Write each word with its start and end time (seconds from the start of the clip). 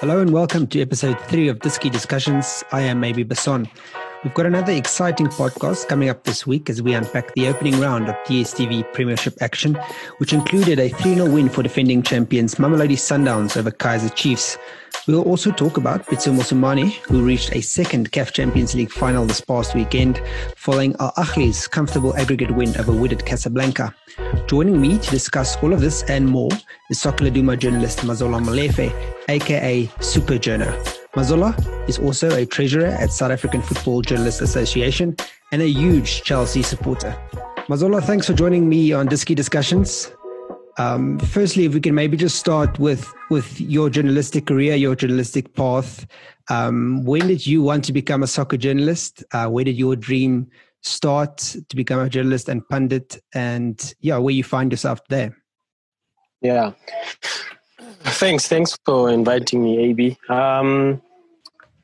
Hello 0.00 0.20
and 0.20 0.30
welcome 0.30 0.66
to 0.66 0.82
episode 0.82 1.18
three 1.22 1.48
of 1.48 1.60
Diski 1.60 1.90
Discussions. 1.90 2.62
I 2.70 2.82
am 2.82 3.02
AB 3.02 3.24
Basson. 3.24 3.66
We've 4.24 4.34
got 4.34 4.46
another 4.46 4.72
exciting 4.72 5.26
podcast 5.26 5.88
coming 5.88 6.08
up 6.08 6.24
this 6.24 6.46
week 6.46 6.70
as 6.70 6.82
we 6.82 6.94
unpack 6.94 7.34
the 7.34 7.48
opening 7.48 7.78
round 7.78 8.08
of 8.08 8.16
DSTV 8.26 8.92
Premiership 8.92 9.34
action, 9.40 9.74
which 10.18 10.32
included 10.32 10.78
a 10.78 10.88
3 10.88 11.14
0 11.14 11.30
win 11.30 11.48
for 11.48 11.62
defending 11.62 12.02
champions 12.02 12.56
Mamelodi 12.56 12.96
Sundowns 12.96 13.56
over 13.56 13.70
Kaizer 13.70 14.12
Chiefs. 14.14 14.58
We'll 15.06 15.22
also 15.22 15.52
talk 15.52 15.76
about 15.76 16.06
Pitso 16.06 16.34
Mosimane, 16.34 16.92
who 17.02 17.24
reached 17.24 17.54
a 17.54 17.60
second 17.60 18.10
CAF 18.10 18.32
Champions 18.32 18.74
League 18.74 18.90
final 18.90 19.26
this 19.26 19.40
past 19.40 19.74
weekend, 19.74 20.20
following 20.56 20.96
Al 20.98 21.12
Ahly's 21.16 21.68
comfortable 21.68 22.16
aggregate 22.16 22.50
win 22.50 22.70
over 22.78 22.92
Wydad 22.92 23.24
Casablanca. 23.24 23.94
Joining 24.48 24.80
me 24.80 24.98
to 24.98 25.10
discuss 25.10 25.56
all 25.62 25.72
of 25.72 25.80
this 25.80 26.02
and 26.04 26.26
more 26.26 26.50
is 26.90 27.00
Soccer 27.00 27.26
Laduma 27.26 27.56
journalist 27.58 28.00
Mazola 28.00 28.42
Molefe, 28.42 28.92
aka 29.28 29.88
Super 30.00 30.34
Journo. 30.34 31.05
Mazola 31.16 31.56
is 31.88 31.98
also 31.98 32.28
a 32.36 32.44
treasurer 32.44 32.88
at 32.88 33.10
South 33.10 33.30
African 33.30 33.62
Football 33.62 34.02
Journalists 34.02 34.42
Association 34.42 35.16
and 35.50 35.62
a 35.62 35.66
huge 35.66 36.22
Chelsea 36.24 36.62
supporter. 36.62 37.16
Mazola, 37.68 38.04
thanks 38.04 38.26
for 38.26 38.34
joining 38.34 38.68
me 38.68 38.92
on 38.92 39.08
Diski 39.08 39.34
Discussions. 39.34 40.12
Um, 40.76 41.18
firstly, 41.18 41.64
if 41.64 41.72
we 41.72 41.80
can 41.80 41.94
maybe 41.94 42.18
just 42.18 42.38
start 42.38 42.78
with 42.78 43.10
with 43.30 43.58
your 43.58 43.88
journalistic 43.88 44.44
career, 44.44 44.74
your 44.74 44.94
journalistic 44.94 45.54
path. 45.54 46.06
Um, 46.50 47.02
when 47.06 47.26
did 47.28 47.46
you 47.46 47.62
want 47.62 47.84
to 47.86 47.94
become 47.94 48.22
a 48.22 48.26
soccer 48.26 48.58
journalist? 48.58 49.24
Uh, 49.32 49.48
where 49.48 49.64
did 49.64 49.78
your 49.78 49.96
dream 49.96 50.48
start 50.82 51.38
to 51.38 51.76
become 51.76 52.00
a 52.00 52.10
journalist 52.10 52.50
and 52.50 52.68
pundit? 52.68 53.18
And 53.32 53.94
yeah, 54.00 54.18
where 54.18 54.34
you 54.34 54.44
find 54.44 54.70
yourself 54.70 55.00
there? 55.08 55.34
Yeah, 56.42 56.72
thanks. 58.02 58.48
Thanks 58.48 58.76
for 58.84 59.08
inviting 59.08 59.64
me, 59.64 59.78
AB. 59.78 60.18
Um, 60.28 61.00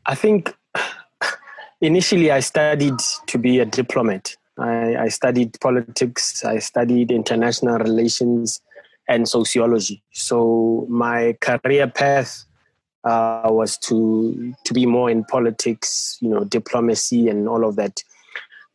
I 0.07 0.15
think 0.15 0.55
initially 1.81 2.31
I 2.31 2.41
studied 2.41 2.99
to 3.27 3.39
be 3.39 3.59
a 3.61 3.65
diplomat. 3.65 4.37
I, 4.59 4.97
I 4.97 5.09
studied 5.09 5.59
politics. 5.61 6.45
I 6.45 6.59
studied 6.59 7.11
international 7.11 7.79
relations 7.79 8.61
and 9.09 9.29
sociology. 9.29 10.03
So 10.13 10.87
my 10.89 11.37
career 11.41 11.89
path 11.89 12.45
uh, 13.05 13.49
was 13.51 13.77
to 13.79 14.55
to 14.65 14.75
be 14.75 14.87
more 14.87 15.11
in 15.11 15.25
politics, 15.25 16.19
you 16.21 16.29
know, 16.29 16.45
diplomacy 16.45 17.29
and 17.29 17.49
all 17.49 17.65
of 17.65 17.77
that. 17.77 18.03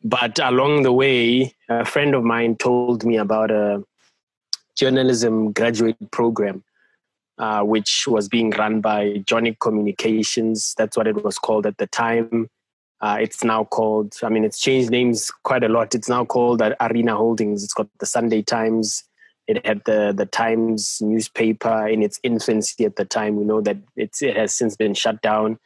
But 0.04 0.38
along 0.38 0.82
the 0.82 0.92
way, 0.92 1.54
a 1.68 1.84
friend 1.84 2.14
of 2.14 2.22
mine 2.22 2.56
told 2.56 3.04
me 3.04 3.16
about 3.16 3.50
a 3.50 3.82
journalism 4.76 5.52
graduate 5.52 6.10
program, 6.12 6.62
uh, 7.38 7.62
which 7.62 8.06
was 8.06 8.28
being 8.28 8.50
run 8.50 8.80
by 8.80 9.22
Johnnic 9.26 9.60
Communications. 9.60 10.74
That's 10.76 10.96
what 10.96 11.06
it 11.06 11.24
was 11.24 11.38
called 11.38 11.66
at 11.66 11.78
the 11.78 11.86
time. 11.86 12.48
Uh, 13.00 13.18
it's 13.20 13.44
now 13.44 13.64
called, 13.64 14.14
I 14.24 14.28
mean, 14.28 14.44
it's 14.44 14.58
changed 14.58 14.90
names 14.90 15.30
quite 15.44 15.62
a 15.62 15.68
lot. 15.68 15.94
It's 15.94 16.08
now 16.08 16.24
called 16.24 16.62
Arena 16.80 17.16
Holdings. 17.16 17.62
It's 17.62 17.74
got 17.74 17.88
the 18.00 18.06
Sunday 18.06 18.42
Times, 18.42 19.04
it 19.48 19.64
had 19.64 19.82
the 19.86 20.12
the 20.14 20.26
Times 20.26 21.00
newspaper 21.00 21.88
in 21.88 22.02
its 22.02 22.20
infancy 22.22 22.84
at 22.84 22.96
the 22.96 23.04
time. 23.04 23.36
We 23.36 23.44
know 23.44 23.62
that 23.62 23.78
it's, 23.96 24.20
it 24.22 24.36
has 24.36 24.54
since 24.54 24.76
been 24.76 24.94
shut 24.94 25.22
down. 25.22 25.58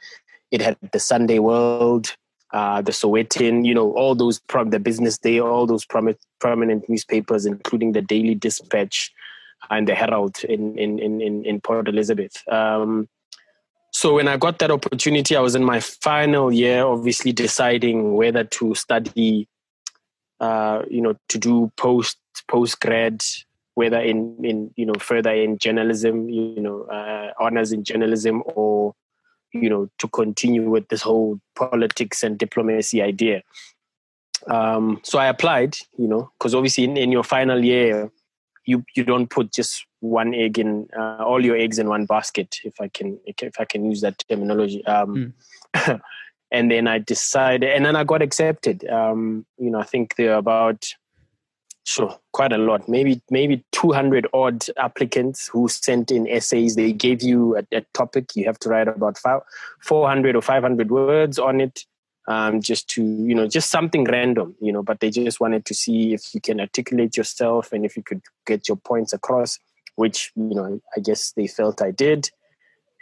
It 0.53 0.61
had 0.61 0.77
the 0.93 1.01
Sunday 1.01 1.41
World, 1.41 2.15
uh, 2.53 2.81
the 2.83 2.93
Sowetan, 2.93 3.67
you 3.67 3.75
know, 3.75 3.93
all 3.95 4.15
those 4.15 4.41
from 4.49 4.71
the 4.71 4.79
Business 4.79 5.19
Day, 5.19 5.41
all 5.41 5.67
those 5.67 5.85
prom- 5.85 6.15
prominent 6.39 6.89
newspapers, 6.89 7.45
including 7.45 7.93
the 7.93 8.03
Daily 8.03 8.37
Dispatch 8.37 9.13
and 9.71 9.89
the 9.89 9.95
Herald 9.95 10.43
in 10.45 10.79
in 10.79 10.99
in 10.99 11.45
in 11.45 11.61
Port 11.61 11.89
Elizabeth. 11.89 12.43
Um, 12.49 13.09
so 13.91 14.15
when 14.15 14.27
I 14.27 14.37
got 14.39 14.59
that 14.61 14.71
opportunity, 14.71 15.37
I 15.37 15.41
was 15.41 15.55
in 15.55 15.65
my 15.65 15.81
final 15.81 16.51
year, 16.51 16.85
obviously 16.85 17.33
deciding 17.33 18.15
whether 18.15 18.43
to 18.43 18.75
study, 18.75 19.49
uh, 20.41 20.83
you 20.91 21.03
know, 21.03 21.15
to 21.29 21.39
do 21.39 21.71
post 21.77 22.19
post 22.49 22.81
grad 22.81 23.23
whether 23.75 24.01
in 24.01 24.37
in 24.45 24.71
you 24.77 24.87
know 24.87 24.95
further 24.99 25.33
in 25.33 25.59
journalism, 25.59 26.29
you 26.29 26.61
know, 26.61 26.83
uh, 26.85 27.33
honors 27.41 27.73
in 27.73 27.85
journalism, 27.85 28.43
or 28.55 28.95
you 29.53 29.69
know 29.69 29.89
to 29.99 30.09
continue 30.09 30.69
with 30.69 30.89
this 30.89 31.03
whole 31.03 31.41
politics 31.55 32.23
and 32.23 32.39
diplomacy 32.39 33.01
idea. 33.01 33.43
Um, 34.49 35.01
so 35.05 35.19
I 35.19 35.27
applied, 35.27 35.77
you 35.97 36.09
know, 36.09 36.31
because 36.39 36.55
obviously 36.55 36.85
in, 36.85 36.97
in 36.97 37.13
your 37.13 37.23
final 37.23 37.65
year, 37.65 38.11
you 38.65 38.85
you 38.95 39.05
don't 39.05 39.29
put 39.29 39.53
just 39.53 39.87
one 40.01 40.35
egg 40.35 40.59
in 40.59 40.89
uh, 40.97 41.25
all 41.25 41.45
your 41.45 41.57
eggs 41.57 41.79
in 41.79 41.89
one 41.89 42.07
basket, 42.07 42.57
if 42.65 42.81
I 42.81 42.89
can 42.89 43.19
if 43.27 43.61
I 43.61 43.65
can 43.65 43.85
use 43.85 44.01
that 44.03 44.25
terminology. 44.29 44.85
Um, 44.87 45.35
mm. 45.77 46.01
and 46.51 46.71
then 46.71 46.87
I 46.87 46.99
decided, 46.99 47.71
and 47.71 47.85
then 47.85 47.97
I 47.97 48.05
got 48.05 48.23
accepted. 48.23 48.85
Um, 48.89 49.47
you 49.59 49.71
know, 49.71 49.81
I 49.81 49.85
think 49.85 50.17
there 50.17 50.35
are 50.35 50.39
about 50.39 50.87
Sure, 51.85 52.17
quite 52.33 52.53
a 52.53 52.59
lot. 52.59 52.89
Maybe 52.89 53.21
maybe 53.29 53.65
200 53.73 54.29
odd 54.33 54.65
applicants 54.77 55.49
who 55.49 55.67
sent 55.67 56.13
in 56.13 56.29
essays. 56.29 56.77
They 56.77 56.93
gave 56.93 57.23
you 57.23 57.57
a, 57.57 57.65
a 57.73 57.81
topic. 57.93 58.37
You 58.37 58.45
have 58.45 58.59
to 58.61 58.69
write 58.69 58.87
about 58.87 59.19
five, 59.19 59.41
400 59.81 60.37
or 60.37 60.43
500 60.43 60.91
words 60.93 61.41
on 61.41 61.61
it, 61.61 61.85
um, 62.29 62.61
just 62.61 62.89
to 62.91 63.03
you 63.03 63.35
know, 63.35 63.47
just 63.47 63.71
something 63.71 64.05
random, 64.05 64.55
you 64.61 64.73
know. 64.73 64.83
But 64.83 65.01
they 65.01 65.11
just 65.11 65.41
wanted 65.41 65.65
to 65.67 65.75
see 65.75 66.15
if 66.15 66.35
you 66.35 66.41
can 66.41 66.61
articulate 66.61 67.17
yourself 67.17 67.73
and 67.73 67.85
if 67.85 67.97
you 67.97 68.03
could 68.03 68.23
get 68.47 68.69
your 68.69 68.77
points 68.77 69.13
across, 69.13 69.59
which 69.97 70.33
you 70.37 70.55
know, 70.55 70.81
I 70.97 71.01
guess 71.01 71.33
they 71.33 71.47
felt 71.47 71.83
I 71.83 71.91
did. 71.91 72.31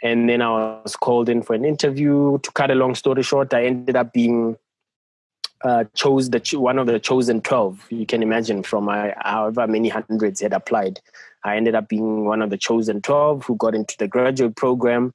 And 0.03 0.27
then 0.27 0.41
I 0.41 0.81
was 0.81 0.95
called 0.95 1.29
in 1.29 1.43
for 1.43 1.53
an 1.53 1.63
interview. 1.63 2.39
To 2.39 2.51
cut 2.51 2.71
a 2.71 2.75
long 2.75 2.95
story 2.95 3.21
short, 3.21 3.53
I 3.53 3.65
ended 3.65 3.95
up 3.95 4.13
being 4.13 4.57
uh, 5.63 5.83
chose 5.93 6.29
the 6.29 6.41
one 6.57 6.79
of 6.79 6.87
the 6.87 6.99
chosen 6.99 7.41
12 7.41 7.87
you 7.91 8.05
can 8.05 8.23
imagine 8.23 8.63
from 8.63 8.89
uh, 8.89 9.09
however 9.17 9.67
many 9.67 9.89
hundreds 9.89 10.41
had 10.41 10.53
applied 10.53 10.99
i 11.43 11.55
ended 11.55 11.75
up 11.75 11.87
being 11.87 12.25
one 12.25 12.41
of 12.41 12.49
the 12.49 12.57
chosen 12.57 13.01
12 13.01 13.45
who 13.45 13.55
got 13.57 13.75
into 13.75 13.95
the 13.99 14.07
graduate 14.07 14.55
program 14.55 15.13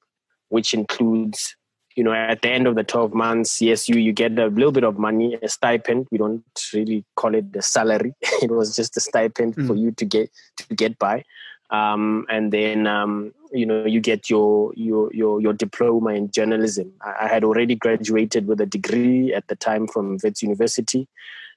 which 0.49 0.73
includes 0.73 1.57
you 1.97 2.05
know 2.05 2.13
at 2.13 2.43
the 2.43 2.49
end 2.49 2.67
of 2.67 2.77
the 2.77 2.85
12 2.85 3.15
months 3.15 3.61
yes 3.61 3.89
you 3.89 3.99
you 3.99 4.13
get 4.13 4.39
a 4.39 4.47
little 4.47 4.73
bit 4.73 4.85
of 4.85 4.99
money 4.99 5.37
a 5.43 5.49
stipend 5.49 6.07
we 6.11 6.19
don't 6.19 6.45
really 6.73 7.05
call 7.17 7.35
it 7.35 7.53
the 7.53 7.63
salary 7.63 8.15
it 8.43 8.51
was 8.51 8.77
just 8.77 8.97
a 8.97 9.01
stipend 9.01 9.57
mm. 9.57 9.67
for 9.67 9.75
you 9.75 9.91
to 9.91 10.05
get 10.05 10.31
to 10.57 10.75
get 10.75 10.99
by 10.99 11.25
um, 11.71 12.27
and 12.29 12.53
then 12.53 12.87
um, 12.87 13.33
you 13.53 13.67
know 13.67 13.85
you 13.85 14.01
get 14.01 14.31
your 14.31 14.73
your 14.77 15.13
your 15.13 15.41
your 15.41 15.53
diploma 15.53 16.11
in 16.11 16.31
journalism. 16.31 16.93
I, 17.01 17.25
I, 17.25 17.29
had 17.29 17.43
already 17.43 17.75
graduated 17.75 18.47
with 18.47 18.61
a 18.61 18.67
degree 18.67 19.35
at 19.35 19.49
the 19.49 19.57
time 19.57 19.89
from 19.89 20.19
Wits 20.23 20.43
University, 20.43 21.09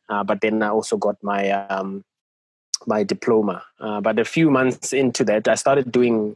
uh, 0.09 0.23
but 0.23 0.41
then 0.41 0.63
I 0.63 0.69
also 0.69 0.97
got 0.97 1.21
my 1.21 1.51
um, 1.51 2.03
my 2.87 3.03
diploma. 3.03 3.63
Uh, 3.79 4.01
but 4.01 4.17
a 4.17 4.25
few 4.25 4.49
months 4.49 4.93
into 4.93 5.23
that, 5.25 5.47
I 5.47 5.55
started 5.55 5.91
doing 5.91 6.35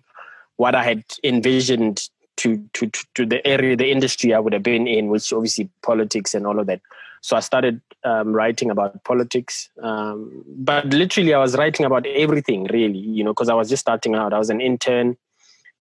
what 0.57 0.75
I 0.75 0.83
had 0.83 1.03
envisioned 1.23 2.09
to 2.37 2.57
to 2.73 2.89
to 3.15 3.25
the 3.25 3.45
area, 3.45 3.75
the 3.75 3.91
industry 3.91 4.33
I 4.33 4.39
would 4.39 4.53
have 4.53 4.63
been 4.63 4.87
in, 4.87 5.07
which 5.07 5.31
obviously 5.31 5.69
politics 5.81 6.33
and 6.33 6.45
all 6.47 6.59
of 6.59 6.67
that. 6.67 6.81
So 7.21 7.37
I 7.37 7.39
started 7.39 7.81
um, 8.03 8.33
writing 8.33 8.69
about 8.69 9.03
politics, 9.05 9.69
um, 9.81 10.43
but 10.45 10.85
literally 10.87 11.33
I 11.33 11.39
was 11.39 11.55
writing 11.55 11.85
about 11.85 12.05
everything, 12.05 12.65
really, 12.65 12.99
you 12.99 13.23
know, 13.23 13.31
because 13.31 13.47
I 13.47 13.53
was 13.53 13.69
just 13.69 13.81
starting 13.81 14.13
out. 14.13 14.33
I 14.33 14.39
was 14.39 14.49
an 14.49 14.59
intern, 14.59 15.15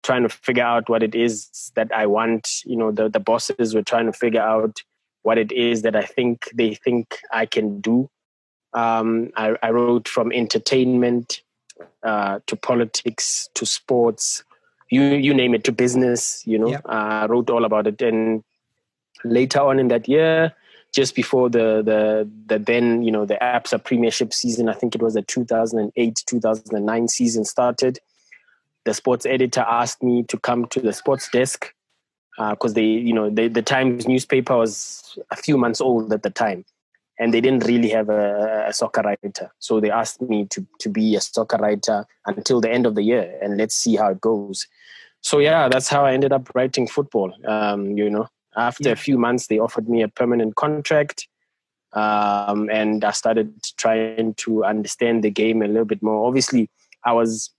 trying 0.03 0.23
to 0.23 0.29
figure 0.29 0.63
out 0.63 0.89
what 0.89 1.01
it 1.01 1.15
is 1.15 1.71
that 1.75 1.93
I 1.93 2.07
want. 2.07 2.49
You 2.65 2.75
know, 2.75 2.91
the 2.91 3.09
the 3.09 3.21
bosses 3.21 3.73
were 3.73 3.83
trying 3.83 4.07
to 4.07 4.13
figure 4.13 4.41
out 4.41 4.83
what 5.23 5.37
it 5.37 5.51
is 5.51 5.81
that 5.83 5.95
I 5.95 6.03
think 6.03 6.49
they 6.53 6.75
think 6.75 7.19
I 7.31 7.45
can 7.45 7.81
do. 7.81 8.09
Um, 8.73 9.31
I, 9.35 9.55
I, 9.63 9.71
wrote 9.71 10.07
from 10.07 10.31
entertainment 10.31 11.41
uh, 12.03 12.39
to 12.45 12.55
politics 12.55 13.49
to 13.55 13.65
sports, 13.65 14.43
you 14.89 15.03
you 15.03 15.33
name 15.33 15.53
it, 15.53 15.63
to 15.65 15.71
business. 15.71 16.43
You 16.45 16.59
know, 16.59 16.79
I 16.85 17.25
wrote 17.25 17.49
all 17.49 17.65
about 17.65 17.87
it, 17.87 18.01
and 18.01 18.43
later 19.23 19.59
on 19.59 19.79
in 19.79 19.89
that 19.89 20.07
year 20.07 20.53
just 20.91 21.15
before 21.15 21.49
the 21.49 21.81
the 21.83 22.29
the 22.47 22.59
then 22.59 23.03
you 23.03 23.11
know 23.11 23.25
the 23.25 23.35
ABSA 23.35 23.83
Premiership 23.83 24.33
season. 24.33 24.69
I 24.69 24.73
think 24.73 24.95
it 24.95 25.01
was 25.01 25.13
the 25.13 25.21
2008 25.21 26.23
2009 26.25 27.07
season 27.07 27.45
started. 27.45 27.99
The 28.85 28.93
sports 28.93 29.25
editor 29.25 29.61
asked 29.61 30.01
me 30.01 30.23
to 30.23 30.39
come 30.39 30.65
to 30.67 30.79
the 30.79 30.93
sports 30.93 31.29
desk 31.29 31.73
because 32.37 32.71
uh, 32.71 32.75
they 32.75 32.85
you 32.85 33.13
know 33.13 33.29
they, 33.29 33.47
the 33.47 33.61
Times 33.61 34.07
newspaper 34.07 34.57
was 34.57 35.17
a 35.31 35.35
few 35.35 35.57
months 35.57 35.81
old 35.81 36.11
at 36.11 36.23
the 36.23 36.29
time, 36.29 36.65
and 37.19 37.33
they 37.33 37.41
didn't 37.41 37.65
really 37.65 37.89
have 37.89 38.09
a, 38.09 38.65
a 38.67 38.73
soccer 38.73 39.01
writer. 39.01 39.51
So 39.59 39.79
they 39.79 39.91
asked 39.91 40.21
me 40.21 40.45
to 40.45 40.65
to 40.79 40.89
be 40.89 41.15
a 41.15 41.21
soccer 41.21 41.57
writer 41.57 42.05
until 42.25 42.61
the 42.61 42.71
end 42.71 42.85
of 42.85 42.95
the 42.95 43.03
year, 43.03 43.37
and 43.41 43.57
let's 43.57 43.75
see 43.75 43.97
how 43.97 44.09
it 44.11 44.21
goes. 44.21 44.65
So 45.21 45.39
yeah, 45.39 45.67
that's 45.67 45.89
how 45.89 46.05
I 46.05 46.13
ended 46.13 46.31
up 46.31 46.49
writing 46.55 46.87
football. 46.87 47.33
Um, 47.45 47.97
you 47.97 48.09
know, 48.09 48.27
after 48.55 48.89
yeah. 48.89 48.93
a 48.93 48.95
few 48.95 49.17
months, 49.17 49.47
they 49.47 49.59
offered 49.59 49.89
me 49.89 50.01
a 50.01 50.07
permanent 50.07 50.55
contract. 50.55 51.27
Um, 51.93 52.69
and 52.69 53.03
I 53.03 53.11
started 53.11 53.53
trying 53.77 54.35
to 54.35 54.63
understand 54.63 55.23
the 55.23 55.31
game 55.31 55.61
a 55.61 55.67
little 55.67 55.85
bit 55.85 56.03
more. 56.03 56.27
Obviously, 56.27 56.69
I 57.03 57.13
was 57.13 57.49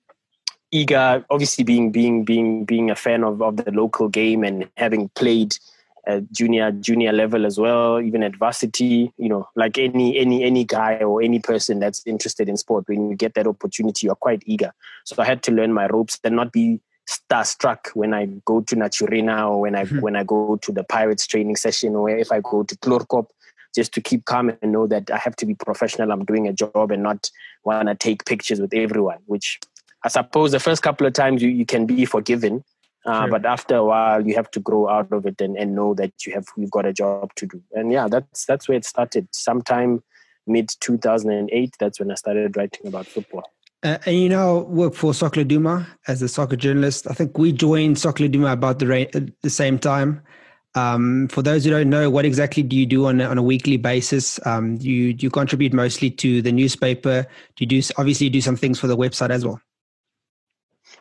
eager. 0.71 1.25
Obviously, 1.31 1.65
being 1.65 1.91
being 1.91 2.25
being 2.25 2.65
being 2.65 2.91
a 2.91 2.97
fan 2.97 3.25
of, 3.25 3.43
of 3.43 3.57
the 3.57 3.73
local 3.73 4.09
game 4.09 4.45
and 4.45 4.69
having 4.77 5.09
played 5.11 5.59
at 6.06 6.31
junior 6.32 6.70
junior 6.73 7.12
level 7.12 7.47
as 7.47 7.58
well, 7.58 8.00
even 8.00 8.23
at 8.23 8.37
varsity. 8.37 9.12
You 9.17 9.29
know, 9.29 9.49
like 9.56 9.79
any 9.79 10.19
any 10.19 10.44
any 10.44 10.64
guy 10.64 10.97
or 10.97 11.23
any 11.23 11.38
person 11.38 11.81
that's 11.81 12.02
interested 12.06 12.49
in 12.49 12.56
sport, 12.56 12.88
when 12.88 13.11
you 13.11 13.17
get 13.17 13.35
that 13.35 13.47
opportunity, 13.47 14.06
you're 14.06 14.14
quite 14.17 14.43
eager. 14.47 14.73
So 15.05 15.17
I 15.19 15.25
had 15.25 15.43
to 15.44 15.52
learn 15.52 15.73
my 15.73 15.87
ropes 15.87 16.19
and 16.25 16.37
not 16.37 16.52
be 16.52 16.81
starstruck 17.08 17.88
when 17.94 18.14
I 18.14 18.26
go 18.44 18.61
to 18.61 18.76
Naturena 18.76 19.49
or 19.49 19.61
when 19.61 19.75
I 19.75 19.85
mm-hmm. 19.85 20.00
when 20.00 20.17
I 20.17 20.25
go 20.25 20.56
to 20.56 20.73
the 20.73 20.85
Pirates 20.85 21.26
training 21.26 21.56
session 21.56 21.94
or 21.94 22.08
if 22.11 22.31
I 22.31 22.41
go 22.41 22.62
to 22.62 22.76
Chloorkop, 22.76 23.26
just 23.75 23.93
to 23.94 24.00
keep 24.00 24.25
calm 24.25 24.52
and 24.62 24.73
know 24.73 24.87
that 24.87 25.11
I 25.11 25.19
have 25.19 25.37
to 25.37 25.47
be 25.47 25.55
professional. 25.55 26.12
I'm 26.12 26.25
doing 26.25 26.47
a 26.47 26.52
job 26.52 26.91
and 26.91 27.02
not 27.02 27.31
want 27.64 27.88
to 27.88 27.94
take 27.94 28.25
pictures 28.25 28.61
with 28.61 28.75
everyone. 28.75 29.19
Which 29.26 29.61
I 30.05 30.08
suppose 30.08 30.52
the 30.52 30.61
first 30.61 30.82
couple 30.82 31.06
of 31.06 31.12
times 31.12 31.43
you, 31.43 31.50
you 31.50 31.67
can 31.67 31.87
be 31.87 32.05
forgiven, 32.05 32.64
uh, 33.06 33.23
sure. 33.23 33.31
but 33.31 33.47
after 33.47 33.76
a 33.76 33.85
while 33.85 34.26
you 34.26 34.35
have 34.35 34.50
to 34.50 34.61
grow 34.61 34.88
out 34.88 35.11
of 35.12 35.26
it 35.26 35.41
and, 35.41 35.56
and 35.56 35.75
know 35.75 35.94
that 35.94 36.12
you 36.26 36.32
have 36.32 36.47
you've 36.56 36.70
got 36.70 36.87
a 36.87 36.93
job 36.93 37.35
to 37.37 37.47
do. 37.47 37.62
And 37.73 37.93
yeah, 37.93 38.08
that's 38.08 38.44
that's 38.47 38.69
where 38.69 38.76
it 38.76 38.85
started. 38.85 39.29
Sometime 39.32 40.02
mid 40.47 40.70
2008, 40.81 41.76
that's 41.79 41.99
when 41.99 42.11
I 42.11 42.14
started 42.14 42.56
writing 42.56 42.87
about 42.87 43.06
football. 43.06 43.44
Uh, 43.82 43.97
and 44.05 44.17
you 44.17 44.29
now 44.29 44.58
work 44.58 44.94
for 44.94 45.14
Soccer 45.14 45.43
Laduma 45.43 45.87
as 46.06 46.20
a 46.20 46.29
soccer 46.29 46.56
journalist. 46.56 47.06
I 47.08 47.14
think 47.14 47.38
we 47.38 47.50
joined 47.50 47.99
Soccer 47.99 48.25
Laduma 48.25 48.52
about 48.52 48.79
the, 48.79 48.87
ra- 48.87 49.20
the 49.43 49.50
same 49.50 49.79
time. 49.79 50.20
Um, 50.75 51.29
for 51.29 51.43
those 51.43 51.64
who 51.64 51.70
don't 51.70 51.88
know, 51.88 52.11
what 52.11 52.25
exactly 52.25 52.62
do 52.62 52.76
you 52.76 52.87
do 52.87 53.06
on 53.06 53.20
a, 53.20 53.25
on 53.25 53.38
a 53.38 53.43
weekly 53.43 53.79
basis? 53.79 54.38
Um, 54.47 54.76
you 54.81 55.17
you 55.19 55.31
contribute 55.31 55.73
mostly 55.73 56.11
to 56.11 56.43
the 56.43 56.52
newspaper? 56.52 57.23
Do 57.56 57.64
you 57.64 57.67
do 57.67 57.82
obviously 57.97 58.26
you 58.26 58.31
do 58.31 58.41
some 58.41 58.56
things 58.56 58.79
for 58.79 58.87
the 58.87 58.97
website 58.97 59.31
as 59.31 59.44
well? 59.44 59.61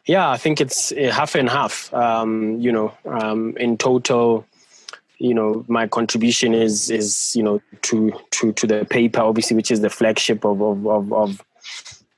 Yeah, 0.05 0.29
I 0.29 0.37
think 0.37 0.59
it's 0.59 0.91
uh, 0.91 1.11
half 1.13 1.35
and 1.35 1.49
half. 1.49 1.93
Um, 1.93 2.59
you 2.59 2.71
know, 2.71 2.93
um, 3.05 3.55
in 3.57 3.77
total, 3.77 4.45
you 5.19 5.33
know, 5.33 5.63
my 5.67 5.87
contribution 5.87 6.53
is 6.53 6.89
is 6.89 7.35
you 7.35 7.43
know 7.43 7.61
to 7.83 8.11
to 8.31 8.51
to 8.53 8.67
the 8.67 8.85
paper, 8.85 9.21
obviously, 9.21 9.55
which 9.55 9.71
is 9.71 9.81
the 9.81 9.89
flagship 9.89 10.43
of 10.45 10.61
of 10.61 10.87
of, 10.87 11.13
of 11.13 11.43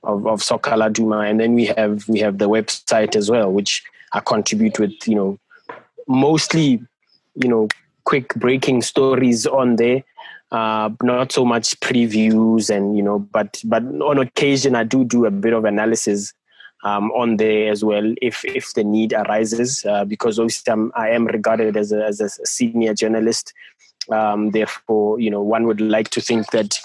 of, 0.04 0.26
of 0.26 0.42
Soccer 0.42 0.72
and 0.72 1.40
then 1.40 1.54
we 1.54 1.66
have 1.66 2.08
we 2.08 2.20
have 2.20 2.38
the 2.38 2.50
website 2.50 3.16
as 3.16 3.30
well, 3.30 3.52
which 3.52 3.84
I 4.14 4.20
contribute 4.20 4.80
with. 4.80 4.94
You 5.06 5.16
know, 5.16 5.40
mostly, 6.08 6.82
you 7.36 7.50
know, 7.50 7.68
quick 8.06 8.34
breaking 8.36 8.84
stories 8.84 9.46
on 9.46 9.76
there. 9.76 10.04
Uh, 10.52 10.90
not 11.02 11.32
so 11.32 11.46
much 11.46 11.80
previews 11.80 12.70
and 12.70 12.98
you 12.98 13.04
know, 13.04 13.20
but 13.20 13.62
but 13.64 13.84
on 13.84 14.18
occasion 14.18 14.76
I 14.76 14.84
do 14.84 15.06
do 15.06 15.26
a 15.26 15.32
bit 15.32 15.54
of 15.54 15.64
analysis 15.64 16.34
um, 16.84 17.12
on 17.12 17.38
there 17.38 17.72
as 17.72 17.84
well 17.84 18.14
if 18.22 18.44
if 18.46 18.74
the 18.74 18.84
need 18.84 19.14
arises 19.14 19.86
uh, 19.86 20.04
because 20.06 20.40
obviously 20.40 20.72
I'm, 20.72 20.92
I 20.96 21.10
am 21.10 21.26
regarded 21.26 21.78
as 21.78 21.92
a, 21.92 22.06
as 22.06 22.20
a 22.20 22.30
senior 22.30 22.94
journalist 22.94 23.54
um, 24.10 24.52
therefore, 24.52 25.20
you 25.20 25.30
know, 25.30 25.42
one 25.42 25.68
would 25.68 25.82
like 25.82 26.10
to 26.10 26.22
think 26.22 26.52
that 26.52 26.80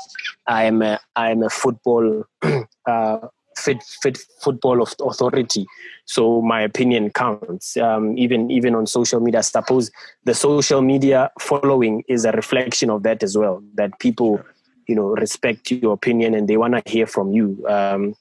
I 0.46 0.64
am 0.64 0.82
a, 0.82 1.00
I 1.14 1.30
am 1.30 1.42
a 1.42 1.50
football 1.50 2.24
uh, 2.86 3.18
fit 3.56 3.82
fit 4.02 4.18
football 4.40 4.82
authority. 4.82 5.66
So 6.04 6.42
my 6.42 6.60
opinion 6.60 7.10
counts. 7.10 7.76
Um, 7.76 8.16
even 8.18 8.50
even 8.50 8.74
on 8.74 8.86
social 8.86 9.20
media, 9.20 9.38
I 9.38 9.42
suppose 9.42 9.90
the 10.24 10.34
social 10.34 10.82
media 10.82 11.30
following 11.40 12.04
is 12.08 12.24
a 12.24 12.32
reflection 12.32 12.90
of 12.90 13.02
that 13.04 13.22
as 13.22 13.36
well. 13.36 13.62
That 13.74 13.98
people, 13.98 14.40
you 14.86 14.94
know, 14.94 15.08
respect 15.08 15.70
your 15.70 15.94
opinion 15.94 16.34
and 16.34 16.48
they 16.48 16.56
want 16.56 16.74
to 16.74 16.90
hear 16.90 17.06
from 17.06 17.32
you. 17.32 17.64
Um, 17.68 18.14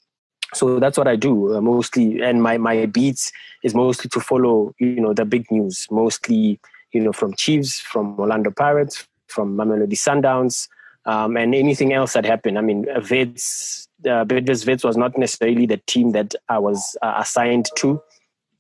so 0.54 0.80
that's 0.80 0.98
what 0.98 1.08
I 1.08 1.16
do 1.16 1.56
uh, 1.56 1.62
mostly, 1.62 2.22
and 2.22 2.42
my 2.42 2.58
my 2.58 2.86
beats 2.86 3.32
is 3.64 3.74
mostly 3.74 4.10
to 4.10 4.20
follow, 4.20 4.74
you 4.80 5.02
know, 5.02 5.14
the 5.14 5.26
big 5.26 5.50
news, 5.52 5.88
mostly 5.90 6.60
you 6.96 7.02
know, 7.02 7.12
from 7.12 7.34
Chiefs, 7.34 7.80
from 7.80 8.18
Orlando 8.18 8.52
Pirates, 8.52 9.06
from 9.28 9.58
Mamelodi 9.58 9.98
Sundowns, 9.98 10.70
um, 11.06 11.36
and 11.36 11.54
anything 11.54 11.92
else 11.92 12.14
that 12.14 12.26
happened. 12.26 12.58
I 12.58 12.62
mean, 12.62 12.86
Wits, 13.12 13.90
uh, 14.10 14.26
Wits 14.30 14.84
was 14.84 14.96
not 14.96 15.18
necessarily 15.18 15.66
the 15.66 15.82
team 15.88 16.12
that 16.14 16.34
I 16.48 16.58
was 16.58 16.96
uh, 17.02 17.16
assigned 17.18 17.68
to. 17.76 18.02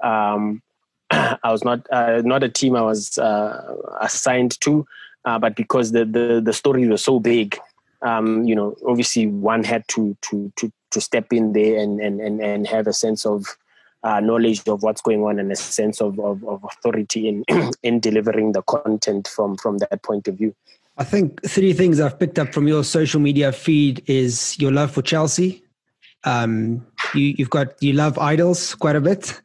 Um, 0.03 0.61
I 1.11 1.49
was 1.49 1.63
not 1.63 1.88
uh, 1.91 2.21
not 2.25 2.43
a 2.43 2.49
team 2.49 2.75
I 2.75 2.81
was 2.81 3.17
uh, 3.17 3.73
assigned 4.01 4.59
to, 4.61 4.85
uh, 5.23 5.39
but 5.39 5.55
because 5.55 5.93
the, 5.93 6.03
the 6.03 6.41
the 6.43 6.53
stories 6.53 6.89
were 6.89 6.97
so 6.97 7.21
big, 7.21 7.57
um, 8.01 8.43
you 8.43 8.53
know, 8.53 8.75
obviously 8.85 9.27
one 9.27 9.63
had 9.63 9.88
to 9.89 10.17
to 10.23 10.51
to 10.57 10.73
to 10.95 11.01
step 11.01 11.31
in 11.31 11.53
there 11.53 11.77
and 11.77 12.00
and 12.00 12.19
and, 12.19 12.42
and 12.42 12.68
have 12.68 12.88
a 12.88 12.94
sense 12.94 13.25
of 13.25 13.45
uh, 14.06 14.19
knowledge 14.19 14.62
of 14.68 14.83
what's 14.83 15.01
going 15.01 15.24
on 15.24 15.39
and 15.39 15.51
a 15.51 15.56
sense 15.56 16.00
of, 16.00 16.19
of, 16.19 16.44
of 16.44 16.63
authority 16.63 17.27
in 17.27 17.44
in 17.83 18.00
delivering 18.00 18.53
the 18.53 18.62
content 18.63 19.27
from 19.27 19.57
from 19.57 19.77
that 19.80 20.01
point 20.03 20.27
of 20.27 20.36
view. 20.38 20.56
I 20.97 21.03
think 21.03 21.45
three 21.45 21.74
things 21.74 22.00
I've 22.00 22.18
picked 22.18 22.39
up 22.39 22.53
from 22.53 22.68
your 22.68 22.83
social 22.83 23.19
media 23.19 23.51
feed 23.51 24.01
is 24.07 24.57
your 24.59 24.71
love 24.71 24.92
for 24.92 25.01
Chelsea. 25.01 25.62
Um, 26.24 26.86
you, 27.13 27.36
you've 27.38 27.50
got 27.50 27.81
you 27.83 27.94
love 27.94 28.18
idols 28.18 28.75
quite 28.75 28.95
a 28.95 29.01
bit, 29.01 29.41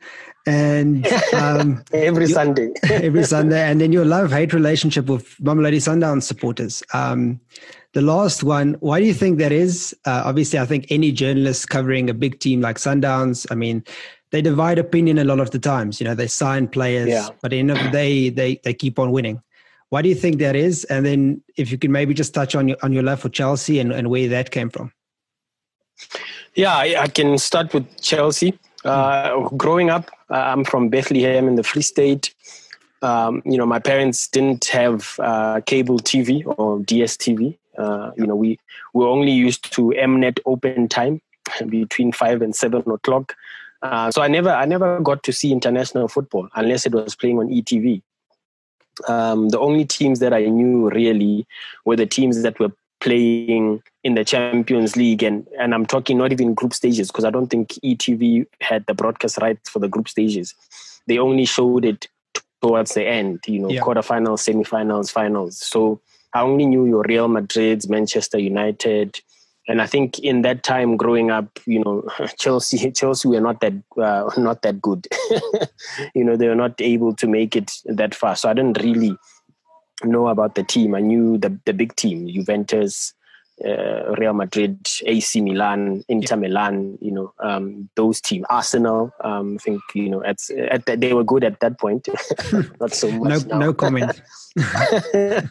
and 0.46 1.06
um, 1.34 1.82
every 1.92 2.26
you, 2.26 2.34
Sunday, 2.34 2.68
every 2.84 3.24
Sunday, 3.24 3.62
and 3.68 3.80
then 3.80 3.92
your 3.92 4.04
love 4.04 4.30
hate 4.30 4.52
relationship 4.52 5.06
with 5.06 5.36
Mamelodi 5.38 5.80
Sundowns 5.88 6.22
supporters. 6.22 6.82
Um, 6.94 7.40
the 7.92 8.00
last 8.00 8.44
one, 8.44 8.74
why 8.80 9.00
do 9.00 9.06
you 9.06 9.14
think 9.14 9.38
that 9.38 9.52
is? 9.52 9.96
Uh, 10.04 10.22
obviously, 10.24 10.58
I 10.58 10.66
think 10.66 10.86
any 10.90 11.10
journalist 11.10 11.68
covering 11.68 12.08
a 12.08 12.14
big 12.14 12.38
team 12.38 12.60
like 12.60 12.76
Sundowns, 12.76 13.46
I 13.50 13.54
mean, 13.54 13.84
they 14.30 14.40
divide 14.40 14.78
opinion 14.78 15.18
a 15.18 15.24
lot 15.24 15.40
of 15.40 15.50
the 15.50 15.58
times. 15.58 16.00
You 16.00 16.06
know, 16.06 16.14
they 16.14 16.28
sign 16.28 16.68
players, 16.68 17.08
yeah. 17.08 17.28
but 17.42 17.52
in 17.52 17.66
the 17.66 17.72
end 17.72 17.80
of 17.80 17.84
the 17.84 17.90
day, 17.90 18.30
they 18.30 18.60
they 18.64 18.74
keep 18.74 18.98
on 18.98 19.10
winning. 19.10 19.42
Why 19.88 20.02
do 20.02 20.08
you 20.08 20.14
think 20.14 20.38
that 20.38 20.54
is? 20.54 20.84
And 20.84 21.04
then 21.04 21.42
if 21.56 21.72
you 21.72 21.78
could 21.78 21.90
maybe 21.90 22.14
just 22.14 22.32
touch 22.32 22.54
on 22.54 22.68
your 22.68 22.76
on 22.82 22.92
your 22.92 23.02
love 23.02 23.20
for 23.20 23.28
Chelsea 23.28 23.80
and, 23.80 23.92
and 23.92 24.08
where 24.08 24.28
that 24.28 24.52
came 24.52 24.70
from. 24.70 24.92
Yeah, 26.54 26.74
I, 26.74 27.02
I 27.02 27.08
can 27.08 27.38
start 27.38 27.74
with 27.74 28.00
Chelsea. 28.00 28.58
Uh, 28.84 29.48
growing 29.50 29.90
up, 29.90 30.10
uh, 30.30 30.34
I'm 30.34 30.64
from 30.64 30.88
Bethlehem 30.88 31.48
in 31.48 31.56
the 31.56 31.62
Free 31.62 31.82
State. 31.82 32.34
Um, 33.02 33.42
you 33.44 33.58
know, 33.58 33.66
my 33.66 33.78
parents 33.78 34.28
didn't 34.28 34.66
have 34.66 35.16
uh, 35.18 35.60
cable 35.66 35.98
TV 35.98 36.44
or 36.46 36.78
DSTV. 36.80 37.58
Uh, 37.80 38.10
you 38.16 38.26
know, 38.26 38.36
we 38.36 38.58
were 38.92 39.08
only 39.08 39.32
used 39.32 39.72
to 39.72 39.92
Mnet 39.96 40.38
open 40.46 40.88
time 40.88 41.20
between 41.68 42.12
five 42.12 42.42
and 42.42 42.54
seven 42.54 42.82
o'clock. 42.90 43.34
Uh, 43.82 44.10
so 44.10 44.20
I 44.20 44.28
never, 44.28 44.50
I 44.50 44.66
never 44.66 45.00
got 45.00 45.22
to 45.22 45.32
see 45.32 45.52
international 45.52 46.08
football 46.08 46.48
unless 46.54 46.84
it 46.84 46.92
was 46.94 47.14
playing 47.14 47.38
on 47.38 47.48
ETV. 47.48 48.02
Um, 49.08 49.48
the 49.48 49.58
only 49.58 49.86
teams 49.86 50.18
that 50.18 50.34
I 50.34 50.44
knew 50.44 50.90
really 50.90 51.46
were 51.86 51.96
the 51.96 52.06
teams 52.06 52.42
that 52.42 52.60
were 52.60 52.72
playing 53.00 53.82
in 54.04 54.14
the 54.14 54.24
Champions 54.24 54.94
League, 54.96 55.22
and 55.22 55.46
and 55.58 55.74
I'm 55.74 55.86
talking 55.86 56.18
not 56.18 56.32
even 56.32 56.52
group 56.52 56.74
stages 56.74 57.08
because 57.08 57.24
I 57.24 57.30
don't 57.30 57.46
think 57.46 57.70
ETV 57.82 58.46
had 58.60 58.84
the 58.86 58.94
broadcast 58.94 59.38
rights 59.40 59.70
for 59.70 59.78
the 59.78 59.88
group 59.88 60.08
stages. 60.08 60.54
They 61.06 61.18
only 61.18 61.46
showed 61.46 61.86
it 61.86 62.08
towards 62.60 62.92
the 62.92 63.06
end, 63.06 63.40
you 63.46 63.58
know, 63.58 63.70
yeah. 63.70 63.80
quarterfinals, 63.80 64.44
semifinals, 64.46 65.10
finals. 65.10 65.56
So 65.58 66.00
I 66.34 66.42
only 66.42 66.66
knew 66.66 66.86
your 66.86 67.04
Real 67.08 67.28
Madrid's, 67.28 67.88
Manchester 67.88 68.38
United, 68.38 69.20
and 69.68 69.80
I 69.80 69.86
think 69.86 70.18
in 70.18 70.42
that 70.42 70.64
time 70.64 70.96
growing 70.96 71.30
up, 71.30 71.60
you 71.64 71.80
know, 71.84 72.04
Chelsea 72.38 72.90
Chelsea 72.90 73.28
were 73.28 73.40
not 73.40 73.60
that 73.60 73.74
uh, 73.96 74.30
not 74.36 74.62
that 74.62 74.80
good. 74.80 75.06
you 76.14 76.24
know, 76.24 76.36
they 76.36 76.48
were 76.48 76.54
not 76.54 76.80
able 76.80 77.14
to 77.16 77.26
make 77.26 77.56
it 77.56 77.72
that 77.84 78.14
far. 78.14 78.36
So 78.36 78.48
I 78.48 78.54
didn't 78.54 78.82
really 78.82 79.16
know 80.04 80.28
about 80.28 80.54
the 80.54 80.64
team. 80.64 80.94
I 80.94 81.00
knew 81.00 81.38
the 81.38 81.58
the 81.66 81.72
big 81.72 81.94
team, 81.96 82.28
Juventus, 82.28 83.14
uh, 83.64 84.14
Real 84.16 84.32
Madrid, 84.32 84.78
AC 85.04 85.40
Milan, 85.40 86.04
Inter. 86.08 86.36
Milan, 86.36 86.98
you 87.00 87.10
know, 87.10 87.32
um, 87.40 87.88
those 87.94 88.20
teams, 88.20 88.46
Arsenal. 88.48 89.12
Um, 89.22 89.56
I 89.60 89.62
think 89.62 89.82
you 89.94 90.08
know, 90.08 90.22
at, 90.24 90.38
at 90.50 90.86
the, 90.86 90.96
they 90.96 91.12
were 91.12 91.24
good 91.24 91.44
at 91.44 91.60
that 91.60 91.78
point. 91.78 92.08
Not 92.80 92.92
so 92.92 93.10
much. 93.18 93.46
no, 93.46 93.58
no 93.58 93.74
comment. 93.74 94.20
uh, 95.14 95.42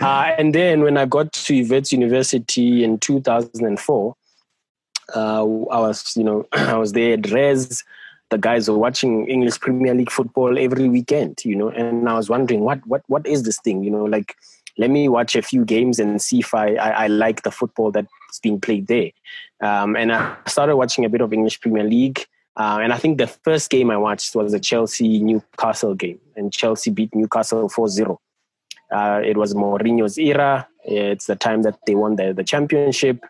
and 0.00 0.54
then 0.54 0.82
when 0.82 0.96
I 0.96 1.06
got 1.06 1.32
to 1.32 1.68
Wits 1.68 1.92
University 1.92 2.84
in 2.84 2.98
2004, 2.98 4.16
uh, 5.14 5.40
I 5.40 5.44
was, 5.80 6.16
you 6.16 6.24
know, 6.24 6.46
I 6.52 6.76
was 6.76 6.92
there 6.92 7.14
at 7.14 7.30
Res. 7.30 7.84
The 8.30 8.38
guys 8.38 8.68
were 8.68 8.78
watching 8.78 9.28
English 9.28 9.60
Premier 9.60 9.94
League 9.94 10.10
football 10.10 10.58
every 10.58 10.88
weekend, 10.88 11.44
you 11.44 11.54
know, 11.54 11.68
and 11.68 12.08
I 12.08 12.14
was 12.14 12.30
wondering 12.30 12.60
what, 12.60 12.84
what, 12.86 13.02
what 13.06 13.26
is 13.26 13.42
this 13.42 13.60
thing, 13.60 13.84
you 13.84 13.90
know, 13.90 14.04
like 14.04 14.36
let 14.78 14.90
me 14.90 15.08
watch 15.08 15.36
a 15.36 15.42
few 15.42 15.64
games 15.64 15.98
and 15.98 16.20
see 16.20 16.40
if 16.40 16.54
I, 16.54 16.74
I, 16.74 16.90
I 17.04 17.06
like 17.06 17.42
the 17.42 17.50
football 17.50 17.90
that's 17.90 18.08
being 18.42 18.60
played 18.60 18.86
there. 18.86 19.10
Um, 19.62 19.96
and 19.96 20.12
I 20.12 20.36
started 20.46 20.76
watching 20.76 21.04
a 21.04 21.08
bit 21.08 21.20
of 21.20 21.32
English 21.32 21.60
Premier 21.60 21.84
League. 21.84 22.26
Uh, 22.56 22.80
and 22.82 22.92
I 22.92 22.98
think 22.98 23.18
the 23.18 23.26
first 23.26 23.70
game 23.70 23.90
I 23.90 23.96
watched 23.96 24.34
was 24.34 24.52
a 24.52 24.60
Chelsea 24.60 25.20
Newcastle 25.20 25.94
game, 25.94 26.20
and 26.36 26.52
Chelsea 26.52 26.90
beat 26.90 27.14
Newcastle 27.14 27.68
4 27.68 27.88
0. 27.88 28.20
Uh, 28.90 29.22
it 29.24 29.38
was 29.38 29.54
Mourinho's 29.54 30.18
era. 30.18 30.68
It's 30.84 31.26
the 31.26 31.36
time 31.36 31.62
that 31.62 31.78
they 31.86 31.94
won 31.94 32.16
the, 32.16 32.34
the 32.34 32.44
championship. 32.44 33.24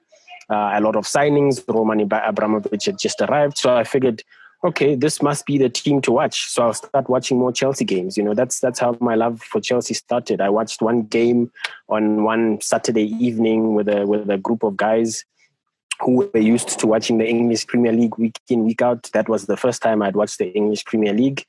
Uh, 0.50 0.72
a 0.74 0.80
lot 0.80 0.96
of 0.96 1.04
signings. 1.04 1.62
Roman 1.68 2.00
Abramovich 2.00 2.86
had 2.86 2.98
just 2.98 3.20
arrived. 3.20 3.56
So 3.58 3.76
I 3.76 3.84
figured, 3.84 4.22
okay, 4.64 4.94
this 4.94 5.20
must 5.22 5.46
be 5.46 5.58
the 5.58 5.68
team 5.68 6.00
to 6.02 6.12
watch. 6.12 6.48
So 6.48 6.62
I'll 6.62 6.74
start 6.74 7.08
watching 7.08 7.38
more 7.38 7.52
Chelsea 7.52 7.84
games. 7.84 8.16
You 8.16 8.22
know, 8.22 8.34
that's 8.34 8.60
that's 8.60 8.78
how 8.78 8.96
my 9.00 9.14
love 9.14 9.40
for 9.42 9.60
Chelsea 9.60 9.94
started. 9.94 10.40
I 10.40 10.50
watched 10.50 10.82
one 10.82 11.02
game 11.02 11.50
on 11.88 12.24
one 12.24 12.60
Saturday 12.60 13.12
evening 13.24 13.74
with 13.74 13.88
a 13.88 14.06
with 14.06 14.30
a 14.30 14.38
group 14.38 14.62
of 14.62 14.76
guys 14.76 15.24
who 16.00 16.30
were 16.32 16.40
used 16.40 16.78
to 16.80 16.86
watching 16.86 17.18
the 17.18 17.28
English 17.28 17.66
Premier 17.66 17.92
League 17.92 18.18
week 18.18 18.38
in 18.48 18.64
week 18.64 18.82
out. 18.82 19.10
That 19.12 19.28
was 19.28 19.46
the 19.46 19.56
first 19.56 19.82
time 19.82 20.02
I'd 20.02 20.16
watched 20.16 20.38
the 20.38 20.50
English 20.52 20.84
Premier 20.84 21.12
League, 21.12 21.44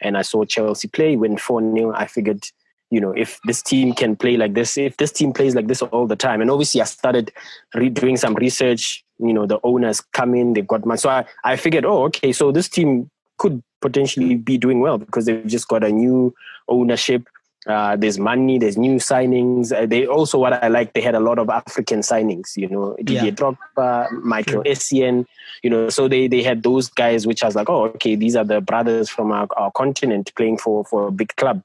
and 0.00 0.16
I 0.16 0.22
saw 0.22 0.44
Chelsea 0.44 0.88
play. 0.88 1.16
When 1.16 1.36
four 1.36 1.60
0 1.60 1.92
I 1.94 2.06
figured 2.06 2.44
you 2.90 3.00
know, 3.00 3.12
if 3.12 3.40
this 3.44 3.62
team 3.62 3.92
can 3.92 4.16
play 4.16 4.36
like 4.36 4.54
this, 4.54 4.78
if 4.78 4.96
this 4.96 5.12
team 5.12 5.32
plays 5.32 5.54
like 5.54 5.66
this 5.66 5.82
all 5.82 6.06
the 6.06 6.16
time, 6.16 6.40
and 6.40 6.50
obviously 6.50 6.80
I 6.80 6.84
started 6.84 7.32
re- 7.74 7.88
doing 7.88 8.16
some 8.16 8.34
research. 8.34 9.04
You 9.18 9.32
know, 9.32 9.46
the 9.46 9.58
owners 9.64 10.00
come 10.12 10.34
in, 10.34 10.52
they've 10.52 10.66
got 10.66 10.84
money, 10.84 10.98
so 10.98 11.08
I, 11.08 11.24
I 11.42 11.56
figured, 11.56 11.84
oh, 11.84 12.04
okay, 12.04 12.32
so 12.32 12.52
this 12.52 12.68
team 12.68 13.10
could 13.38 13.62
potentially 13.80 14.34
be 14.34 14.58
doing 14.58 14.80
well 14.80 14.98
because 14.98 15.24
they've 15.26 15.46
just 15.46 15.68
got 15.68 15.82
a 15.82 15.90
new 15.90 16.34
ownership. 16.68 17.26
Uh, 17.66 17.96
there's 17.96 18.18
money, 18.18 18.58
there's 18.58 18.76
new 18.76 18.96
signings. 18.96 19.72
Uh, 19.72 19.86
they 19.86 20.06
also, 20.06 20.38
what 20.38 20.52
I 20.52 20.68
like, 20.68 20.92
they 20.92 21.00
had 21.00 21.16
a 21.16 21.20
lot 21.20 21.40
of 21.40 21.48
African 21.48 22.00
signings. 22.00 22.56
You 22.56 22.68
know, 22.68 22.94
Didier 22.98 23.24
yeah. 23.24 23.30
Drogba, 23.30 24.12
Michael 24.22 24.62
sure. 24.62 24.64
Essien. 24.64 25.26
You 25.64 25.70
know, 25.70 25.88
so 25.88 26.06
they 26.06 26.28
they 26.28 26.44
had 26.44 26.62
those 26.62 26.88
guys, 26.88 27.26
which 27.26 27.42
I 27.42 27.46
was 27.46 27.56
like, 27.56 27.68
oh, 27.68 27.86
okay, 27.86 28.14
these 28.14 28.36
are 28.36 28.44
the 28.44 28.60
brothers 28.60 29.08
from 29.08 29.32
our, 29.32 29.48
our 29.56 29.72
continent 29.72 30.32
playing 30.36 30.58
for 30.58 30.84
for 30.84 31.08
a 31.08 31.10
big 31.10 31.34
club 31.34 31.64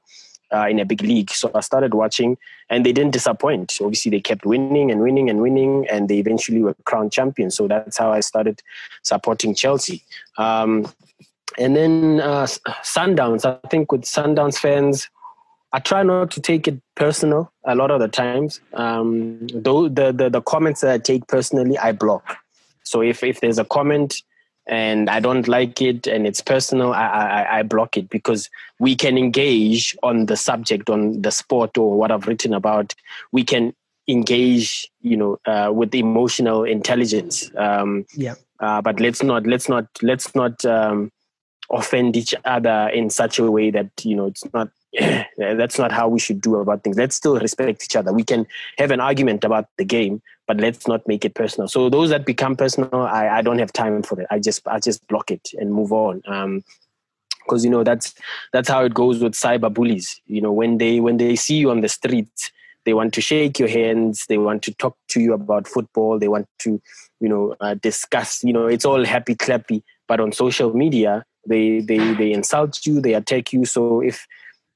uh, 0.52 0.66
in 0.68 0.78
a 0.78 0.84
big 0.84 1.02
league. 1.02 1.30
So 1.30 1.50
I 1.54 1.60
started 1.60 1.94
watching, 1.94 2.36
and 2.70 2.84
they 2.84 2.92
didn't 2.92 3.12
disappoint. 3.12 3.78
Obviously, 3.80 4.10
they 4.10 4.20
kept 4.20 4.44
winning 4.44 4.90
and 4.90 5.00
winning 5.00 5.30
and 5.30 5.40
winning, 5.40 5.86
and 5.88 6.08
they 6.08 6.18
eventually 6.18 6.62
were 6.62 6.74
crowned 6.84 7.12
champions. 7.12 7.54
So 7.54 7.68
that's 7.68 7.96
how 7.96 8.12
I 8.12 8.20
started 8.20 8.62
supporting 9.02 9.54
Chelsea. 9.54 10.02
Um, 10.38 10.92
and 11.58 11.76
then 11.76 12.20
uh, 12.20 12.46
Sundowns, 12.82 13.44
I 13.44 13.66
think 13.68 13.92
with 13.92 14.02
Sundowns 14.02 14.58
fans, 14.58 15.08
I 15.74 15.78
try 15.78 16.02
not 16.02 16.30
to 16.32 16.40
take 16.40 16.68
it 16.68 16.80
personal 16.94 17.50
a 17.64 17.74
lot 17.74 17.90
of 17.90 18.00
the 18.00 18.08
times. 18.08 18.60
Um, 18.74 19.46
though 19.54 19.88
the, 19.88 20.12
the, 20.12 20.28
the 20.28 20.42
comments 20.42 20.82
that 20.82 20.92
I 20.92 20.98
take 20.98 21.26
personally, 21.28 21.78
I 21.78 21.92
block. 21.92 22.38
So 22.82 23.00
if, 23.00 23.22
if 23.22 23.40
there's 23.40 23.58
a 23.58 23.64
comment 23.64 24.22
and 24.66 25.10
I 25.10 25.20
don't 25.20 25.48
like 25.48 25.82
it 25.82 26.06
and 26.06 26.26
it's 26.26 26.40
personal, 26.40 26.92
I, 26.92 27.06
I, 27.06 27.58
I, 27.58 27.62
block 27.62 27.96
it 27.96 28.08
because 28.08 28.48
we 28.78 28.94
can 28.94 29.18
engage 29.18 29.96
on 30.02 30.26
the 30.26 30.36
subject, 30.36 30.88
on 30.88 31.20
the 31.22 31.32
sport 31.32 31.76
or 31.76 31.98
what 31.98 32.12
I've 32.12 32.28
written 32.28 32.54
about. 32.54 32.94
We 33.32 33.42
can 33.42 33.74
engage, 34.06 34.88
you 35.00 35.16
know, 35.16 35.38
uh, 35.46 35.72
with 35.74 35.94
emotional 35.94 36.64
intelligence. 36.64 37.50
Um, 37.56 38.06
yeah. 38.14 38.34
Uh, 38.60 38.80
but 38.80 39.00
let's 39.00 39.22
not, 39.22 39.46
let's 39.46 39.68
not, 39.68 39.86
let's 40.00 40.32
not 40.36 40.64
um, 40.64 41.10
offend 41.72 42.16
each 42.16 42.34
other 42.44 42.90
in 42.92 43.10
such 43.10 43.38
a 43.38 43.50
way 43.50 43.70
that 43.70 43.90
you 44.04 44.14
know 44.14 44.26
it's 44.26 44.44
not. 44.52 44.70
That's 45.38 45.78
not 45.78 45.90
how 45.90 46.08
we 46.08 46.18
should 46.18 46.40
do 46.40 46.56
about 46.56 46.84
things. 46.84 46.98
Let's 46.98 47.16
still 47.16 47.38
respect 47.38 47.82
each 47.84 47.96
other. 47.96 48.12
We 48.12 48.24
can 48.24 48.46
have 48.78 48.90
an 48.90 49.00
argument 49.00 49.42
about 49.44 49.66
the 49.78 49.84
game, 49.84 50.20
but 50.46 50.58
let's 50.58 50.86
not 50.86 51.06
make 51.08 51.24
it 51.24 51.34
personal. 51.34 51.68
So 51.68 51.88
those 51.88 52.10
that 52.10 52.26
become 52.26 52.56
personal, 52.56 52.94
I, 52.94 53.28
I 53.28 53.42
don't 53.42 53.58
have 53.58 53.72
time 53.72 54.02
for 54.02 54.20
it. 54.20 54.26
I 54.30 54.38
just 54.38 54.66
I 54.68 54.80
just 54.80 55.06
block 55.08 55.30
it 55.30 55.50
and 55.58 55.72
move 55.72 55.92
on. 55.92 56.22
Um, 56.26 56.62
because 57.44 57.64
you 57.64 57.70
know 57.70 57.82
that's 57.82 58.14
that's 58.52 58.68
how 58.68 58.84
it 58.84 58.94
goes 58.94 59.22
with 59.22 59.32
cyber 59.32 59.72
bullies. 59.72 60.20
You 60.26 60.40
know 60.40 60.52
when 60.52 60.78
they 60.78 61.00
when 61.00 61.16
they 61.16 61.36
see 61.36 61.56
you 61.56 61.70
on 61.70 61.80
the 61.80 61.88
street, 61.88 62.52
they 62.84 62.94
want 62.94 63.14
to 63.14 63.20
shake 63.20 63.58
your 63.58 63.68
hands. 63.68 64.26
They 64.28 64.38
want 64.38 64.62
to 64.64 64.74
talk 64.74 64.96
to 65.08 65.20
you 65.20 65.32
about 65.32 65.66
football. 65.66 66.18
They 66.18 66.28
want 66.28 66.46
to 66.60 66.80
you 67.20 67.28
know 67.28 67.56
uh, 67.60 67.74
discuss. 67.74 68.44
You 68.44 68.52
know 68.52 68.66
it's 68.66 68.84
all 68.84 69.04
happy 69.04 69.34
clappy. 69.34 69.82
But 70.06 70.20
on 70.20 70.32
social 70.32 70.74
media, 70.74 71.24
they 71.48 71.80
they 71.80 72.14
they 72.14 72.32
insult 72.32 72.84
you. 72.86 73.00
They 73.00 73.14
attack 73.14 73.52
you. 73.52 73.64
So 73.64 74.00
if 74.00 74.26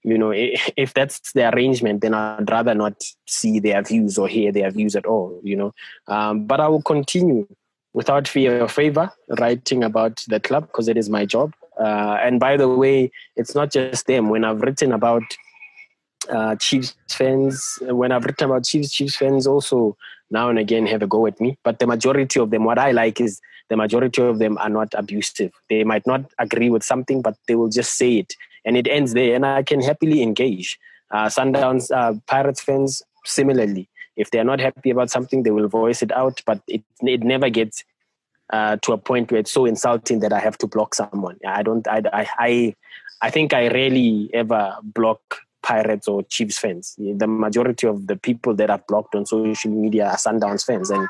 you 0.07 0.17
know 0.17 0.33
if 0.85 0.95
that's 0.95 1.33
the 1.33 1.53
arrangement 1.53 2.01
then 2.01 2.15
i'd 2.15 2.51
rather 2.51 2.75
not 2.75 3.05
see 3.27 3.59
their 3.59 3.83
views 3.83 4.17
or 4.17 4.29
hear 4.29 4.51
their 4.53 4.71
views 4.71 4.97
at 4.97 5.05
all 5.05 5.39
you 5.43 5.57
know 5.57 5.75
um, 6.09 6.47
but 6.47 6.61
i 6.61 6.69
will 6.69 6.83
continue 6.83 7.47
without 7.93 8.29
fear 8.29 8.63
or 8.63 8.69
favor 8.69 9.11
writing 9.41 9.83
about 9.83 10.23
the 10.29 10.41
club 10.41 10.67
because 10.69 10.89
it 10.89 10.97
is 10.97 11.11
my 11.11 11.25
job 11.27 11.53
uh, 11.81 12.17
and 12.23 12.41
by 12.41 12.57
the 12.57 12.69
way 12.69 13.11
it's 13.37 13.55
not 13.55 13.71
just 13.71 14.07
them 14.07 14.31
when 14.31 14.45
i've 14.45 14.63
written 14.63 14.93
about 14.93 15.23
uh, 16.29 16.57
Chiefs 16.57 16.97
fans, 17.09 17.79
when 17.83 18.11
I've 18.11 18.25
written 18.25 18.51
about 18.51 18.65
Chiefs, 18.65 18.91
Chiefs 18.91 19.15
fans 19.15 19.47
also 19.47 19.97
now 20.29 20.49
and 20.49 20.59
again 20.59 20.85
have 20.87 21.03
a 21.03 21.07
go 21.07 21.25
at 21.27 21.41
me. 21.41 21.57
But 21.63 21.79
the 21.79 21.87
majority 21.87 22.41
of 22.41 22.51
them, 22.51 22.65
what 22.65 22.81
I 22.81 22.91
like 22.91 23.21
is 23.21 23.41
the 23.69 23.77
majority 23.77 24.23
of 24.23 24.39
them 24.39 24.59
are 24.59 24.69
not 24.69 24.93
abusive. 24.95 25.53
They 25.69 25.85
might 25.85 26.07
not 26.07 26.25
agree 26.39 26.71
with 26.71 26.83
something, 26.83 27.23
but 27.23 27.37
they 27.47 27.55
will 27.55 27.69
just 27.69 27.95
say 27.95 28.19
it 28.19 28.35
and 28.67 28.77
it 28.77 28.87
ends 28.89 29.15
there. 29.15 29.35
And 29.35 29.47
I 29.47 29.63
can 29.63 29.81
happily 29.81 30.23
engage. 30.23 30.79
Uh, 31.11 31.27
Sundowns 31.27 31.91
uh, 31.91 32.19
Pirates 32.27 32.61
fans 32.61 33.03
similarly, 33.25 33.89
if 34.17 34.31
they 34.31 34.39
are 34.39 34.45
not 34.45 34.61
happy 34.61 34.91
about 34.91 35.11
something, 35.11 35.43
they 35.43 35.51
will 35.51 35.69
voice 35.69 36.03
it 36.03 36.13
out. 36.13 36.43
But 36.45 36.61
it 36.67 36.83
it 37.01 37.23
never 37.23 37.49
gets 37.49 37.85
uh, 38.53 38.77
to 38.83 38.93
a 38.93 38.99
point 38.99 39.31
where 39.31 39.41
it's 39.41 39.53
so 39.53 39.65
insulting 39.67 40.21
that 40.21 40.33
I 40.33 40.41
have 40.41 40.59
to 40.59 40.67
block 40.67 40.95
someone. 40.95 41.39
I 41.47 41.63
don't. 41.63 41.87
I 41.87 42.03
I 42.13 42.29
I, 42.39 42.75
I 43.23 43.31
think 43.31 43.55
I 43.55 43.69
rarely 43.69 44.31
ever 44.35 44.77
block 44.83 45.21
Pirates 45.63 46.09
or 46.09 46.23
Chiefs 46.25 46.59
fans. 46.59 46.97
The 46.99 47.27
majority 47.27 47.87
of 47.87 48.07
the 48.07 48.17
people 48.17 48.55
that 48.55 48.71
I've 48.71 48.87
blocked 48.87 49.15
on 49.15 49.27
social 49.27 49.71
media 49.71 50.09
are 50.09 50.17
Sundowns 50.17 50.65
fans, 50.65 50.91
and 50.91 51.09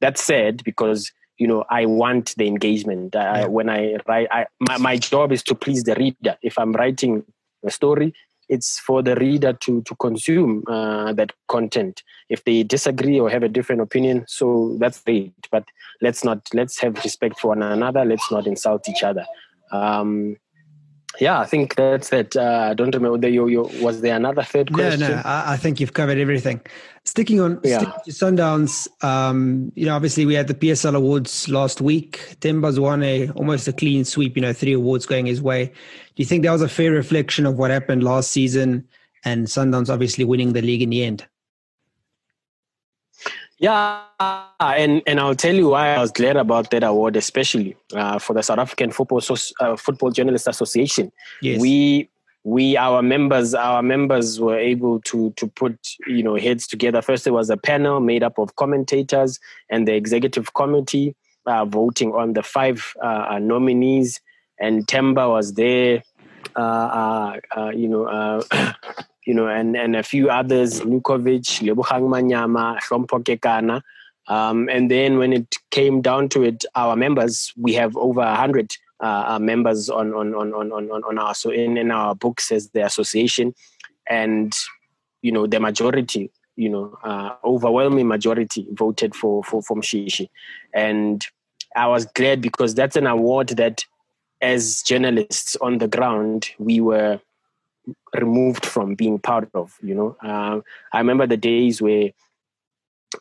that's 0.00 0.22
sad 0.22 0.64
because 0.64 1.12
you 1.38 1.46
know 1.46 1.64
i 1.70 1.86
want 1.86 2.34
the 2.36 2.46
engagement. 2.46 3.14
Uh, 3.14 3.18
yeah. 3.18 3.46
when 3.46 3.68
i 3.68 3.96
write 4.06 4.28
I, 4.30 4.46
my, 4.60 4.78
my 4.78 4.96
job 4.96 5.32
is 5.32 5.42
to 5.44 5.54
please 5.54 5.84
the 5.84 5.94
reader. 5.94 6.36
If 6.42 6.58
i'm 6.58 6.72
writing 6.72 7.24
a 7.64 7.70
story 7.70 8.14
it's 8.48 8.78
for 8.78 9.02
the 9.02 9.14
reader 9.16 9.52
to 9.52 9.82
to 9.82 9.94
consume 9.96 10.64
uh, 10.66 11.12
that 11.12 11.32
content. 11.48 12.02
If 12.28 12.44
they 12.44 12.62
disagree 12.62 13.20
or 13.20 13.28
have 13.30 13.42
a 13.42 13.48
different 13.48 13.82
opinion 13.82 14.24
so 14.26 14.76
that's 14.80 15.00
great. 15.00 15.32
But 15.50 15.64
let's 16.00 16.24
not 16.24 16.48
let's 16.54 16.78
have 16.80 17.02
respect 17.04 17.38
for 17.40 17.48
one 17.48 17.62
another. 17.62 18.04
Let's 18.04 18.30
not 18.30 18.46
insult 18.46 18.88
each 18.88 19.02
other. 19.02 19.26
Um, 19.70 20.36
yeah, 21.20 21.40
I 21.40 21.46
think 21.46 21.74
that's 21.74 22.12
it. 22.12 22.36
Uh, 22.36 22.68
I 22.70 22.74
don't 22.74 22.94
remember. 22.94 23.28
You, 23.28 23.48
you, 23.48 23.62
was 23.80 24.00
there 24.00 24.16
another 24.16 24.42
third 24.42 24.72
question? 24.72 25.00
No, 25.00 25.08
no. 25.08 25.22
I, 25.24 25.54
I 25.54 25.56
think 25.56 25.80
you've 25.80 25.92
covered 25.92 26.18
everything. 26.18 26.60
Sticking 27.04 27.40
on 27.40 27.60
yeah. 27.64 27.78
sticking 27.78 28.00
to 28.04 28.10
Sundowns, 28.10 28.86
um, 29.02 29.72
you 29.74 29.86
know, 29.86 29.96
obviously 29.96 30.26
we 30.26 30.34
had 30.34 30.46
the 30.46 30.54
PSL 30.54 30.94
awards 30.94 31.48
last 31.48 31.80
week. 31.80 32.36
Themba's 32.40 32.78
won 32.78 33.02
a 33.02 33.30
almost 33.30 33.66
a 33.66 33.72
clean 33.72 34.04
sweep. 34.04 34.36
You 34.36 34.42
know, 34.42 34.52
three 34.52 34.74
awards 34.74 35.06
going 35.06 35.26
his 35.26 35.42
way. 35.42 35.66
Do 35.66 35.72
you 36.16 36.24
think 36.24 36.44
that 36.44 36.52
was 36.52 36.62
a 36.62 36.68
fair 36.68 36.92
reflection 36.92 37.46
of 37.46 37.56
what 37.56 37.70
happened 37.70 38.04
last 38.04 38.30
season? 38.30 38.86
And 39.24 39.46
Sundowns 39.46 39.92
obviously 39.92 40.24
winning 40.24 40.52
the 40.52 40.62
league 40.62 40.82
in 40.82 40.90
the 40.90 41.02
end. 41.02 41.26
Yeah, 43.58 44.02
and 44.60 45.02
and 45.06 45.18
I'll 45.18 45.34
tell 45.34 45.54
you 45.54 45.70
why 45.70 45.94
I 45.94 45.98
was 45.98 46.12
glad 46.12 46.36
about 46.36 46.70
that 46.70 46.84
award, 46.84 47.16
especially 47.16 47.76
uh, 47.92 48.18
for 48.20 48.32
the 48.32 48.42
South 48.42 48.58
African 48.58 48.92
Football 48.92 49.20
uh, 49.60 49.76
Football 49.76 50.12
Journalists 50.12 50.46
Association. 50.46 51.10
Yes. 51.42 51.60
We 51.60 52.08
we 52.44 52.76
our 52.76 53.02
members 53.02 53.54
our 53.54 53.82
members 53.82 54.40
were 54.40 54.56
able 54.56 55.00
to 55.02 55.30
to 55.32 55.48
put 55.48 55.76
you 56.06 56.22
know 56.22 56.36
heads 56.36 56.68
together. 56.68 57.02
First, 57.02 57.24
there 57.24 57.32
was 57.32 57.50
a 57.50 57.56
panel 57.56 57.98
made 57.98 58.22
up 58.22 58.38
of 58.38 58.54
commentators 58.54 59.40
and 59.70 59.88
the 59.88 59.94
executive 59.94 60.54
committee 60.54 61.16
uh, 61.46 61.64
voting 61.64 62.12
on 62.12 62.34
the 62.34 62.44
five 62.44 62.94
uh, 63.02 63.26
uh, 63.30 63.38
nominees, 63.40 64.20
and 64.60 64.86
Themba 64.86 65.28
was 65.28 65.54
there. 65.54 66.04
Uh, 66.54 67.38
you 67.74 67.88
know. 67.88 68.42
You 69.28 69.34
know, 69.34 69.46
and, 69.46 69.76
and 69.76 69.94
a 69.94 70.02
few 70.02 70.30
others, 70.30 70.80
Nurkovic, 70.80 71.60
Lebogang 71.60 72.08
Manyama, 72.08 72.78
Hlompho 72.80 73.22
Kekana. 73.22 73.82
Um, 74.26 74.70
and 74.70 74.90
then 74.90 75.18
when 75.18 75.34
it 75.34 75.54
came 75.70 76.00
down 76.00 76.30
to 76.30 76.44
it, 76.44 76.64
our 76.74 76.96
members, 76.96 77.52
we 77.54 77.74
have 77.74 77.94
over 77.94 78.20
100 78.20 78.74
uh, 79.00 79.24
uh, 79.28 79.38
members 79.38 79.90
on, 79.90 80.14
on, 80.14 80.34
on, 80.34 80.54
on, 80.54 80.72
on, 80.72 81.04
on 81.04 81.18
our, 81.18 81.34
so 81.34 81.50
in, 81.50 81.76
in 81.76 81.90
our 81.90 82.14
books 82.14 82.50
as 82.50 82.70
the 82.70 82.86
association. 82.86 83.54
And, 84.08 84.50
you 85.20 85.30
know, 85.30 85.46
the 85.46 85.60
majority, 85.60 86.30
you 86.56 86.70
know, 86.70 86.96
uh, 87.04 87.34
overwhelming 87.44 88.08
majority 88.08 88.66
voted 88.72 89.14
for, 89.14 89.44
for, 89.44 89.62
for 89.62 89.76
Mshishi. 89.76 90.30
And 90.72 91.22
I 91.76 91.86
was 91.86 92.06
glad 92.06 92.40
because 92.40 92.74
that's 92.74 92.96
an 92.96 93.06
award 93.06 93.48
that 93.50 93.84
as 94.40 94.82
journalists 94.82 95.54
on 95.56 95.78
the 95.78 95.88
ground, 95.88 96.48
we 96.58 96.80
were 96.80 97.20
removed 98.14 98.64
from 98.64 98.94
being 98.94 99.18
part 99.18 99.48
of 99.54 99.76
you 99.82 99.94
know 99.94 100.16
uh, 100.22 100.60
i 100.92 100.98
remember 100.98 101.26
the 101.26 101.36
days 101.36 101.80
where 101.80 102.10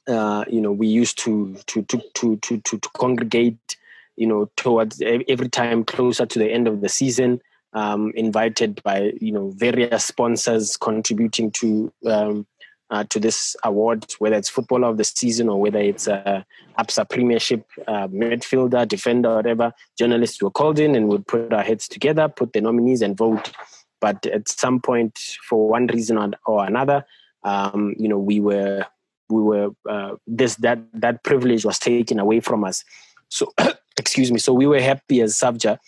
uh, 0.08 0.44
you 0.50 0.62
know 0.62 0.72
we 0.72 0.88
used 0.88 1.18
to 1.18 1.56
to 1.68 1.82
to 1.84 2.02
to 2.14 2.38
to 2.38 2.60
to, 2.60 2.80
congregate 2.98 3.78
you 4.16 4.28
know 4.28 4.50
towards 4.58 5.02
every 5.02 5.50
time 5.50 5.84
closer 5.84 6.26
to 6.26 6.40
the 6.40 6.52
end 6.52 6.68
of 6.68 6.82
the 6.82 6.90
season 6.90 7.42
um, 7.74 8.12
invited 8.16 8.82
by 8.84 9.14
you 9.22 9.32
know 9.32 9.50
various 9.52 10.06
sponsors 10.06 10.78
contributing 10.78 11.52
to 11.52 11.92
um, 12.06 12.46
uh, 12.90 13.04
to 13.10 13.20
this 13.20 13.56
award, 13.64 14.06
whether 14.20 14.36
it's 14.36 14.50
footballer 14.50 14.88
of 14.88 14.98
the 14.98 15.04
season 15.04 15.50
or 15.50 15.60
whether 15.60 15.80
it's 15.80 16.08
a 16.08 16.46
ABSA 16.80 17.10
Premiership 17.10 17.66
uh, 17.88 18.08
midfielder, 18.08 18.88
defender, 18.88 19.36
whatever. 19.36 19.74
Journalists 19.98 20.42
were 20.42 20.52
called 20.52 20.80
in 20.80 20.96
and 20.96 21.08
would 21.10 21.28
put 21.28 21.52
our 21.52 21.64
heads 21.64 21.88
together, 21.88 22.28
put 22.28 22.54
the 22.54 22.62
nominees 22.62 23.02
and 23.02 23.18
vote. 23.18 23.52
But 24.00 24.26
at 24.28 24.48
some 24.48 24.80
point, 24.80 25.18
for 25.50 25.68
one 25.68 25.88
reason 25.88 26.36
or, 26.46 26.66
another, 26.66 27.06
um, 27.44 27.96
you 27.98 28.08
know, 28.08 28.20
we 28.20 28.40
were 28.40 28.86
we 29.30 29.42
were 29.42 29.70
uh, 29.90 30.16
this 30.26 30.56
that 30.58 30.80
that 30.94 31.24
privilege 31.24 31.66
was 31.66 31.80
taken 31.80 32.20
away 32.20 32.40
from 32.40 32.64
us. 32.64 32.84
So, 33.30 33.52
excuse 33.98 34.32
me. 34.32 34.40
So 34.40 34.54
we 34.54 34.68
were 34.68 34.80
happy 34.80 35.22
as 35.22 35.36
SAFJA 35.36 35.80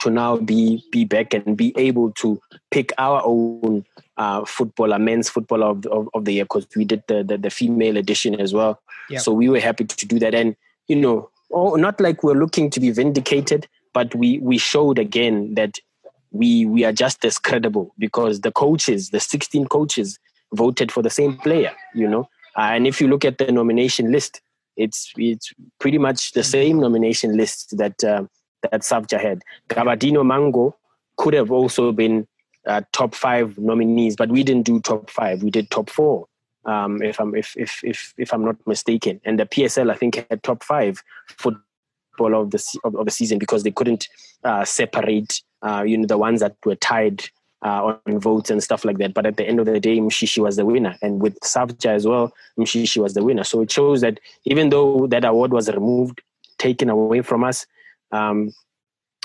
to 0.00 0.10
now 0.10 0.36
be 0.36 0.82
be 0.90 1.04
back 1.04 1.32
and 1.32 1.56
be 1.56 1.72
able 1.76 2.12
to 2.12 2.40
pick 2.70 2.92
our 2.98 3.22
own 3.24 3.84
uh, 4.16 4.44
footballer, 4.44 4.98
men's 4.98 5.28
footballer 5.28 5.66
of, 5.66 5.86
of, 5.86 6.08
of 6.14 6.24
the 6.24 6.32
year, 6.32 6.44
because 6.44 6.66
we 6.76 6.84
did 6.84 7.02
the, 7.06 7.22
the, 7.22 7.38
the 7.38 7.50
female 7.50 7.96
edition 7.96 8.38
as 8.40 8.52
well. 8.52 8.80
Yep. 9.10 9.20
So 9.20 9.32
we 9.32 9.48
were 9.48 9.60
happy 9.60 9.84
to 9.84 10.06
do 10.06 10.18
that, 10.18 10.34
and 10.34 10.56
you 10.88 10.96
know, 10.96 11.30
oh, 11.52 11.76
not 11.76 12.00
like 12.00 12.22
we're 12.22 12.34
looking 12.34 12.68
to 12.70 12.80
be 12.80 12.90
vindicated, 12.90 13.68
but 13.92 14.14
we 14.14 14.38
we 14.38 14.58
showed 14.58 14.98
again 14.98 15.54
that 15.54 15.78
we 16.32 16.66
we 16.66 16.84
are 16.84 16.92
just 16.92 17.24
as 17.24 17.38
credible 17.38 17.94
because 17.98 18.40
the 18.40 18.52
coaches, 18.52 19.10
the 19.10 19.20
16 19.20 19.66
coaches, 19.66 20.18
voted 20.54 20.90
for 20.90 21.02
the 21.02 21.10
same 21.10 21.36
player. 21.36 21.72
You 21.94 22.08
know, 22.08 22.28
uh, 22.56 22.72
and 22.74 22.86
if 22.86 23.00
you 23.00 23.08
look 23.08 23.24
at 23.24 23.38
the 23.38 23.52
nomination 23.52 24.10
list, 24.10 24.40
it's 24.76 25.12
it's 25.16 25.52
pretty 25.78 25.98
much 25.98 26.32
the 26.32 26.42
same 26.42 26.80
nomination 26.80 27.36
list 27.36 27.76
that. 27.78 28.02
Uh, 28.02 28.24
that 28.62 28.82
SAFJA 28.82 29.20
had. 29.20 29.42
Gabadinho 29.68 30.22
Mhango 30.24 30.74
could 31.16 31.34
have 31.34 31.50
also 31.50 31.92
been 31.92 32.26
uh, 32.66 32.82
top 32.92 33.14
five 33.14 33.58
nominees, 33.58 34.16
but 34.16 34.30
we 34.30 34.42
didn't 34.42 34.64
do 34.64 34.80
top 34.80 35.10
five. 35.10 35.42
We 35.42 35.50
did 35.50 35.70
top 35.70 35.90
four, 35.90 36.26
um, 36.64 37.02
if 37.02 37.20
I'm 37.20 37.34
if, 37.34 37.54
if 37.56 37.80
if 37.84 38.14
if 38.16 38.32
I'm 38.32 38.44
not 38.44 38.56
mistaken. 38.66 39.20
And 39.24 39.38
the 39.38 39.46
PSL 39.46 39.90
I 39.90 39.96
think 39.96 40.24
had 40.30 40.42
top 40.42 40.62
five 40.62 41.02
football 41.26 42.40
of 42.40 42.50
the 42.50 42.78
of, 42.84 42.94
of 42.94 43.04
the 43.04 43.10
season 43.10 43.38
because 43.38 43.62
they 43.62 43.70
couldn't 43.70 44.08
uh, 44.44 44.64
separate, 44.64 45.42
uh, 45.62 45.82
you 45.86 45.96
know, 45.96 46.06
the 46.06 46.18
ones 46.18 46.40
that 46.40 46.56
were 46.64 46.76
tied. 46.76 47.24
Uh, 47.64 47.94
on 48.04 48.18
votes 48.18 48.50
and 48.50 48.60
stuff 48.60 48.84
like 48.84 48.98
that. 48.98 49.14
But 49.14 49.24
at 49.24 49.36
the 49.36 49.46
end 49.46 49.60
of 49.60 49.66
the 49.66 49.78
day, 49.78 49.98
Mshishi 49.98 50.42
was 50.42 50.56
the 50.56 50.66
winner. 50.66 50.96
And 51.00 51.22
with 51.22 51.38
SAFJA 51.42 51.90
as 51.90 52.04
well, 52.04 52.34
Mshishi 52.58 53.00
was 53.00 53.14
the 53.14 53.22
winner. 53.22 53.44
So 53.44 53.60
it 53.60 53.70
shows 53.70 54.00
that 54.00 54.18
even 54.44 54.70
though 54.70 55.06
that 55.06 55.24
award 55.24 55.52
was 55.52 55.70
removed, 55.70 56.22
taken 56.58 56.90
away 56.90 57.22
from 57.22 57.44
us, 57.44 57.64
um, 58.10 58.52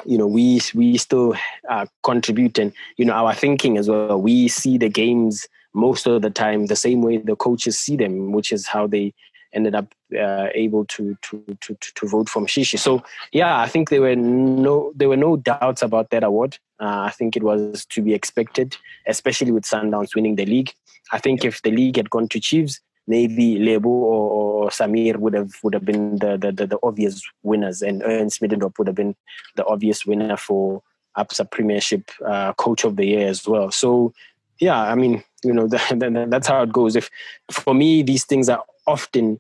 you 0.06 0.18
know 0.18 0.28
we 0.28 0.62
we 0.76 0.98
still 0.98 1.36
uh, 1.70 1.86
contribute 2.04 2.60
and 2.60 2.72
you 2.98 3.06
know 3.06 3.14
our 3.14 3.34
thinking 3.34 3.78
as 3.78 3.90
well 3.90 4.22
we 4.22 4.48
see 4.48 4.78
the 4.78 4.90
games 4.90 5.48
most 5.74 6.06
of 6.06 6.22
the 6.22 6.30
time 6.30 6.68
the 6.68 6.76
same 6.76 7.02
way 7.02 7.18
the 7.18 7.36
coaches 7.36 7.80
see 7.80 7.96
them 7.96 8.32
which 8.32 8.52
is 8.52 8.68
how 8.68 8.86
they 8.86 9.14
ended 9.54 9.76
up 9.76 9.94
uh, 10.18 10.48
able 10.54 10.86
to, 10.86 11.18
to 11.22 11.44
to 11.62 11.76
to 11.96 12.08
vote 12.08 12.30
for 12.30 12.42
Mshishi. 12.42 12.78
So 12.80 13.04
yeah, 13.32 13.60
I 13.60 13.68
think 13.68 13.90
there 13.90 14.02
were 14.02 14.16
no 14.16 14.92
there 14.96 15.10
were 15.10 15.18
no 15.18 15.38
doubts 15.38 15.82
about 15.82 16.10
that 16.12 16.24
award. 16.24 16.58
Uh, 16.80 17.02
I 17.08 17.12
think 17.12 17.36
it 17.36 17.44
was 17.44 17.86
to 17.86 18.02
be 18.02 18.14
expected, 18.14 18.78
especially 19.08 19.52
with 19.52 19.64
Sundowns 19.64 20.16
winning 20.16 20.36
the 20.36 20.46
league. 20.46 20.74
I 21.12 21.20
think 21.20 21.46
if 21.46 21.62
the 21.62 21.72
league 21.72 21.98
had 21.98 22.10
gone 22.10 22.28
to 22.30 22.40
Chiefs, 22.40 22.80
maybe 23.08 23.58
Lebo 23.58 23.90
or, 23.90 24.66
or, 24.66 24.70
Samir 24.70 25.18
would 25.18 25.34
have 25.34 25.52
would 25.64 25.74
have 25.74 25.86
been 25.86 26.18
the, 26.18 26.38
the, 26.38 26.52
the, 26.52 26.68
the 26.68 26.80
obvious 26.84 27.22
winners, 27.44 27.82
and 27.82 28.04
Ernst 28.04 28.42
Middendorp 28.42 28.78
would 28.78 28.88
have 28.88 28.96
been 28.96 29.16
the 29.56 29.66
obvious 29.66 30.06
winner 30.06 30.38
for 30.38 30.84
ABSA 31.18 31.50
Premiership 31.50 32.12
uh, 32.26 32.54
Coach 32.54 32.84
of 32.84 32.96
the 32.96 33.06
Year 33.06 33.28
as 33.28 33.48
well. 33.48 33.72
So, 33.72 34.14
yeah, 34.60 34.80
I 34.80 34.96
mean, 34.96 35.24
you 35.44 35.54
know, 35.54 35.68
the, 35.68 35.78
the, 35.90 36.28
that's 36.30 36.48
how 36.48 36.62
it 36.64 36.72
goes. 36.72 36.96
If 36.96 37.10
for 37.52 37.74
me, 37.74 38.04
these 38.04 38.26
things 38.26 38.50
are 38.50 38.64
often 38.88 39.38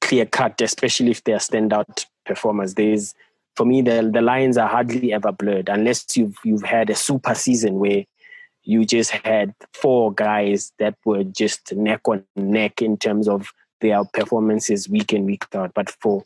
clear 0.00 0.26
cut, 0.26 0.60
especially 0.60 1.10
if 1.10 1.24
they 1.24 1.32
are 1.32 1.38
standout 1.38 2.06
performers. 2.24 2.74
There's 2.74 3.14
for 3.56 3.66
me, 3.66 3.82
the 3.82 4.10
the 4.12 4.22
lines 4.22 4.56
are 4.56 4.68
hardly 4.68 5.12
ever 5.12 5.32
blurred 5.32 5.68
unless 5.68 6.16
you've 6.16 6.36
you've 6.44 6.62
had 6.62 6.90
a 6.90 6.94
super 6.94 7.34
season 7.34 7.78
where 7.78 8.04
you 8.64 8.84
just 8.84 9.10
had 9.10 9.54
four 9.74 10.12
guys 10.12 10.72
that 10.78 10.94
were 11.04 11.24
just 11.24 11.74
neck 11.74 12.00
on 12.06 12.24
neck 12.36 12.80
in 12.80 12.96
terms 12.96 13.28
of 13.28 13.52
their 13.80 14.04
performances 14.04 14.88
week 14.88 15.12
in 15.12 15.24
week 15.24 15.44
out. 15.54 15.74
But 15.74 15.90
for 15.90 16.24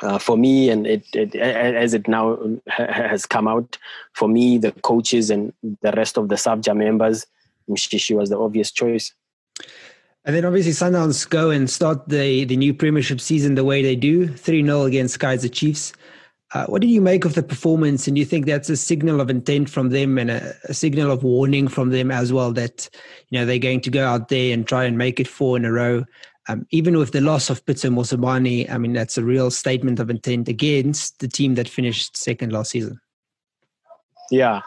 uh, 0.00 0.18
for 0.18 0.36
me, 0.36 0.70
and 0.70 0.86
it, 0.86 1.04
it, 1.12 1.34
as 1.34 1.92
it 1.92 2.06
now 2.06 2.38
has 2.68 3.26
come 3.26 3.48
out, 3.48 3.78
for 4.12 4.28
me, 4.28 4.56
the 4.56 4.70
coaches 4.70 5.28
and 5.28 5.52
the 5.82 5.92
rest 5.92 6.16
of 6.16 6.28
the 6.28 6.36
SAFJA 6.36 6.76
members, 6.76 7.26
Mshishi 7.68 8.16
was 8.16 8.30
the 8.30 8.38
obvious 8.38 8.70
choice. 8.70 9.12
And 10.28 10.36
then 10.36 10.44
obviously 10.44 10.72
Sundowns 10.72 11.26
go 11.26 11.48
and 11.48 11.70
start 11.70 12.06
the, 12.10 12.44
the 12.44 12.58
new 12.58 12.74
premiership 12.74 13.18
season 13.18 13.54
the 13.54 13.64
way 13.64 13.82
they 13.82 13.96
do, 13.96 14.28
3-0 14.28 14.86
against 14.86 15.18
Kaizer 15.18 15.50
Chiefs. 15.50 15.94
Uh, 16.52 16.66
what 16.66 16.82
do 16.82 16.86
you 16.86 17.00
make 17.00 17.24
of 17.24 17.34
the 17.34 17.42
performance? 17.42 18.06
And 18.06 18.14
do 18.14 18.20
you 18.20 18.26
think 18.26 18.44
that's 18.44 18.68
a 18.68 18.76
signal 18.76 19.22
of 19.22 19.30
intent 19.30 19.70
from 19.70 19.88
them 19.88 20.18
and 20.18 20.30
a, 20.30 20.54
a, 20.64 20.74
signal 20.74 21.10
of 21.10 21.22
warning 21.22 21.66
from 21.66 21.88
them 21.88 22.10
as 22.10 22.30
well 22.30 22.52
that 22.52 22.90
you 23.30 23.38
know 23.38 23.46
they're 23.46 23.58
going 23.58 23.80
to 23.80 23.90
go 23.90 24.06
out 24.06 24.28
there 24.28 24.52
and 24.52 24.68
try 24.68 24.84
and 24.84 24.98
make 24.98 25.18
it 25.18 25.26
four 25.26 25.56
in 25.56 25.64
a 25.64 25.72
row? 25.72 26.04
Um, 26.46 26.66
even 26.72 26.98
with 26.98 27.12
the 27.12 27.22
loss 27.22 27.48
of 27.48 27.64
Pitso 27.64 27.90
Mosimane, 27.90 28.70
I 28.70 28.76
mean 28.76 28.92
that's 28.92 29.16
a 29.16 29.24
real 29.24 29.50
statement 29.50 29.98
of 29.98 30.10
intent 30.10 30.48
against 30.48 31.20
the 31.20 31.28
team 31.28 31.54
that 31.54 31.70
finished 31.70 32.18
second 32.18 32.52
last 32.52 32.72
season. 32.72 33.00
Yeah, 34.30 34.60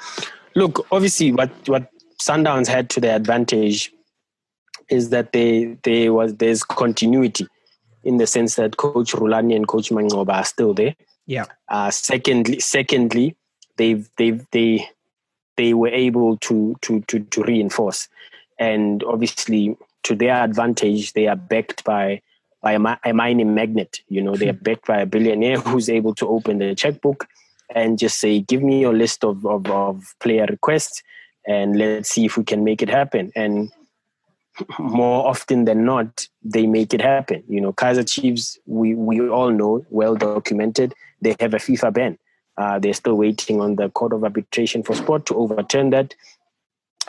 look, 0.56 0.88
obviously, 0.92 1.32
what 1.32 1.52
what 1.68 1.88
Sundowns 2.20 2.68
had 2.68 2.90
to 2.92 3.00
their 3.00 3.16
advantage 3.16 3.92
is 4.92 5.10
that 5.10 5.32
they 5.32 5.78
they 5.84 6.10
was 6.10 6.36
there's 6.36 6.64
continuity 6.64 7.48
in 8.04 8.18
the 8.18 8.28
sense 8.28 8.56
that 8.56 8.78
Coach 8.78 9.14
Rulani 9.14 9.56
and 9.56 9.68
Coach 9.68 9.90
Manqoba 9.90 10.34
are 10.34 10.46
still 10.46 10.74
there 10.74 10.96
yeah. 11.26 11.46
Uh, 11.70 11.92
secondly, 11.92 12.60
secondly, 12.60 13.36
they've 13.78 14.10
they've 14.18 14.46
they 14.52 14.90
they 15.58 15.74
were 15.74 15.90
able 15.90 16.38
to 16.38 16.76
to 16.82 17.02
to 17.02 17.20
to 17.20 17.44
reinforce, 17.44 18.10
and 18.60 19.04
obviously 19.04 19.78
to 20.04 20.16
their 20.16 20.44
advantage, 20.44 21.14
they 21.14 21.28
are 21.28 21.36
backed 21.36 21.84
by 21.84 22.22
by 22.62 22.74
a, 22.74 22.98
a 23.06 23.14
mining 23.14 23.56
magnet. 23.56 24.02
You 24.10 24.22
know, 24.22 24.36
they 24.36 24.50
are 24.50 24.54
backed 24.54 24.88
by 24.88 25.02
a 25.02 25.06
billionaire 25.06 25.60
who's 25.66 25.90
able 25.90 26.16
to 26.16 26.28
open 26.28 26.58
the 26.58 26.76
checkbook 26.76 27.28
and 27.74 27.98
just 27.98 28.20
say, 28.20 28.42
"Give 28.42 28.62
me 28.62 28.82
your 28.82 28.94
list 28.94 29.24
of 29.24 29.46
of, 29.46 29.70
of 29.70 30.16
player 30.20 30.48
requests, 30.50 31.02
and 31.48 31.78
let's 31.78 32.10
see 32.10 32.26
if 32.26 32.36
we 32.36 32.44
can 32.44 32.64
make 32.64 32.82
it 32.82 32.90
happen." 32.90 33.32
And 33.36 33.72
more 34.80 35.28
often 35.28 35.66
than 35.66 35.86
not, 35.86 36.28
they 36.44 36.68
make 36.68 36.94
it 36.94 37.02
happen. 37.02 37.44
You 37.48 37.62
know, 37.62 37.74
Kaizer 37.74 38.08
Chiefs, 38.10 38.60
we, 38.66 38.96
we 38.96 39.28
all 39.28 39.52
know, 39.52 39.86
well 39.90 40.16
documented, 40.16 40.94
they 41.22 41.36
have 41.40 41.54
a 41.54 41.58
FIFA 41.58 41.94
ban. 41.94 42.18
Uh, 42.58 42.80
they're 42.80 42.94
still 42.94 43.16
waiting 43.16 43.62
on 43.62 43.76
the 43.76 43.90
Court 43.90 44.14
of 44.14 44.24
Arbitration 44.24 44.84
for 44.84 44.96
Sport 44.96 45.26
to 45.28 45.36
overturn 45.36 45.90
that. 45.92 46.14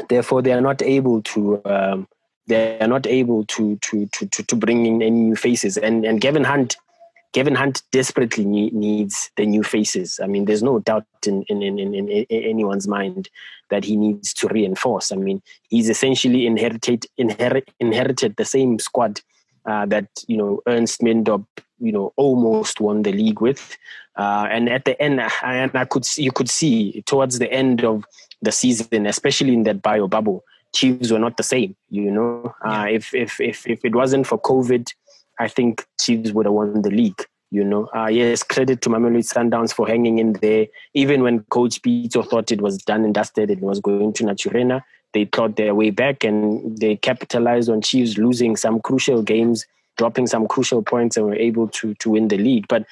Therefore, 0.09 0.41
they 0.41 0.53
are 0.53 0.61
not 0.61 0.81
able 0.83 1.23
to. 1.23 1.61
Um, 1.65 2.09
they 2.47 2.79
are 2.81 2.89
not 2.89 3.07
able 3.07 3.45
to, 3.47 3.77
to 3.77 4.07
to 4.07 4.27
to 4.27 4.43
to 4.43 4.57
bring 4.57 4.87
in 4.87 5.03
any 5.03 5.11
new 5.11 5.37
faces. 5.37 5.77
And 5.77 6.05
and 6.05 6.21
Gavin 6.21 6.45
Hunt, 6.45 6.77
Gavin 7.33 7.55
Hunt 7.55 7.83
desperately 7.93 8.45
need, 8.45 8.75
needs 8.75 9.31
the 9.37 9.47
new 9.47 9.63
faces. 9.63 10.21
I 10.23 10.27
mean, 10.27 10.45
there's 10.45 10.63
no 10.63 10.81
doubt 10.81 11.07
in 11.27 11.43
in, 11.49 11.63
in 11.63 11.79
in 11.79 12.09
in 12.09 12.27
anyone's 12.31 12.87
mind 12.87 13.29
that 13.71 13.85
he 13.85 13.97
needs 13.97 14.35
to 14.35 14.49
reinforce. 14.49 15.13
I 15.13 15.17
mean, 15.17 15.43
he's 15.69 15.89
essentially 15.89 16.47
inherited 16.47 17.07
inherit, 17.17 17.71
inherited 17.81 18.37
the 18.37 18.45
same 18.45 18.79
squad 18.79 19.21
uh, 19.65 19.87
that 19.87 20.09
you 20.27 20.37
know 20.37 20.61
Ernst 20.67 21.01
Middendorp 21.01 21.47
you 21.81 21.93
know 21.93 22.13
almost 22.17 22.81
won 22.81 23.03
the 23.03 23.13
league 23.13 23.41
with. 23.41 23.77
Uh, 24.17 24.47
and 24.51 24.69
at 24.69 24.85
the 24.85 25.01
end, 25.01 25.21
and 25.43 25.71
I 25.75 25.87
could 25.87 26.05
see, 26.05 26.23
you 26.23 26.33
could 26.33 26.51
see 26.51 27.03
towards 27.07 27.39
the 27.39 27.51
end 27.51 27.83
of 27.83 28.05
the 28.43 28.53
season, 28.53 29.07
especially 29.07 29.55
in 29.55 29.63
that 29.63 29.81
bio 29.81 30.07
bubble, 30.07 30.45
Chiefs 30.75 31.11
were 31.11 31.19
not 31.19 31.37
the 31.37 31.43
same. 31.43 31.77
You 31.91 32.11
know, 32.11 32.55
uh, 32.63 32.87
if 32.91 33.15
if 33.15 33.41
if 33.41 33.67
if 33.67 33.85
it 33.85 33.95
wasn't 33.95 34.27
for 34.27 34.39
COVID, 34.39 34.93
I 35.39 35.49
think 35.49 35.87
Chiefs 36.01 36.33
would 36.33 36.47
have 36.47 36.53
won 36.53 36.83
the 36.83 36.91
league. 36.91 37.25
You 37.51 37.65
know, 37.65 37.89
uh, 37.95 38.07
yes, 38.07 38.43
credit 38.43 38.81
to 38.81 38.89
Mamelodi 38.89 39.25
Sundowns 39.25 39.75
for 39.75 39.87
hanging 39.87 40.19
in 40.19 40.33
there. 40.35 40.69
Even 40.95 41.23
when 41.23 41.41
Coach 41.51 41.83
Pitso 41.83 42.27
thought 42.27 42.51
it 42.51 42.63
was 42.63 42.79
done 42.79 43.05
and 43.05 43.13
dusted, 43.13 43.51
it 43.51 43.61
was 43.61 43.79
going 43.79 44.15
to 44.15 44.25
Naturena. 44.25 44.83
They 45.13 45.27
clawed 45.27 45.57
their 45.57 45.75
way 45.75 45.91
back 45.91 46.25
and 46.25 46.79
they 46.79 46.97
capitalized 46.97 47.69
on 47.69 47.83
Chiefs 47.83 48.17
losing 48.17 48.57
some 48.57 48.81
crucial 48.81 49.23
games 49.23 49.67
dropping 49.97 50.27
some 50.27 50.49
crucial 50.49 50.83
points 50.83 51.17
and 51.17 51.27
were 51.27 51.35
able 51.35 51.69
to 51.69 51.95
to 51.95 52.11
win 52.11 52.29
the 52.29 52.39
league. 52.39 52.67
But 52.69 52.87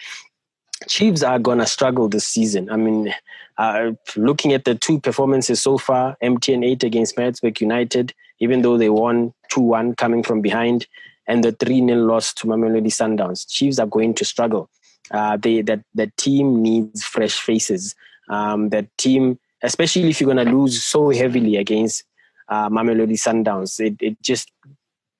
Chiefs 0.89 1.23
are 1.23 1.39
gonna 1.39 1.67
struggle 1.67 2.09
this 2.09 2.27
season. 2.27 2.71
I 2.71 2.77
mean, 2.77 3.15
uh, 3.59 3.93
looking 4.17 4.53
at 4.53 4.65
the 4.65 4.75
two 4.75 5.01
performances 5.01 5.61
so 5.61 5.77
far, 5.79 6.17
MTN 6.23 6.65
eight 6.65 6.83
against 6.83 7.17
Maritzburg 7.17 7.61
United, 7.61 8.15
even 8.39 8.63
though 8.63 8.79
they 8.79 8.89
won 8.89 9.35
two 9.51 9.61
one 9.61 9.95
coming 9.95 10.23
from 10.23 10.41
behind, 10.41 10.87
and 11.27 11.45
the 11.45 11.53
three 11.53 11.79
0 11.79 12.01
loss 12.01 12.33
to 12.35 12.47
Mamelodi 12.47 12.89
Sundowns, 12.89 13.47
Chiefs 13.49 13.79
are 13.79 13.87
going 13.87 14.15
to 14.15 14.25
struggle. 14.25 14.69
Uh, 15.11 15.37
they 15.37 15.63
that 15.63 15.81
the 15.95 16.11
team 16.17 16.63
needs 16.63 17.05
fresh 17.05 17.41
faces. 17.41 17.95
Um, 18.29 18.69
that 18.69 18.87
team, 18.97 19.39
especially 19.63 20.09
if 20.11 20.21
you're 20.21 20.33
gonna 20.33 20.51
lose 20.51 20.83
so 20.83 21.11
heavily 21.11 21.57
against 21.57 22.05
uh, 22.49 22.69
Mamelodi 22.69 23.19
Sundowns, 23.19 23.81
it, 23.81 23.97
it 24.01 24.23
just 24.23 24.51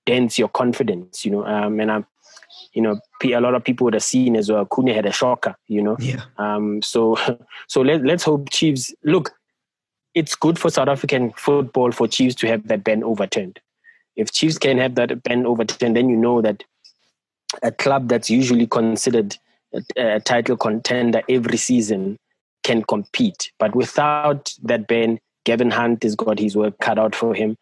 dents 0.07 0.39
your 0.39 0.49
confidence. 0.49 1.25
You 1.25 1.33
know, 1.33 1.47
um, 1.47 1.81
and 1.81 1.91
I, 1.91 2.05
you 2.73 2.83
know, 2.83 3.01
a 3.25 3.41
lot 3.41 3.55
of 3.55 3.65
people 3.65 3.85
would 3.87 3.95
have 3.95 4.05
seen 4.05 4.37
as 4.37 4.51
well. 4.51 4.65
Khune 4.67 4.95
had 4.95 5.07
a 5.07 5.13
shocker. 5.13 5.57
You 5.67 5.83
know, 5.83 5.97
yeah. 5.99 6.23
Um, 6.39 6.83
so 6.83 7.17
so 7.69 7.83
let 7.83 8.05
let's 8.05 8.25
hope 8.25 8.51
Chiefs 8.51 8.95
look. 9.05 9.33
It's 10.15 10.35
good 10.35 10.59
for 10.59 10.71
South 10.71 10.89
African 10.89 11.33
football 11.33 11.93
for 11.93 12.09
Chiefs 12.09 12.35
to 12.37 12.49
have 12.49 12.67
that 12.67 12.83
ban 12.83 13.05
overturned. 13.05 13.61
If 14.17 14.33
Chiefs 14.33 14.59
can 14.59 14.79
have 14.79 14.95
that 14.97 15.23
ban 15.23 15.47
overturned, 15.47 15.97
then 15.97 16.09
you 16.09 16.17
know 16.17 16.43
that 16.43 16.65
a 17.63 17.73
club 17.73 18.09
that's 18.09 18.31
usually 18.31 18.67
considered 18.67 19.37
a, 19.75 19.83
a 19.97 20.21
title 20.21 20.57
contender 20.57 21.23
every 21.29 21.57
season 21.57 22.19
can 22.63 22.83
compete. 22.83 23.53
But 23.59 23.75
without 23.75 24.53
that 24.63 24.87
ban, 24.87 25.19
Gavin 25.45 25.71
Hunt 25.71 26.03
has 26.03 26.15
got 26.15 26.39
his 26.39 26.57
work 26.57 26.79
cut 26.81 26.99
out 26.99 27.15
for 27.15 27.35
him. 27.35 27.57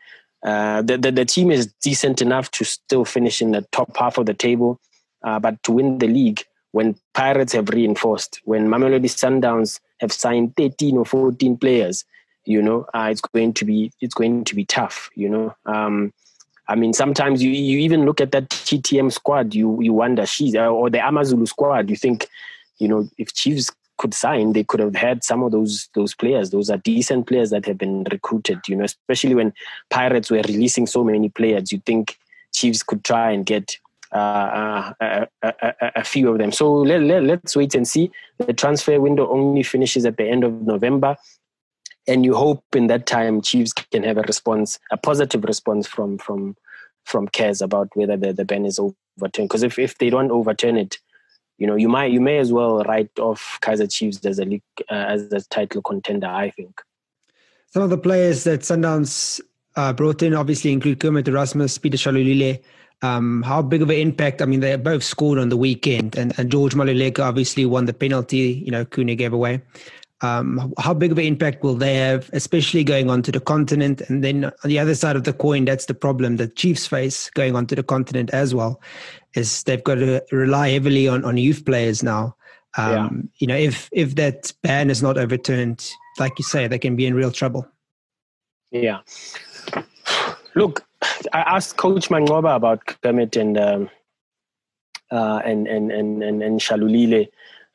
Uh, 0.45 0.83
the, 0.83 0.99
the, 0.99 1.11
the 1.11 1.25
team 1.25 1.51
is 1.51 1.73
decent 1.83 2.23
enough 2.23 2.51
to 2.53 2.65
still 2.65 3.05
finish 3.05 3.43
in 3.43 3.53
the 3.53 3.63
top 3.73 3.97
half 3.97 4.19
of 4.19 4.27
the 4.27 4.35
table, 4.35 4.81
uh, 5.25 5.39
but 5.39 5.63
to 5.65 5.73
win 5.73 5.99
the 5.99 6.07
league, 6.07 6.43
when 6.73 6.97
Pirates 7.15 7.53
have 7.55 7.71
reinforced, 7.71 8.41
when 8.45 8.69
Mamelodi 8.69 9.07
Sundowns 9.07 9.81
have 10.01 10.13
signed 10.13 10.55
13 10.57 10.97
or 10.97 11.05
14 11.05 11.57
players, 11.57 12.05
you 12.45 12.63
know, 12.63 12.87
uh, 12.95 13.09
it's 13.11 13.21
going 13.21 13.53
to 13.55 13.65
be 13.65 13.93
it's 14.01 14.15
going 14.15 14.45
to 14.45 14.55
be 14.55 14.65
tough. 14.65 15.11
You 15.15 15.29
know, 15.29 15.57
um, 15.67 16.13
I 16.69 16.75
mean, 16.75 16.93
sometimes 16.93 17.43
you 17.43 17.51
you 17.51 17.79
even 17.79 18.05
look 18.05 18.21
at 18.21 18.33
that 18.33 18.49
TTM 18.51 19.13
squad, 19.13 19.55
you 19.55 19.81
you 19.81 19.93
wonder, 19.93 20.27
she's 20.27 20.55
uh, 20.55 20.69
or 20.69 20.91
the 20.91 21.07
Amazulu 21.07 21.47
squad, 21.47 21.89
you 21.91 21.97
think, 21.97 22.29
you 22.79 22.89
know, 22.89 23.09
if 23.17 23.33
Chiefs 23.33 23.71
could 23.97 24.15
sign, 24.15 24.53
they 24.53 24.65
could 24.65 24.81
have 24.81 24.95
had 24.95 25.25
some 25.25 25.43
of 25.43 25.53
those 25.53 25.89
those 25.95 26.15
players. 26.15 26.51
Those 26.51 26.71
are 26.71 26.79
decent 26.79 27.27
players 27.27 27.51
that 27.51 27.67
have 27.67 27.79
been 27.79 28.05
recruited. 28.11 28.61
You 28.69 28.77
know, 28.77 28.85
especially 28.85 29.35
when 29.35 29.53
Pirates 29.91 30.31
were 30.31 30.43
releasing 30.43 30.87
so 30.87 31.03
many 31.05 31.29
players, 31.29 31.73
you 31.73 31.81
think 31.85 32.17
Chiefs 32.53 32.83
could 32.83 33.05
try 33.05 33.31
and 33.31 33.45
get 33.45 33.77
uh, 34.13 34.17
uh, 34.17 34.93
a, 35.01 35.27
a, 35.43 35.75
a, 35.97 36.05
few 36.05 36.31
of 36.31 36.39
them. 36.39 36.51
So 36.51 36.73
let, 36.73 37.03
let, 37.03 37.25
let's 37.25 37.55
wait 37.55 37.75
and 37.75 37.87
see. 37.87 38.11
The 38.39 38.55
transfer 38.55 38.99
window 38.99 39.29
only 39.29 39.63
finishes 39.63 40.07
at 40.07 40.17
the 40.17 40.25
end 40.25 40.45
of 40.45 40.63
November. 40.63 41.15
And 42.09 42.25
you 42.25 42.35
hope 42.35 42.65
in 42.75 42.87
that 42.87 43.07
time 43.07 43.43
Chiefs 43.43 43.73
can 43.73 44.03
have 44.03 44.17
a 44.17 44.23
response, 44.23 44.79
a 44.91 44.97
positive 44.97 45.45
response 45.45 45.87
from 45.87 46.19
from 46.19 46.57
from 47.05 47.29
CAS 47.29 47.61
about 47.61 47.89
whether 47.95 48.17
the, 48.17 48.33
the 48.33 48.45
ban 48.45 48.67
is 48.67 48.79
overturned. 48.79 49.49
Because 49.49 49.63
if, 49.63 49.79
if 49.79 49.97
they 49.99 50.11
don't 50.11 50.31
overturn 50.31 50.77
it, 50.77 50.99
you 51.59 51.67
know, 51.67 51.77
you 51.77 51.89
might 51.89 52.11
you 52.11 52.21
may 52.21 52.39
as 52.39 52.53
well 52.53 52.83
write 52.85 53.11
off 53.19 53.59
Kaizer 53.61 53.91
Chiefs 53.91 54.25
as 54.25 54.39
a 54.39 54.45
league, 54.45 54.63
uh, 54.91 54.95
as 54.95 55.31
a 55.33 55.41
title 55.49 55.83
contender. 55.83 56.27
I 56.27 56.51
think. 56.51 56.81
Some 57.71 57.83
of 57.83 57.91
the 57.91 57.99
players 57.99 58.45
that 58.45 58.61
Sundowns 58.61 59.41
uh, 59.77 59.93
brought 59.93 60.23
in 60.23 60.35
obviously 60.35 60.73
include 60.73 61.01
Kermit 61.01 61.29
Erasmus, 61.29 61.77
Peter 61.77 61.99
Shalulile. 61.99 62.63
Um, 63.03 63.43
how 63.43 63.63
big 63.63 63.83
of 63.83 63.91
an 63.91 63.97
impact? 63.97 64.43
I 64.43 64.47
mean, 64.47 64.61
they 64.61 64.75
both 64.77 65.05
scored 65.05 65.39
on 65.39 65.51
the 65.51 65.57
weekend, 65.57 66.17
and, 66.17 66.37
and 66.39 66.51
George 66.51 66.75
Maluleke 66.75 67.21
obviously 67.21 67.65
won 67.67 67.85
the 67.85 67.93
penalty. 67.93 68.63
You 68.65 68.73
know, 68.73 68.85
Khune 68.85 69.17
gave 69.17 69.33
away. 69.33 69.63
Um, 70.21 70.75
how 70.79 70.95
big 70.95 71.13
of 71.13 71.19
an 71.19 71.25
impact 71.25 71.63
will 71.63 71.77
they 71.77 71.95
have, 71.95 72.29
especially 72.33 72.83
going 72.83 73.09
on 73.09 73.23
to 73.23 73.31
the 73.31 73.41
continent? 73.41 74.01
And 74.09 74.25
then 74.25 74.47
on 74.47 74.53
the 74.65 74.79
other 74.79 74.95
side 74.95 75.15
of 75.15 75.23
the 75.23 75.33
coin, 75.33 75.65
that's 75.65 75.87
the 75.87 75.95
problem 75.95 76.37
that 76.39 76.57
Chiefs 76.57 76.89
face 76.89 77.31
going 77.31 77.55
onto 77.55 77.77
the 77.77 77.85
continent 77.85 78.31
as 78.31 78.53
well, 78.55 78.81
is 79.35 79.63
they've 79.63 79.85
got 79.85 79.97
to 79.97 80.25
rely 80.33 80.71
heavily 80.71 81.07
on, 81.07 81.25
on 81.25 81.37
youth 81.37 81.65
players 81.65 82.03
now. 82.03 82.35
Um, 82.77 82.95
yeah. 82.95 83.09
You 83.39 83.47
know, 83.47 83.57
if 83.57 83.89
if 83.93 84.17
that 84.17 84.53
ban 84.63 84.91
is 84.91 85.03
not 85.03 85.19
overturned, 85.19 85.89
like 86.19 86.33
you 86.39 86.45
say, 86.45 86.67
they 86.67 86.79
can 86.79 86.97
be 86.97 87.07
in 87.07 87.15
real 87.15 87.31
trouble. 87.31 87.67
Yeah. 88.71 88.99
Look, 90.55 90.85
I 91.33 91.41
asked 91.41 91.77
Coach 91.77 92.09
Manqoba 92.09 92.57
about 92.57 92.85
Kermit 93.03 93.37
and 93.37 93.57
um, 93.57 93.91
uh, 95.11 95.41
and, 95.45 95.67
and 95.69 95.93
and 95.93 96.23
and 96.23 96.43
and 96.43 96.61
Shalulile 96.61 97.29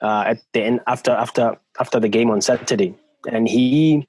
uh, 0.04 0.24
at 0.28 0.40
the 0.54 0.62
end 0.62 0.82
after 0.86 1.12
after 1.12 1.58
after 1.80 2.00
the 2.00 2.10
game 2.10 2.30
on 2.30 2.42
Saturday, 2.42 2.94
and 3.32 3.48
he 3.48 4.08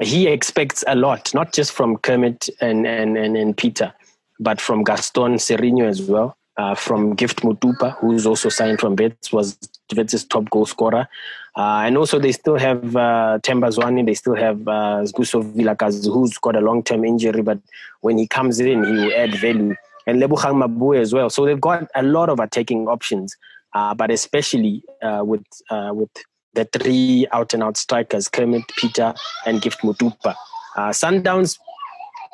he 0.00 0.26
expects 0.26 0.82
a 0.88 0.96
lot, 0.96 1.32
not 1.34 1.52
just 1.52 1.72
from 1.72 1.98
Kermit 1.98 2.48
and 2.60 2.86
and 2.86 3.16
and, 3.16 3.36
and 3.36 3.56
Peter, 3.56 3.92
but 4.40 4.60
from 4.60 4.82
Gaston 4.82 5.34
Sirino 5.34 5.86
as 5.86 6.02
well. 6.02 6.36
Uh, 6.58 6.74
from 6.74 7.14
Gift 7.14 7.40
Motupa, 7.40 7.96
who's 7.96 8.26
also 8.26 8.50
signed 8.50 8.78
from 8.78 8.94
Wits, 8.94 9.32
was 9.32 9.56
Wits' 9.96 10.22
top 10.24 10.50
goal 10.50 10.66
scorer. 10.66 11.08
Uh, 11.56 11.82
and 11.86 11.96
also 11.96 12.18
they 12.18 12.32
still 12.32 12.58
have 12.58 12.94
uh, 12.94 13.38
Themba 13.42 13.74
Zwane, 13.74 14.04
they 14.04 14.12
still 14.12 14.34
have 14.34 14.68
uh, 14.68 15.02
who's 15.16 16.38
got 16.38 16.54
a 16.54 16.60
long-term 16.60 17.06
injury, 17.06 17.40
but 17.40 17.58
when 18.02 18.18
he 18.18 18.26
comes 18.26 18.60
in, 18.60 18.84
he 18.84 18.92
will 18.92 19.12
add 19.14 19.34
value. 19.36 19.74
And 20.06 20.20
Lebogang 20.20 20.62
Maboe 20.62 21.00
as 21.00 21.14
well. 21.14 21.30
So 21.30 21.46
they've 21.46 21.60
got 21.60 21.88
a 21.94 22.02
lot 22.02 22.28
of 22.28 22.38
attacking 22.38 22.86
options, 22.86 23.34
uh, 23.74 23.94
but 23.94 24.10
especially 24.10 24.82
uh, 25.02 25.22
with 25.24 25.44
uh, 25.70 25.90
with 25.92 26.10
the 26.54 26.64
three 26.66 27.26
out 27.32 27.54
and 27.54 27.62
out 27.62 27.76
strikers, 27.76 28.28
Kermit, 28.28 28.64
Peter, 28.76 29.14
and 29.46 29.62
Gift 29.62 29.80
Motupa. 29.80 30.34
Uh, 30.76 30.90
Sundowns 30.90 31.58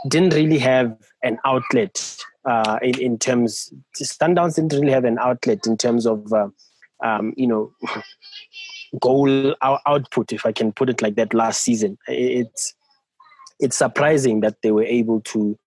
didn't 0.08 0.34
really 0.34 0.58
have 0.58 0.96
an 1.22 1.38
outlet 1.44 2.16
uh, 2.44 2.78
in, 2.82 3.00
in 3.00 3.18
terms, 3.18 3.72
Sundowns 3.96 4.56
didn't 4.56 4.72
really 4.72 4.92
have 4.92 5.04
an 5.04 5.18
outlet 5.18 5.66
in 5.66 5.76
terms 5.76 6.06
of, 6.06 6.32
um, 7.04 7.32
you 7.36 7.46
know, 7.46 7.72
goal 9.00 9.54
output, 9.62 10.32
if 10.32 10.46
I 10.46 10.52
can 10.52 10.72
put 10.72 10.88
it 10.88 11.02
like 11.02 11.14
that, 11.16 11.34
last 11.34 11.62
season. 11.62 11.98
It's, 12.08 12.74
it's 13.60 13.76
surprising 13.76 14.40
that 14.40 14.56
they 14.62 14.72
were 14.72 14.84
able 14.84 15.20
to 15.22 15.58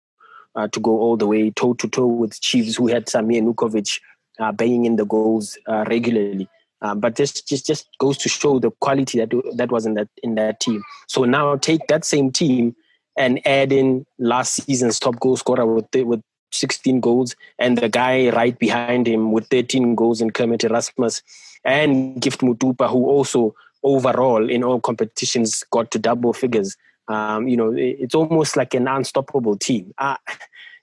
uh, 0.56 0.66
to 0.68 0.80
go 0.80 0.98
all 0.98 1.16
the 1.16 1.26
way 1.26 1.50
toe 1.50 1.74
to 1.74 1.88
toe 1.88 2.06
with 2.06 2.40
Chiefs, 2.40 2.76
who 2.76 2.88
had 2.88 3.06
Samir 3.06 3.42
Nurkovic 3.42 4.00
uh, 4.40 4.52
banging 4.52 4.86
in 4.86 4.96
the 4.96 5.04
goals 5.04 5.56
uh, 5.68 5.84
regularly. 5.88 6.48
Um, 6.82 6.98
but 6.98 7.16
this 7.16 7.32
just 7.42 7.66
just 7.66 7.86
goes 7.98 8.16
to 8.18 8.28
show 8.28 8.58
the 8.58 8.70
quality 8.70 9.18
that 9.18 9.30
that 9.56 9.70
was 9.70 9.84
in 9.84 9.94
that 9.94 10.08
in 10.22 10.34
that 10.36 10.60
team. 10.60 10.82
So 11.08 11.24
now 11.24 11.56
take 11.56 11.86
that 11.88 12.04
same 12.04 12.32
team 12.32 12.74
and 13.16 13.46
add 13.46 13.70
in 13.70 14.06
last 14.18 14.54
season's 14.54 14.98
top 14.98 15.20
goal 15.20 15.36
scorer 15.36 15.66
with 15.66 15.86
with 15.94 16.22
16 16.52 17.00
goals, 17.00 17.36
and 17.58 17.78
the 17.78 17.88
guy 17.88 18.30
right 18.30 18.58
behind 18.58 19.06
him 19.06 19.30
with 19.30 19.46
13 19.48 19.94
goals 19.94 20.20
in 20.20 20.30
Kermit 20.30 20.64
Erasmus, 20.64 21.22
and 21.64 22.20
Gift 22.20 22.40
Motupa 22.40 22.88
who 22.88 23.06
also 23.06 23.54
overall 23.82 24.48
in 24.48 24.64
all 24.64 24.80
competitions 24.80 25.62
got 25.70 25.90
to 25.90 25.98
double 25.98 26.32
figures. 26.32 26.76
Um, 27.08 27.48
you 27.48 27.56
know, 27.56 27.74
it's 27.76 28.14
almost 28.14 28.56
like 28.56 28.72
an 28.72 28.88
unstoppable 28.88 29.56
team. 29.56 29.92
Uh, 29.98 30.16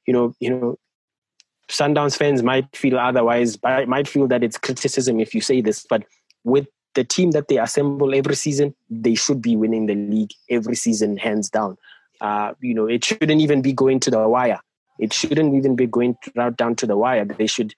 you 0.06 0.14
know, 0.14 0.36
you 0.40 0.50
know, 0.50 0.78
Sundowns 1.70 2.18
fans 2.18 2.44
might 2.44 2.74
feel 2.76 2.98
otherwise, 2.98 3.58
might 3.64 4.08
feel 4.08 4.28
that 4.28 4.44
it's 4.44 4.58
criticism 4.58 5.20
if 5.20 5.36
you 5.36 5.42
say 5.42 5.62
this, 5.62 5.86
but 5.90 6.04
with 6.44 6.68
the 6.96 7.04
team 7.04 7.32
that 7.32 7.48
they 7.48 7.58
assemble 7.58 8.16
every 8.16 8.36
season, 8.36 8.74
they 8.90 9.16
should 9.16 9.42
be 9.42 9.56
winning 9.56 9.86
the 9.86 9.96
league 9.96 10.32
every 10.50 10.76
season, 10.76 11.18
hands 11.18 11.50
down. 11.50 11.78
Uh, 12.22 12.54
you 12.62 12.74
know, 12.74 12.88
it 12.88 13.04
shouldn't 13.04 13.42
even 13.42 13.62
be 13.62 13.74
going 13.74 14.00
to 14.00 14.10
the 14.10 14.28
wire. 14.28 14.60
It 15.00 15.14
shouldn't 15.14 15.54
even 15.54 15.76
be 15.76 15.86
going 15.86 16.16
right 16.36 16.56
down 16.56 16.76
to 16.78 16.88
the 16.88 16.98
wire. 16.98 17.26
They 17.26 17.46
should, 17.46 17.76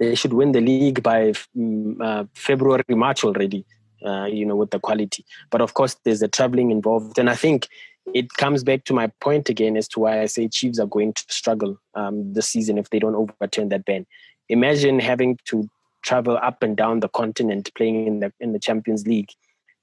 they 0.00 0.14
should 0.16 0.32
win 0.32 0.52
the 0.52 0.60
league 0.60 1.02
by 1.02 1.34
mm, 1.56 2.00
uh, 2.02 2.24
February, 2.34 2.82
March 2.88 3.24
already. 3.24 3.64
Uh, 4.04 4.26
you 4.26 4.44
know, 4.44 4.54
with 4.54 4.70
the 4.70 4.78
quality. 4.78 5.24
But 5.50 5.62
of 5.62 5.72
course, 5.72 5.96
there's 6.04 6.20
the 6.20 6.28
traveling 6.28 6.70
involved, 6.70 7.18
and 7.18 7.30
I 7.30 7.34
think 7.34 7.66
it 8.14 8.32
comes 8.34 8.62
back 8.64 8.84
to 8.84 8.94
my 8.94 9.08
point 9.20 9.48
again 9.48 9.76
as 9.76 9.88
to 9.88 10.00
why 10.00 10.20
I 10.20 10.26
say 10.26 10.48
Chiefs 10.48 10.78
are 10.78 10.86
going 10.86 11.12
to 11.12 11.24
struggle 11.28 11.78
um, 11.94 12.32
this 12.32 12.48
season 12.48 12.78
if 12.78 12.90
they 12.90 12.98
don't 12.98 13.14
overturn 13.14 13.68
that 13.70 13.84
ban. 13.84 14.06
Imagine 14.48 15.00
having 15.00 15.38
to 15.46 15.68
travel 16.02 16.38
up 16.40 16.62
and 16.62 16.76
down 16.76 17.00
the 17.00 17.08
continent 17.08 17.70
playing 17.74 18.06
in 18.06 18.20
the 18.20 18.32
in 18.38 18.52
the 18.52 18.60
Champions 18.60 19.06
League, 19.06 19.30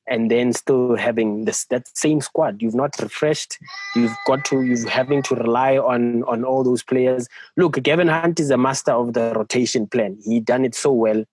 and 0.08 0.32
then 0.32 0.54
still 0.54 0.96
having 0.96 1.46
this 1.46 1.66
that 1.66 1.86
same 1.98 2.22
squad. 2.22 2.62
You've 2.62 2.76
not 2.76 2.98
refreshed. 3.02 3.58
You've 3.96 4.16
got 4.26 4.46
to 4.46 4.62
you're 4.62 4.90
having 4.90 5.22
to 5.24 5.36
rely 5.36 5.78
on 5.78 6.24
on 6.24 6.46
all 6.46 6.64
those 6.64 6.82
players. 6.82 7.28
Look, 7.58 7.82
Gavin 7.84 8.08
Hunt 8.08 8.40
is 8.40 8.52
a 8.52 8.58
master 8.58 8.92
of 8.94 9.14
the 9.14 9.34
rotation 9.36 9.86
plan. 9.86 10.18
He 10.24 10.40
done 10.40 10.64
it 10.64 10.76
so 10.76 10.94
well 10.94 11.26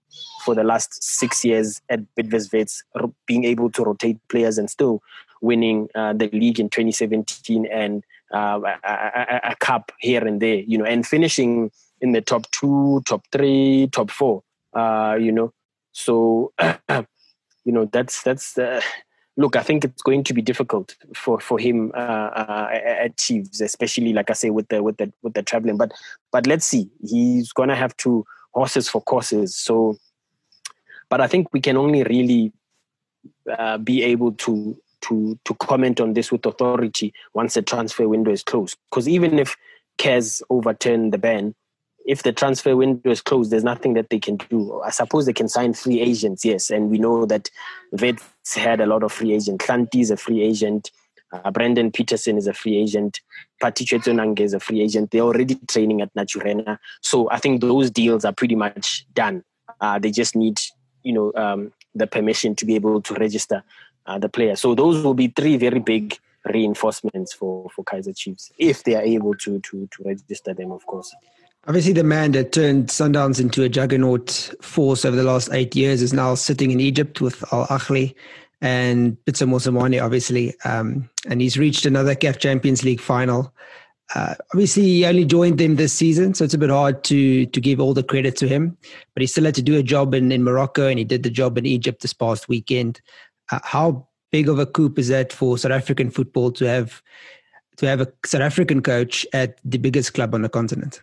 for 0.44 0.56
the 0.56 0.64
last 0.64 1.02
six 1.02 1.44
years 1.44 1.80
at 1.88 2.00
Bidvest 2.16 2.82
being 3.26 3.44
able 3.44 3.70
to 3.70 3.84
rotate 3.84 4.18
players 4.28 4.58
and 4.58 4.68
still 4.68 5.02
winning 5.40 5.88
uh, 5.94 6.12
the 6.12 6.28
league 6.32 6.60
in 6.60 6.68
2017 6.68 7.66
and 7.66 8.04
uh, 8.32 8.60
a, 8.84 8.88
a, 8.88 9.40
a, 9.50 9.56
cup 9.56 9.92
here 9.98 10.24
and 10.24 10.40
there, 10.40 10.56
you 10.56 10.78
know, 10.78 10.84
and 10.84 11.06
finishing 11.06 11.70
in 12.00 12.12
the 12.12 12.20
top 12.20 12.50
two, 12.52 13.02
top 13.06 13.24
three, 13.32 13.88
top 13.92 14.10
four, 14.10 14.42
uh, 14.74 15.16
you 15.20 15.32
know. 15.32 15.52
So, 15.92 16.52
you 17.64 17.72
know, 17.72 17.86
that's 17.86 18.22
that's 18.22 18.54
the 18.54 18.82
look. 19.36 19.56
I 19.56 19.62
think 19.62 19.84
it's 19.84 20.02
going 20.02 20.24
to 20.24 20.34
be 20.34 20.42
difficult 20.42 20.94
for 21.14 21.40
for 21.40 21.58
him 21.58 21.90
uh, 21.94 22.30
uh, 22.34 22.68
at 22.72 23.16
Chiefs, 23.16 23.60
especially 23.60 24.12
like 24.12 24.30
I 24.30 24.34
say 24.34 24.50
with 24.50 24.68
the 24.68 24.82
with 24.82 24.98
the 24.98 25.12
with 25.22 25.34
the 25.34 25.42
traveling. 25.42 25.76
But 25.76 25.92
but 26.30 26.46
let's 26.46 26.66
see. 26.66 26.88
He's 27.02 27.52
gonna 27.52 27.76
have 27.76 27.96
to 27.98 28.24
horses 28.52 28.88
for 28.88 29.02
courses. 29.02 29.56
So, 29.56 29.96
but 31.08 31.20
I 31.20 31.26
think 31.26 31.52
we 31.52 31.60
can 31.60 31.76
only 31.76 32.04
really 32.04 32.52
uh, 33.50 33.78
be 33.78 34.02
able 34.02 34.32
to 34.32 34.76
to 35.02 35.38
to 35.44 35.54
comment 35.54 36.00
on 36.00 36.14
this 36.14 36.30
with 36.30 36.46
authority 36.46 37.12
once 37.34 37.54
the 37.54 37.62
transfer 37.62 38.08
window 38.08 38.30
is 38.30 38.42
closed. 38.42 38.76
Because 38.90 39.08
even 39.08 39.38
if 39.38 39.56
CAS 39.98 40.42
overturn 40.50 41.10
the 41.10 41.18
ban, 41.18 41.54
if 42.06 42.22
the 42.22 42.32
transfer 42.32 42.76
window 42.76 43.10
is 43.10 43.20
closed, 43.20 43.50
there's 43.50 43.64
nothing 43.64 43.94
that 43.94 44.10
they 44.10 44.18
can 44.18 44.36
do. 44.36 44.80
I 44.82 44.90
suppose 44.90 45.26
they 45.26 45.32
can 45.32 45.48
sign 45.48 45.74
free 45.74 46.00
agents, 46.00 46.44
yes, 46.44 46.70
and 46.70 46.90
we 46.90 46.98
know 46.98 47.26
that 47.26 47.50
Wits 47.92 48.24
had 48.54 48.80
a 48.80 48.86
lot 48.86 49.02
of 49.02 49.12
free 49.12 49.32
agents. 49.32 49.64
Klanti 49.64 50.00
is 50.00 50.10
a 50.10 50.16
free 50.16 50.42
agent. 50.42 50.90
Uh, 51.32 51.50
Brandon 51.50 51.92
Petersen 51.92 52.36
is 52.36 52.46
a 52.46 52.52
free 52.52 52.76
agent. 52.76 53.20
Pati 53.60 53.84
Chetunange 53.84 54.40
is 54.40 54.52
a 54.52 54.60
free 54.60 54.80
agent. 54.80 55.10
They're 55.10 55.20
already 55.20 55.54
training 55.68 56.00
at 56.00 56.12
Naturena. 56.14 56.78
So 57.02 57.30
I 57.30 57.38
think 57.38 57.60
those 57.60 57.90
deals 57.90 58.24
are 58.24 58.32
pretty 58.32 58.56
much 58.56 59.06
done. 59.12 59.44
Uh, 59.80 59.98
they 59.98 60.10
just 60.10 60.34
need, 60.34 60.60
you 61.04 61.12
know, 61.12 61.32
um, 61.36 61.72
the 61.94 62.06
permission 62.06 62.54
to 62.56 62.64
be 62.64 62.74
able 62.74 63.00
to 63.02 63.14
register 63.14 63.62
uh, 64.06 64.18
the 64.18 64.28
player. 64.28 64.56
So 64.56 64.74
those 64.74 65.02
will 65.02 65.14
be 65.14 65.28
three 65.28 65.56
very 65.56 65.80
big 65.80 66.16
reinforcements 66.44 67.32
for, 67.32 67.68
for 67.70 67.84
Kaizer 67.84 68.16
Chiefs 68.16 68.50
if 68.58 68.84
they 68.84 68.94
are 68.94 69.02
able 69.02 69.34
to, 69.36 69.60
to, 69.60 69.86
to 69.86 70.02
register 70.04 70.54
them, 70.54 70.72
of 70.72 70.86
course. 70.86 71.14
Obviously, 71.66 71.92
the 71.92 72.04
man 72.04 72.32
that 72.32 72.52
turned 72.52 72.88
Sundowns 72.88 73.38
into 73.38 73.62
a 73.62 73.68
juggernaut 73.68 74.54
force 74.62 75.04
over 75.04 75.14
the 75.14 75.22
last 75.22 75.50
eight 75.52 75.76
years 75.76 76.00
is 76.00 76.14
now 76.14 76.34
sitting 76.34 76.70
in 76.70 76.80
Egypt 76.80 77.20
with 77.20 77.44
Al 77.52 77.66
Ahly 77.66 78.14
and 78.62 79.16
Pitso 79.26 79.46
Mosimane, 79.46 80.02
obviously. 80.02 80.54
Um, 80.64 81.08
and 81.28 81.40
he's 81.42 81.58
reached 81.58 81.84
another 81.84 82.14
CAF 82.14 82.38
Champions 82.38 82.82
League 82.82 83.00
final. 83.00 83.52
Uh, 84.14 84.34
obviously, 84.52 84.82
he 84.82 85.06
only 85.06 85.24
joined 85.24 85.58
them 85.58 85.76
this 85.76 85.92
season, 85.92 86.34
so 86.34 86.44
it's 86.44 86.54
a 86.54 86.58
bit 86.58 86.70
hard 86.70 87.04
to 87.04 87.46
to 87.46 87.60
give 87.60 87.78
all 87.78 87.94
the 87.94 88.02
credit 88.02 88.36
to 88.36 88.48
him. 88.48 88.76
But 89.14 89.20
he 89.20 89.26
still 89.26 89.44
had 89.44 89.54
to 89.54 89.62
do 89.62 89.78
a 89.78 89.84
job 89.84 90.14
in, 90.14 90.32
in 90.32 90.42
Morocco, 90.42 90.88
and 90.88 90.98
he 90.98 91.04
did 91.04 91.22
the 91.22 91.30
job 91.30 91.56
in 91.58 91.66
Egypt 91.66 92.02
this 92.02 92.12
past 92.12 92.48
weekend. 92.48 93.00
How 93.50 94.06
big 94.30 94.48
of 94.48 94.58
a 94.58 94.66
coup 94.66 94.92
is 94.96 95.08
that 95.08 95.32
for 95.32 95.58
South 95.58 95.72
African 95.72 96.10
football 96.10 96.52
to 96.52 96.64
have 96.66 97.02
to 97.78 97.86
have 97.86 98.00
a 98.00 98.12
South 98.24 98.42
African 98.42 98.82
coach 98.82 99.26
at 99.32 99.58
the 99.64 99.78
biggest 99.78 100.14
club 100.14 100.34
on 100.34 100.42
the 100.42 100.48
continent? 100.48 101.02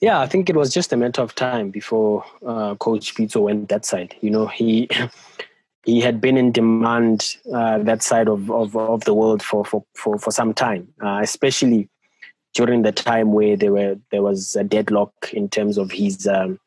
Yeah, 0.00 0.20
I 0.20 0.26
think 0.26 0.50
it 0.50 0.56
was 0.56 0.72
just 0.72 0.92
a 0.92 0.96
matter 0.96 1.22
of 1.22 1.34
time 1.34 1.70
before 1.70 2.24
uh, 2.46 2.74
Coach 2.74 3.14
Pitso 3.14 3.40
went 3.42 3.70
that 3.70 3.86
side. 3.86 4.14
You 4.20 4.30
know, 4.30 4.46
he 4.46 4.88
he 5.84 6.00
had 6.00 6.20
been 6.20 6.36
in 6.36 6.52
demand 6.52 7.36
uh, 7.52 7.78
that 7.78 8.02
side 8.02 8.28
of, 8.28 8.50
of, 8.50 8.76
of 8.76 9.04
the 9.04 9.14
world 9.14 9.42
for, 9.42 9.64
for, 9.64 9.84
for, 9.94 10.18
for 10.18 10.30
some 10.30 10.54
time, 10.54 10.88
uh, 11.02 11.20
especially 11.22 11.88
during 12.54 12.82
the 12.82 12.92
time 12.92 13.32
where 13.32 13.56
there 13.56 13.72
were 13.72 13.96
there 14.10 14.22
was 14.22 14.56
a 14.56 14.64
deadlock 14.64 15.12
in 15.32 15.48
terms 15.48 15.76
of 15.76 15.90
his 15.90 16.26
um, 16.26 16.58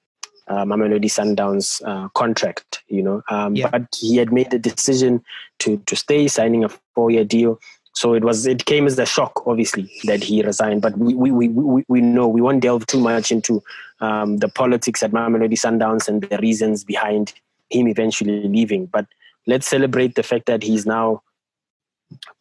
uh, 0.48 0.66
Mamelodi 0.66 1.06
Sundowns 1.06 1.82
uh, 1.86 2.10
contract. 2.10 2.84
You 2.88 3.04
know, 3.04 3.24
um, 3.30 3.56
yeah. 3.56 3.70
but 3.70 3.84
he 4.00 4.18
had 4.18 4.32
made 4.32 4.52
the 4.52 4.60
decision 4.60 5.24
to 5.60 5.78
to 5.78 5.96
stay, 5.96 6.28
signing 6.28 6.64
a 6.64 6.70
four 6.96 7.12
year 7.12 7.26
deal. 7.26 7.60
So 7.94 8.14
it 8.14 8.24
was 8.24 8.46
it 8.46 8.66
came 8.66 8.86
as 8.86 9.00
a 9.00 9.06
shock, 9.06 9.46
obviously, 9.48 9.92
that 10.04 10.24
he 10.24 10.44
resigned. 10.44 10.82
But 10.82 10.98
we 10.98 11.16
we, 11.16 11.32
we, 11.32 11.48
we, 11.50 11.84
we 11.88 12.02
know 12.02 12.28
we 12.28 12.42
won't 12.42 12.62
delve 12.62 12.86
too 12.86 13.00
much 13.00 13.32
into 13.32 13.64
um, 14.02 14.38
the 14.38 14.50
politics 14.50 15.02
at 15.02 15.12
Mamelodi 15.12 15.54
Sundowns 15.54 16.08
and 16.08 16.22
the 16.22 16.38
reasons 16.38 16.84
behind 16.84 17.34
him 17.70 17.88
eventually 17.88 18.48
leaving. 18.48 18.86
But 18.86 19.08
let's 19.48 19.68
celebrate 19.68 20.16
the 20.16 20.24
fact 20.24 20.46
that 20.46 20.62
he's 20.62 20.86
now 20.86 21.24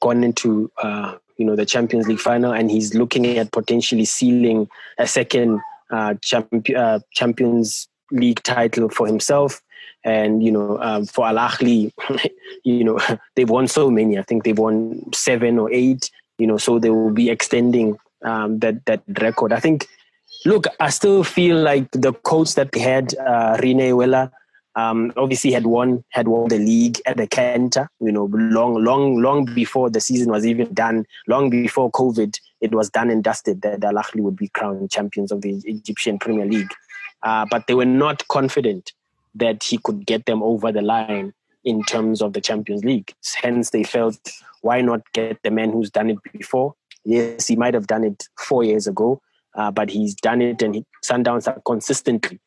gone 0.00 0.22
into 0.22 0.70
uh, 0.82 1.16
you 1.36 1.46
know 1.46 1.56
the 1.56 1.66
Champions 1.66 2.06
League 2.06 2.20
final 2.20 2.52
and 2.52 2.70
he's 2.70 2.94
looking 2.94 3.26
at 3.38 3.52
potentially 3.52 4.04
sealing 4.04 4.68
a 4.98 5.06
second 5.06 5.60
uh, 5.90 6.14
champ- 6.22 6.68
uh, 6.76 6.98
Champions 7.12 7.88
League 8.10 8.42
title 8.42 8.88
for 8.88 9.06
himself 9.06 9.62
and 10.06 10.42
you 10.42 10.52
know, 10.52 10.78
um, 10.80 11.04
for 11.04 11.26
Al 11.26 11.36
Ahly, 11.36 11.92
you 12.64 12.84
know, 12.84 12.98
they've 13.34 13.50
won 13.50 13.66
so 13.66 13.90
many. 13.90 14.18
I 14.18 14.22
think 14.22 14.44
they've 14.44 14.56
won 14.56 15.12
seven 15.12 15.58
or 15.58 15.70
eight. 15.72 16.10
You 16.38 16.46
know, 16.46 16.58
so 16.58 16.78
they 16.78 16.90
will 16.90 17.10
be 17.10 17.28
extending 17.28 17.98
um, 18.22 18.60
that 18.60 18.86
that 18.86 19.02
record. 19.20 19.52
I 19.52 19.60
think. 19.60 19.86
Look, 20.44 20.66
I 20.78 20.90
still 20.90 21.24
feel 21.24 21.56
like 21.56 21.90
the 21.90 22.12
coach 22.12 22.54
that 22.54 22.70
they 22.70 22.78
had, 22.78 23.16
uh, 23.16 23.56
Rene 23.60 23.94
Weiler, 23.94 24.30
um, 24.76 25.12
obviously 25.16 25.50
had 25.50 25.66
won 25.66 26.04
had 26.10 26.28
won 26.28 26.48
the 26.48 26.58
league 26.58 27.00
at 27.06 27.16
the 27.16 27.26
Kenta. 27.26 27.88
You 27.98 28.12
know, 28.12 28.30
long, 28.32 28.84
long, 28.84 29.20
long 29.20 29.46
before 29.46 29.90
the 29.90 30.00
season 30.00 30.30
was 30.30 30.46
even 30.46 30.72
done, 30.72 31.04
long 31.26 31.50
before 31.50 31.90
COVID, 31.90 32.38
it 32.60 32.72
was 32.72 32.90
done 32.90 33.10
and 33.10 33.24
dusted 33.24 33.62
that 33.62 33.82
Al 33.82 33.94
Ahly 33.94 34.20
would 34.20 34.36
be 34.36 34.48
crowned 34.48 34.90
champions 34.90 35.32
of 35.32 35.40
the 35.40 35.60
Egyptian 35.64 36.18
Premier 36.18 36.46
League. 36.46 36.70
Uh, 37.26 37.44
but 37.50 37.66
they 37.66 37.74
were 37.74 37.84
not 37.84 38.26
confident 38.28 38.92
that 39.34 39.64
he 39.64 39.78
could 39.78 40.06
get 40.06 40.26
them 40.26 40.44
over 40.44 40.70
the 40.70 40.80
line 40.80 41.34
in 41.64 41.82
terms 41.82 42.22
of 42.22 42.32
the 42.34 42.40
Champions 42.40 42.84
League. 42.84 43.12
Hence, 43.42 43.70
they 43.70 43.82
felt, 43.82 44.16
why 44.62 44.80
not 44.80 45.00
get 45.12 45.42
the 45.42 45.50
man 45.50 45.72
who's 45.72 45.90
done 45.90 46.08
it 46.08 46.18
before? 46.32 46.74
Yes, 47.04 47.48
he 47.48 47.56
might 47.56 47.74
have 47.74 47.88
done 47.88 48.04
it 48.04 48.28
four 48.38 48.62
years 48.62 48.86
ago, 48.86 49.20
uh, 49.54 49.72
but 49.72 49.90
he's 49.90 50.14
done 50.14 50.40
it, 50.40 50.62
and 50.62 50.76
he, 50.76 50.84
Sundowns 51.04 51.48
are 51.48 51.60
consistently 51.66 52.38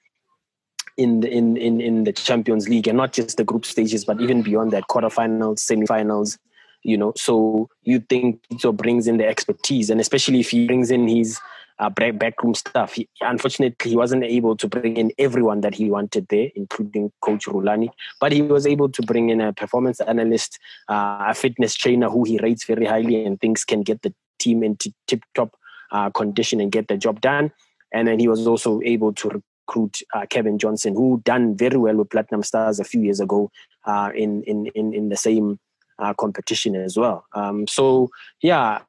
in 0.96 1.20
the 1.20 1.30
in, 1.30 1.58
in 1.58 1.82
in 1.82 2.04
the 2.06 2.13
Champions 2.13 2.70
League, 2.70 2.88
and 2.88 2.98
not 2.98 3.12
just 3.12 3.36
the 3.36 3.44
group 3.44 3.65
stages, 3.65 4.06
but 4.06 4.22
even 4.22 4.42
beyond 4.42 4.72
that, 4.72 4.88
quarterfinals, 4.89 5.60
semifinals. 5.60 6.38
You 6.84 6.98
know, 6.98 7.12
so 7.18 7.70
you 7.84 8.00
think 8.00 8.42
so 8.60 8.72
brings 8.72 9.08
in 9.08 9.18
the 9.18 9.28
expertise, 9.28 9.89
and 9.89 10.00
especially 10.00 10.39
if 10.39 10.52
he 10.52 10.68
brings 10.68 10.89
in 10.89 11.10
his 11.10 11.38
uh, 11.80 11.89
backroom 11.89 12.54
stuff. 12.54 12.94
He, 12.94 13.08
unfortunately, 13.22 13.89
he 13.89 13.96
wasn't 13.96 14.24
able 14.24 14.56
to 14.58 14.68
bring 14.68 14.98
in 14.98 15.12
everyone 15.18 15.62
that 15.62 15.76
he 15.76 15.89
wanted 15.89 16.28
there, 16.30 16.50
including 16.56 17.12
Coach 17.22 17.46
Rulani. 17.46 17.89
But 18.20 18.32
he 18.32 18.42
was 18.42 18.68
able 18.68 18.89
to 18.89 19.02
bring 19.02 19.30
in 19.30 19.42
a 19.42 19.54
performance 19.54 20.00
analyst, 20.02 20.60
uh, 20.89 21.26
a 21.28 21.34
fitness 21.34 21.76
trainer 21.76 22.10
who 22.10 22.24
he 22.26 22.38
rates 22.39 22.65
very 22.65 22.86
highly 22.86 23.26
and 23.26 23.39
thinks 23.39 23.63
can 23.63 23.82
get 23.82 24.02
the 24.02 24.13
team 24.39 24.63
into 24.63 24.94
tip 25.08 25.24
top 25.36 25.56
uh, 25.92 26.10
condition 26.10 26.60
and 26.60 26.72
get 26.72 26.88
the 26.88 26.98
job 26.98 27.22
done. 27.22 27.52
And 27.94 28.08
then 28.08 28.20
he 28.20 28.28
was 28.28 28.46
also 28.46 28.82
able 28.84 29.13
to 29.13 29.42
recruit 29.68 29.98
uh, 30.13 30.26
Cavin 30.30 30.58
Johnson, 30.58 30.94
who 30.94 31.22
done 31.24 31.56
very 31.56 31.78
well 31.78 31.96
with 31.96 32.10
Platinum 32.10 32.44
Stars 32.44 32.80
a 32.80 32.84
few 32.84 33.02
years 33.02 33.20
ago 33.20 33.52
uh, 33.86 34.12
in, 34.13 34.44
in, 34.44 34.68
in, 34.76 34.94
in 34.94 35.10
the 35.10 35.18
same 35.18 35.60
uh, 35.98 36.13
competition 36.13 36.76
as 36.76 36.98
well. 36.98 37.26
Um, 37.34 37.68
so, 37.68 38.10
yeah 38.42 38.80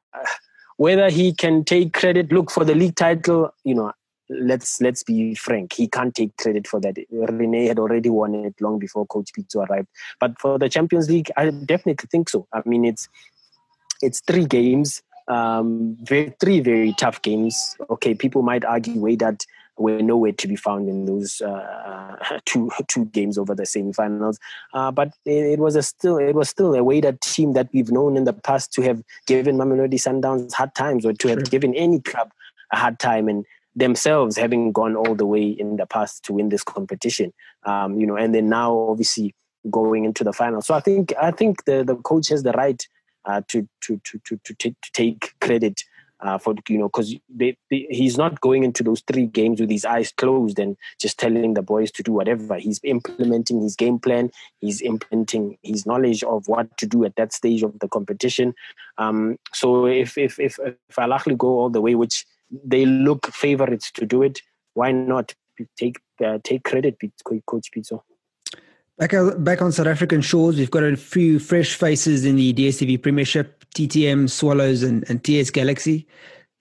whether 0.81 1.11
he 1.11 1.31
can 1.31 1.63
take 1.63 1.93
credit, 1.93 2.31
look 2.31 2.49
for 2.49 2.65
the 2.65 2.73
league 2.73 2.95
title, 2.95 3.53
you 3.63 3.75
know, 3.75 3.91
let's 4.31 4.81
let's 4.81 5.03
be 5.03 5.35
frank, 5.35 5.73
he 5.73 5.87
can't 5.87 6.15
take 6.15 6.35
credit 6.37 6.65
for 6.65 6.79
that. 6.79 6.97
Rene 7.11 7.67
had 7.67 7.77
already 7.77 8.09
won 8.09 8.33
it 8.33 8.55
long 8.59 8.79
before 8.79 9.05
Coach 9.05 9.29
Pitso 9.37 9.57
arrived. 9.67 9.89
But 10.19 10.39
for 10.41 10.57
the 10.57 10.69
Champions 10.69 11.07
League, 11.07 11.29
I 11.37 11.51
definitely 11.51 12.07
think 12.09 12.29
so. 12.29 12.47
I 12.51 12.63
mean, 12.65 12.83
it's 12.83 13.07
it's 14.01 14.21
three 14.21 14.45
games, 14.45 15.03
um, 15.27 15.97
very, 16.01 16.33
three 16.39 16.61
very 16.61 16.93
tough 16.93 17.21
games. 17.21 17.77
Okay, 17.91 18.15
people 18.15 18.41
might 18.41 18.65
argue 18.65 18.99
way 18.99 19.15
that 19.17 19.45
were 19.77 20.01
nowhere 20.01 20.31
to 20.31 20.47
be 20.47 20.55
found 20.55 20.89
in 20.89 21.05
those 21.05 21.41
uh, 21.41 22.15
two 22.45 22.69
two 22.87 23.05
games 23.05 23.37
over 23.37 23.55
the 23.55 23.63
semifinals. 23.63 24.37
Uh, 24.73 24.91
but 24.91 25.13
it, 25.25 25.53
it, 25.53 25.59
was 25.59 25.75
a 25.75 25.83
still 25.83 26.17
it 26.17 26.35
was 26.35 26.49
still 26.49 26.73
a 26.73 26.83
way 26.83 27.01
that 27.01 27.21
team 27.21 27.53
that 27.53 27.69
we've 27.73 27.91
known 27.91 28.17
in 28.17 28.25
the 28.25 28.33
past 28.33 28.71
to 28.73 28.81
have 28.81 29.03
given 29.25 29.57
Mamelodi 29.57 29.95
Sundowns 29.95 30.53
hard 30.53 30.75
times 30.75 31.05
or 31.05 31.13
to 31.13 31.27
have 31.27 31.49
given 31.49 31.73
any 31.75 31.99
club 31.99 32.31
a 32.71 32.77
hard 32.77 32.99
time 32.99 33.27
and 33.27 33.45
themselves 33.75 34.37
having 34.37 34.71
gone 34.71 34.95
all 34.95 35.15
the 35.15 35.25
way 35.25 35.43
in 35.43 35.77
the 35.77 35.85
past 35.85 36.23
to 36.25 36.33
win 36.33 36.49
this 36.49 36.63
competition. 36.63 37.33
Um, 37.63 37.99
you 37.99 38.05
know, 38.05 38.17
and 38.17 38.35
then 38.35 38.49
now 38.49 38.75
obviously 38.75 39.33
going 39.69 40.05
into 40.05 40.23
the 40.23 40.33
final. 40.33 40.61
So 40.61 40.73
I 40.73 40.79
think 40.79 41.13
I 41.21 41.31
think 41.31 41.65
the, 41.65 41.83
the 41.83 41.95
coach 41.95 42.29
has 42.29 42.43
the 42.43 42.51
right 42.53 42.85
uh, 43.25 43.41
to, 43.49 43.67
to, 43.81 44.01
to, 44.03 44.19
to, 44.23 44.39
to 44.57 44.75
take 44.93 45.33
credit 45.39 45.83
uh, 46.21 46.37
for 46.37 46.55
you 46.69 46.77
know 46.77 46.87
because 46.87 47.15
he's 47.69 48.17
not 48.17 48.41
going 48.41 48.63
into 48.63 48.83
those 48.83 49.01
three 49.01 49.25
games 49.25 49.59
with 49.59 49.69
his 49.69 49.85
eyes 49.85 50.11
closed 50.11 50.59
and 50.59 50.77
just 50.99 51.17
telling 51.17 51.53
the 51.53 51.61
boys 51.61 51.91
to 51.91 52.03
do 52.03 52.11
whatever. 52.11 52.57
He's 52.57 52.79
implementing 52.83 53.61
his 53.61 53.75
game 53.75 53.99
plan. 53.99 54.31
He's 54.59 54.81
implementing 54.81 55.57
his 55.63 55.85
knowledge 55.85 56.23
of 56.23 56.47
what 56.47 56.77
to 56.77 56.85
do 56.85 57.05
at 57.05 57.15
that 57.15 57.33
stage 57.33 57.63
of 57.63 57.77
the 57.79 57.87
competition. 57.87 58.53
Um, 58.97 59.37
so 59.53 59.85
if 59.87 60.17
if 60.17 60.39
if 60.39 60.59
if 60.59 60.99
Al 60.99 61.17
go 61.35 61.47
all 61.47 61.69
the 61.69 61.81
way, 61.81 61.95
which 61.95 62.25
they 62.63 62.85
look 62.85 63.27
favorites 63.27 63.91
to 63.91 64.05
do 64.05 64.21
it, 64.21 64.41
why 64.73 64.91
not 64.91 65.33
take 65.77 65.99
uh, 66.23 66.39
take 66.43 66.63
credit, 66.63 66.97
Coach 67.45 67.71
Pitso? 67.75 68.01
Back, 68.97 69.13
back 69.39 69.61
on 69.63 69.71
South 69.71 69.87
African 69.87 70.21
shores, 70.21 70.57
we've 70.57 70.69
got 70.69 70.83
a 70.83 70.95
few 70.95 71.39
fresh 71.39 71.73
faces 71.73 72.23
in 72.23 72.35
the 72.35 72.53
DSTV 72.53 73.01
Premiership, 73.01 73.60
TTM, 73.75 74.29
Swallows, 74.29 74.83
and, 74.83 75.07
and 75.09 75.23
TS 75.23 75.49
Galaxy. 75.49 76.07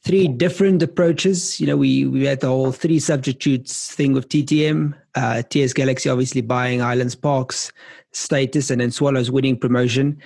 Three 0.03 0.29
different 0.29 0.83
approaches. 0.83 1.61
You 1.61 1.67
know, 1.67 1.77
we, 1.77 2.07
we 2.07 2.25
had 2.25 2.41
the 2.41 2.49
whole 2.49 2.73
three 2.73 2.99
substitutes 2.99 3.95
thing 3.95 4.13
with 4.13 4.29
TTM, 4.29 4.95
uh, 5.15 5.43
TS 5.43 5.73
Galaxy 5.73 6.09
obviously 6.09 6.41
buying 6.41 6.81
Highlands 6.81 7.15
Park's 7.15 7.73
status, 8.13 8.71
and 8.71 8.81
then 8.81 8.91
Swallows 8.91 9.31
winning 9.31 9.59
promotion. 9.59 10.19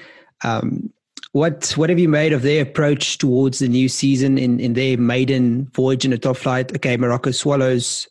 Um, 0.45 0.93
what 1.33 1.73
what 1.73 1.91
have 1.91 1.99
you 1.99 2.09
made 2.09 2.33
of 2.33 2.43
their 2.43 2.63
approach 2.63 3.19
towards 3.19 3.59
the 3.59 3.67
new 3.67 3.89
season 3.89 4.39
in, 4.39 4.61
in 4.61 4.75
their 4.75 4.97
maiden 4.97 5.65
voyage 5.75 6.05
in 6.05 6.13
a 6.13 6.19
top 6.19 6.37
flight? 6.37 6.73
Okay, 6.77 6.97
Moroka 6.97 7.35
Swallows 7.35 8.07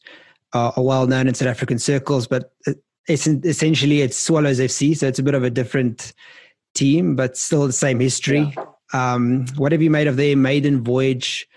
are, 0.52 0.74
are 0.76 0.84
well 0.84 1.08
known 1.08 1.30
in 1.30 1.34
South 1.34 1.48
African 1.48 1.80
circles, 1.80 2.28
but 2.28 2.52
uh, 2.68 2.74
it's 3.08 3.26
essentially 3.26 4.02
it's 4.02 4.18
Swallows 4.18 4.60
FC, 4.60 4.98
so 4.98 5.08
it's 5.08 5.20
a 5.20 5.24
bit 5.24 5.36
of 5.36 5.44
a 5.44 5.50
different 5.50 6.12
team, 6.74 7.16
but 7.16 7.38
still 7.38 7.68
the 7.68 7.74
same 7.74 8.00
history. 8.00 8.52
Yeah. 8.56 8.66
Um, 8.94 9.46
what 9.58 9.72
have 9.72 9.82
you 9.82 9.90
made 9.90 10.08
of 10.08 10.18
their 10.18 10.38
maiden 10.38 10.84
voyage 10.84 11.48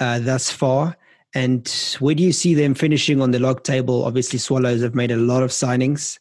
uh, 0.00 0.18
thus 0.18 0.50
far? 0.50 0.96
And 1.34 1.68
where 2.00 2.14
do 2.14 2.22
you 2.22 2.32
see 2.32 2.54
them 2.54 2.74
finishing 2.74 3.22
on 3.22 3.30
the 3.30 3.38
log 3.38 3.62
table? 3.62 4.04
Obviously, 4.04 4.38
Swallows 4.38 4.82
have 4.82 4.94
made 4.94 5.12
a 5.12 5.16
lot 5.16 5.42
of 5.42 5.50
signings. 5.50 6.18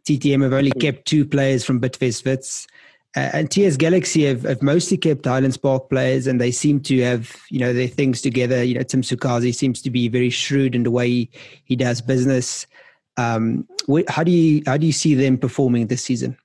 TTM 0.00 0.42
have 0.42 0.52
only 0.52 0.72
hmm. 0.74 0.80
kept 0.80 1.06
two 1.06 1.24
players 1.24 1.64
from 1.64 1.80
Bidvest 1.80 2.24
Wits. 2.24 2.66
Uh, 3.14 3.28
and 3.34 3.50
TS 3.50 3.76
Galaxy 3.76 4.24
have, 4.24 4.42
have 4.44 4.62
mostly 4.62 4.96
kept 4.96 5.26
Highlands 5.26 5.58
Park 5.58 5.90
players, 5.90 6.26
and 6.26 6.40
they 6.40 6.50
seem 6.50 6.80
to 6.80 7.02
have 7.02 7.36
you 7.50 7.60
know 7.60 7.74
their 7.74 7.86
things 7.86 8.22
together. 8.22 8.64
You 8.64 8.74
know, 8.74 8.82
Tim 8.82 9.02
Sukazi 9.02 9.54
seems 9.54 9.82
to 9.82 9.90
be 9.90 10.08
very 10.08 10.30
shrewd 10.30 10.74
in 10.74 10.82
the 10.82 10.90
way 10.90 11.08
he, 11.08 11.30
he 11.64 11.76
does 11.76 12.00
business. 12.00 12.66
Um, 13.18 13.68
how 14.08 14.24
do 14.24 14.30
you 14.30 14.62
how 14.64 14.78
do 14.78 14.86
you 14.86 14.92
see 14.92 15.14
them 15.14 15.36
performing 15.36 15.88
this 15.88 16.02
season? 16.02 16.38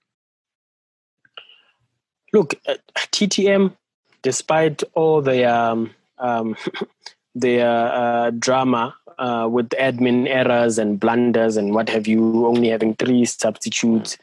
Look, 2.34 2.56
uh, 2.68 2.76
TTM, 2.96 3.74
despite 4.22 4.84
all 4.94 5.22
the 5.22 5.46
um, 5.46 5.92
um, 6.18 6.56
the 7.36 7.62
uh, 7.62 8.32
drama 8.32 8.96
uh, 9.18 9.48
with 9.50 9.70
admin 9.70 10.28
errors 10.28 10.78
and 10.78 11.00
blunders 11.00 11.58
and 11.58 11.74
what 11.74 11.90
have 11.90 12.08
you, 12.08 12.46
only 12.46 12.70
having 12.70 12.96
three 12.96 13.26
substitutes. 13.26 14.18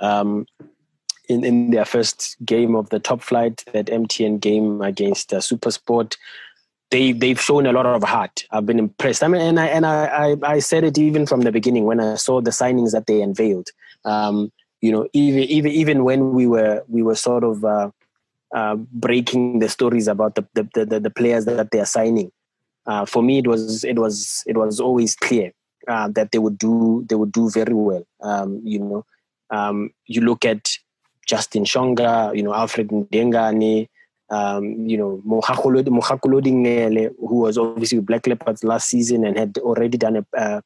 Um, 0.00 0.46
in, 1.28 1.44
in 1.44 1.70
their 1.70 1.84
first 1.84 2.36
game 2.44 2.74
of 2.74 2.88
the 2.90 2.98
top 2.98 3.22
flight, 3.22 3.64
that 3.72 3.86
MTN 3.86 4.40
game 4.40 4.82
against 4.82 5.32
uh, 5.32 5.38
Supersport, 5.38 6.16
they 6.90 7.12
they've 7.12 7.40
shown 7.40 7.66
a 7.66 7.72
lot 7.72 7.86
of 7.86 8.02
heart. 8.02 8.44
I've 8.50 8.66
been 8.66 8.80
impressed. 8.80 9.22
I 9.22 9.28
mean, 9.28 9.40
and 9.40 9.60
I 9.60 9.66
and 9.66 9.86
I, 9.86 10.06
I, 10.06 10.36
I 10.42 10.58
said 10.58 10.82
it 10.82 10.98
even 10.98 11.26
from 11.26 11.42
the 11.42 11.52
beginning 11.52 11.84
when 11.84 12.00
I 12.00 12.16
saw 12.16 12.40
the 12.40 12.50
signings 12.50 12.90
that 12.92 13.06
they 13.06 13.22
unveiled. 13.22 13.68
Um, 14.04 14.50
you 14.80 14.92
know, 14.92 15.08
even 15.12 15.42
even 15.44 15.72
even 15.72 16.04
when 16.04 16.32
we 16.32 16.46
were 16.46 16.82
we 16.88 17.02
were 17.02 17.14
sort 17.14 17.44
of 17.44 17.64
uh, 17.64 17.90
uh, 18.54 18.76
breaking 18.76 19.58
the 19.58 19.68
stories 19.68 20.08
about 20.08 20.34
the 20.34 20.46
the, 20.54 20.84
the, 20.84 21.00
the 21.00 21.10
players 21.10 21.44
that 21.44 21.70
they 21.70 21.80
are 21.80 21.86
signing. 21.86 22.32
Uh, 22.86 23.04
for 23.04 23.22
me, 23.22 23.38
it 23.38 23.46
was 23.46 23.84
it 23.84 23.98
was 23.98 24.42
it 24.46 24.56
was 24.56 24.80
always 24.80 25.14
clear 25.14 25.52
uh, 25.88 26.08
that 26.08 26.32
they 26.32 26.38
would 26.38 26.58
do 26.58 27.04
they 27.08 27.14
would 27.14 27.32
do 27.32 27.50
very 27.50 27.74
well. 27.74 28.04
Um, 28.22 28.60
you 28.64 28.78
know, 28.78 29.04
um, 29.50 29.90
you 30.06 30.22
look 30.22 30.44
at 30.44 30.78
Justin 31.26 31.64
Shonga, 31.64 32.34
you 32.34 32.42
know, 32.42 32.54
Alfred 32.54 32.88
Ndengane, 32.88 33.88
um, 34.30 34.88
you 34.88 34.96
know, 34.96 35.22
Mohakulodi 35.26 37.10
who 37.18 37.40
was 37.40 37.58
obviously 37.58 37.98
with 37.98 38.06
Black 38.06 38.26
Leopards 38.26 38.64
last 38.64 38.88
season 38.88 39.24
and 39.24 39.36
had 39.36 39.58
already 39.58 39.98
done 39.98 40.24
a, 40.34 40.62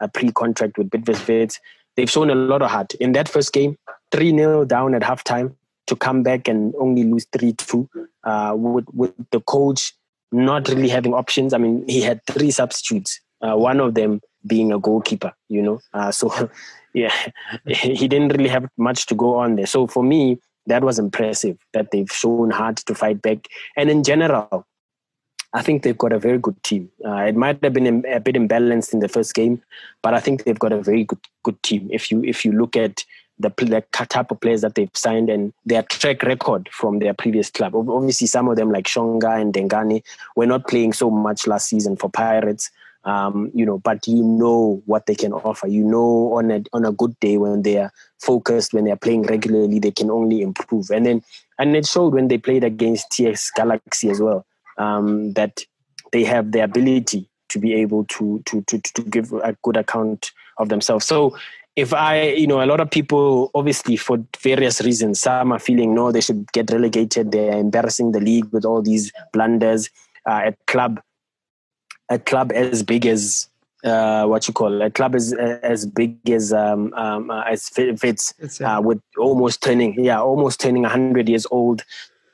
a 0.00 0.08
pre-contract 0.08 0.78
with 0.78 0.90
Bidvest. 0.90 1.58
They've 1.96 2.10
shown 2.10 2.30
a 2.30 2.34
lot 2.34 2.62
of 2.62 2.70
heart. 2.70 2.94
In 2.94 3.12
that 3.12 3.28
first 3.28 3.52
game, 3.52 3.76
3-0 4.12 4.68
down 4.68 4.94
at 4.94 5.02
halftime 5.02 5.54
to 5.86 5.96
come 5.96 6.22
back 6.22 6.48
and 6.48 6.74
only 6.78 7.04
lose 7.04 7.26
3-2 7.26 7.88
uh, 8.24 8.54
with, 8.56 8.86
with 8.92 9.14
the 9.30 9.40
coach 9.40 9.92
not 10.32 10.68
really 10.68 10.88
having 10.88 11.14
options. 11.14 11.52
I 11.52 11.58
mean, 11.58 11.84
he 11.88 12.02
had 12.02 12.24
three 12.26 12.50
substitutes, 12.50 13.20
uh, 13.40 13.56
one 13.56 13.80
of 13.80 13.94
them 13.94 14.20
being 14.46 14.72
a 14.72 14.78
goalkeeper, 14.78 15.32
you 15.48 15.62
know. 15.62 15.80
Uh, 15.94 16.10
so 16.10 16.50
yeah, 16.94 17.14
he 17.66 18.08
didn't 18.08 18.28
really 18.28 18.48
have 18.48 18.68
much 18.76 19.06
to 19.06 19.14
go 19.14 19.36
on 19.36 19.56
there. 19.56 19.66
So 19.66 19.86
for 19.86 20.02
me, 20.02 20.38
that 20.66 20.82
was 20.82 20.98
impressive 20.98 21.56
that 21.72 21.90
they've 21.92 22.10
shown 22.10 22.50
heart 22.50 22.76
to 22.76 22.94
fight 22.94 23.22
back. 23.22 23.46
And 23.76 23.88
in 23.88 24.02
general, 24.02 24.66
I 25.56 25.62
think 25.62 25.82
they've 25.82 25.96
got 25.96 26.12
a 26.12 26.18
very 26.18 26.38
good 26.38 26.62
team. 26.62 26.90
Uh, 27.02 27.22
it 27.22 27.34
might 27.34 27.64
have 27.64 27.72
been 27.72 28.04
a 28.04 28.20
bit 28.20 28.34
imbalanced 28.34 28.92
in 28.92 29.00
the 29.00 29.08
first 29.08 29.34
game, 29.34 29.62
but 30.02 30.12
I 30.12 30.20
think 30.20 30.44
they've 30.44 30.58
got 30.58 30.72
a 30.72 30.82
very 30.82 31.04
good 31.04 31.18
good 31.44 31.60
team. 31.62 31.88
If 31.90 32.10
you 32.10 32.22
if 32.24 32.44
you 32.44 32.52
look 32.52 32.76
at 32.76 33.04
the, 33.38 33.48
the 33.48 33.82
type 34.06 34.30
of 34.30 34.40
players 34.40 34.60
that 34.60 34.74
they've 34.74 34.90
signed 34.92 35.30
and 35.30 35.54
their 35.64 35.82
track 35.82 36.22
record 36.24 36.68
from 36.72 36.98
their 36.98 37.14
previous 37.14 37.50
club. 37.50 37.74
Obviously, 37.74 38.26
some 38.26 38.48
of 38.48 38.56
them 38.56 38.70
like 38.70 38.84
Shonga 38.84 39.40
and 39.40 39.54
Ndengane 39.54 40.02
were 40.36 40.46
not 40.46 40.68
playing 40.68 40.92
so 40.92 41.10
much 41.10 41.46
last 41.46 41.68
season 41.68 41.96
for 41.96 42.10
Pirates, 42.10 42.70
um, 43.04 43.50
you 43.54 43.64
know, 43.64 43.78
but 43.78 44.06
you 44.06 44.22
know 44.22 44.82
what 44.84 45.06
they 45.06 45.14
can 45.14 45.32
offer. 45.32 45.68
You 45.68 45.84
know, 45.84 46.34
on 46.34 46.50
a 46.50 46.62
on 46.74 46.84
a 46.84 46.92
good 46.92 47.18
day 47.20 47.38
when 47.38 47.62
they 47.62 47.78
are 47.78 47.92
focused, 48.18 48.74
when 48.74 48.84
they 48.84 48.90
are 48.90 48.96
playing 48.96 49.22
regularly, 49.22 49.78
they 49.78 49.90
can 49.90 50.10
only 50.10 50.42
improve. 50.42 50.90
And 50.90 51.06
then, 51.06 51.22
and 51.58 51.74
it 51.74 51.86
showed 51.86 52.12
when 52.12 52.28
they 52.28 52.36
played 52.36 52.64
against 52.64 53.10
TS 53.12 53.50
Galaxy 53.56 54.10
as 54.10 54.20
well 54.20 54.44
um, 54.78 55.32
that 55.32 55.64
they 56.12 56.24
have 56.24 56.52
the 56.52 56.60
ability 56.60 57.28
to 57.48 57.58
be 57.58 57.74
able 57.74 58.04
to 58.04 58.42
to 58.46 58.62
to 58.62 58.78
to 58.80 59.02
give 59.02 59.32
a 59.32 59.56
good 59.62 59.76
account 59.76 60.32
of 60.58 60.68
themselves. 60.68 61.06
So 61.06 61.36
if 61.76 61.92
I, 61.92 62.22
you 62.22 62.46
know, 62.46 62.62
a 62.62 62.66
lot 62.66 62.80
of 62.80 62.90
people, 62.90 63.50
obviously 63.54 63.96
for 63.96 64.18
various 64.40 64.80
reasons, 64.80 65.20
some 65.20 65.52
are 65.52 65.58
feeling 65.58 65.94
no, 65.94 66.10
they 66.10 66.22
should 66.22 66.50
get 66.52 66.70
relegated. 66.70 67.32
They're 67.32 67.58
embarrassing 67.58 68.12
the 68.12 68.20
league 68.20 68.46
with 68.50 68.64
all 68.64 68.80
these 68.80 69.12
blunders. 69.32 69.90
Uh, 70.28 70.40
at 70.46 70.66
club 70.66 71.00
a 72.08 72.18
club 72.18 72.50
as 72.52 72.82
big 72.82 73.06
as 73.06 73.48
uh, 73.84 74.24
what 74.24 74.48
you 74.48 74.54
call 74.54 74.82
a 74.82 74.90
club 74.90 75.14
as 75.14 75.32
as 75.34 75.86
big 75.86 76.18
as 76.28 76.52
um, 76.52 76.92
um, 76.94 77.30
uh, 77.30 77.42
as 77.42 77.70
Wits 78.02 78.34
uh, 78.60 78.80
with 78.82 79.00
almost 79.18 79.62
turning 79.62 80.02
yeah 80.02 80.20
almost 80.20 80.60
turning 80.60 80.84
hundred 80.84 81.28
years 81.28 81.46
old, 81.50 81.84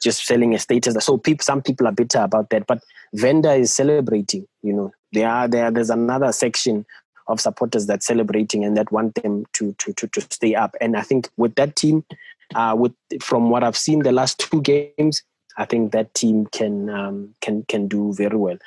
just 0.02 0.26
selling 0.26 0.54
a 0.54 0.58
status. 0.58 1.04
So 1.04 1.16
people, 1.18 1.42
some 1.42 1.62
people 1.62 1.86
are 1.86 1.92
bitter 1.92 2.20
about 2.20 2.50
that, 2.50 2.66
but 2.66 2.82
Venda 3.14 3.52
is 3.52 3.72
celebrating. 3.72 4.46
You 4.62 4.72
know, 4.72 4.92
there 5.12 5.28
are 5.28 5.48
there 5.48 5.70
there's 5.70 5.90
another 5.90 6.32
section 6.32 6.84
of 7.28 7.40
supporters 7.40 7.86
that 7.86 8.02
celebrating 8.02 8.64
and 8.64 8.76
that 8.76 8.92
want 8.92 9.14
them 9.22 9.44
to 9.54 9.72
to 9.74 9.92
to, 9.94 10.06
to 10.08 10.20
stay 10.20 10.54
up. 10.54 10.74
And 10.80 10.96
I 10.96 11.02
think 11.02 11.28
with 11.36 11.54
that 11.54 11.76
team, 11.76 12.04
uh, 12.54 12.74
with 12.78 12.92
from 13.20 13.50
what 13.50 13.64
I've 13.64 13.76
seen 13.76 14.00
the 14.00 14.12
last 14.12 14.38
two 14.38 14.60
games, 14.96 15.22
I 15.56 15.64
think 15.64 15.92
that 15.92 16.14
team 16.14 16.46
can 16.46 16.90
um, 16.90 17.34
can 17.40 17.64
can 17.68 17.88
do 17.88 18.12
very 18.14 18.36
well 18.36 18.58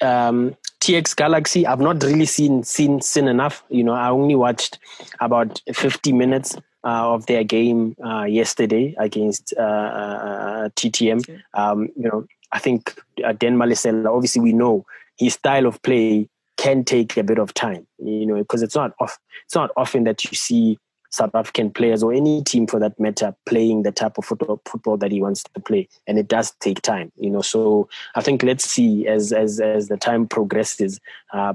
um, 0.00 0.56
TS 0.80 1.14
Galaxy, 1.14 1.66
I've 1.66 1.80
not 1.80 2.02
really 2.02 2.26
seen 2.26 2.62
seen 2.62 3.00
seen 3.00 3.28
enough. 3.28 3.64
You 3.68 3.84
know, 3.84 3.92
I 3.92 4.10
only 4.10 4.34
watched 4.34 4.78
about 5.20 5.60
50 5.72 6.12
minutes 6.12 6.56
uh, 6.84 7.12
of 7.12 7.26
their 7.26 7.44
game 7.44 7.96
uh, 8.04 8.24
yesterday 8.24 8.94
against 8.98 9.54
uh, 9.58 9.62
uh 9.62 10.68
TTM. 10.70 11.20
Okay. 11.20 11.40
Um, 11.54 11.88
you 11.96 12.08
know, 12.08 12.26
I 12.52 12.58
think 12.58 12.94
uh, 13.24 13.32
Dan 13.32 13.56
Malesela. 13.56 14.14
Obviously, 14.14 14.42
we 14.42 14.52
know 14.52 14.86
his 15.16 15.34
style 15.34 15.66
of 15.66 15.82
play 15.82 16.28
can 16.56 16.84
take 16.84 17.16
a 17.16 17.22
bit 17.22 17.38
of 17.38 17.54
time. 17.54 17.86
You 17.98 18.26
know, 18.26 18.36
because 18.36 18.62
it's 18.62 18.74
not 18.74 18.92
off. 19.00 19.18
It's 19.44 19.54
not 19.54 19.70
often 19.76 20.04
that 20.04 20.24
you 20.24 20.34
see 20.34 20.78
South 21.10 21.34
African 21.34 21.70
players 21.70 22.02
or 22.02 22.12
any 22.12 22.42
team 22.42 22.66
for 22.66 22.78
that 22.80 22.98
matter 23.00 23.34
playing 23.46 23.82
the 23.82 23.92
type 23.92 24.18
of 24.18 24.24
football, 24.24 24.60
football 24.64 24.96
that 24.98 25.10
he 25.10 25.20
wants 25.20 25.42
to 25.42 25.60
play, 25.60 25.88
and 26.06 26.18
it 26.18 26.28
does 26.28 26.52
take 26.60 26.82
time, 26.82 27.10
you 27.16 27.30
know. 27.30 27.42
So 27.42 27.88
I 28.14 28.20
think 28.20 28.42
let's 28.42 28.64
see 28.64 29.06
as 29.06 29.32
as 29.32 29.60
as 29.60 29.88
the 29.88 29.96
time 29.96 30.26
progresses. 30.26 31.00
Uh, 31.32 31.54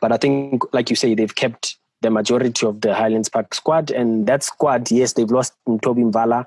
but 0.00 0.12
I 0.12 0.16
think, 0.16 0.62
like 0.72 0.90
you 0.90 0.96
say, 0.96 1.14
they've 1.14 1.34
kept 1.34 1.76
the 2.06 2.10
majority 2.10 2.64
of 2.64 2.82
the 2.82 2.94
Highlands 2.94 3.28
Park 3.28 3.52
squad, 3.52 3.90
and 3.90 4.28
that 4.28 4.44
squad, 4.44 4.90
yes, 4.92 5.14
they've 5.14 5.30
lost 5.30 5.54
Toby 5.82 6.02
Mvala 6.02 6.46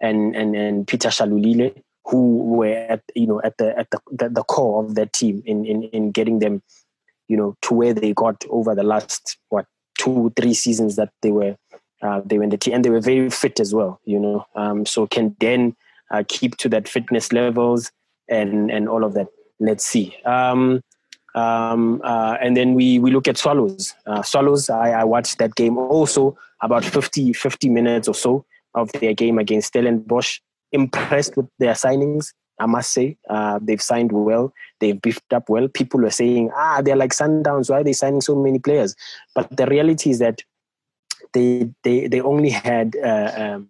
and 0.00 0.34
and 0.34 0.56
and 0.56 0.86
Peter 0.86 1.10
Shalulile, 1.10 1.72
who 2.04 2.38
were 2.38 2.74
at 2.88 3.02
you 3.14 3.28
know 3.28 3.40
at 3.44 3.56
the 3.58 3.78
at 3.78 3.88
the 3.92 4.00
the, 4.10 4.28
the 4.28 4.42
core 4.42 4.84
of 4.84 4.96
that 4.96 5.12
team 5.12 5.42
in, 5.46 5.64
in 5.64 5.84
in 5.84 6.10
getting 6.10 6.40
them, 6.40 6.60
you 7.28 7.36
know, 7.36 7.54
to 7.62 7.72
where 7.72 7.94
they 7.94 8.12
got 8.12 8.44
over 8.50 8.74
the 8.74 8.82
last 8.82 9.38
what 9.48 9.66
two, 9.96 10.32
three 10.36 10.54
seasons 10.54 10.96
that 10.96 11.10
they 11.22 11.30
were 11.30 11.56
uh, 12.02 12.20
they 12.24 12.38
were 12.38 12.44
in 12.44 12.50
the 12.50 12.58
team, 12.58 12.74
and 12.74 12.84
they 12.84 12.90
were 12.90 13.00
very 13.00 13.30
fit 13.30 13.60
as 13.60 13.72
well. 13.72 14.00
You 14.04 14.18
know, 14.18 14.44
um, 14.56 14.84
so 14.86 15.06
can 15.06 15.36
then 15.38 15.76
uh, 16.10 16.24
keep 16.26 16.56
to 16.56 16.68
that 16.70 16.88
fitness 16.88 17.32
levels 17.32 17.92
and 18.28 18.72
and 18.72 18.88
all 18.88 19.04
of 19.04 19.14
that. 19.14 19.28
Let's 19.60 19.86
see. 19.86 20.16
Um, 20.24 20.82
um, 21.36 22.00
uh, 22.02 22.38
and 22.40 22.56
then 22.56 22.74
we 22.74 22.98
we 22.98 23.10
look 23.10 23.28
at 23.28 23.36
Swallows. 23.36 23.94
Uh, 24.06 24.22
Swallows, 24.22 24.70
I, 24.70 24.90
I, 24.92 25.04
watched 25.04 25.38
that 25.38 25.54
game 25.54 25.76
also 25.76 26.36
about 26.62 26.82
50, 26.82 27.34
50 27.34 27.68
minutes 27.68 28.08
or 28.08 28.14
so 28.14 28.46
of 28.74 28.90
their 28.92 29.12
game 29.12 29.38
against 29.38 29.68
Stellenbosch. 29.68 30.40
Impressed 30.72 31.36
with 31.36 31.46
their 31.58 31.74
signings. 31.74 32.32
I 32.58 32.64
must 32.64 32.90
say, 32.90 33.18
uh, 33.28 33.58
they've 33.60 33.82
signed 33.82 34.12
well. 34.12 34.50
They've 34.80 35.00
beefed 35.00 35.30
up 35.34 35.50
well. 35.50 35.68
People 35.68 36.06
are 36.06 36.10
saying, 36.10 36.50
ah, 36.56 36.80
they're 36.82 36.96
like 36.96 37.12
Sundowns. 37.12 37.68
Why 37.68 37.80
are 37.80 37.84
they 37.84 37.92
signing 37.92 38.22
so 38.22 38.34
many 38.34 38.58
players? 38.58 38.96
But 39.34 39.54
the 39.54 39.66
reality 39.66 40.08
is 40.08 40.20
that 40.20 40.40
they 41.34 41.68
they 41.82 42.08
they 42.08 42.22
only 42.22 42.48
had 42.48 42.96
uh, 42.96 43.32
um, 43.36 43.68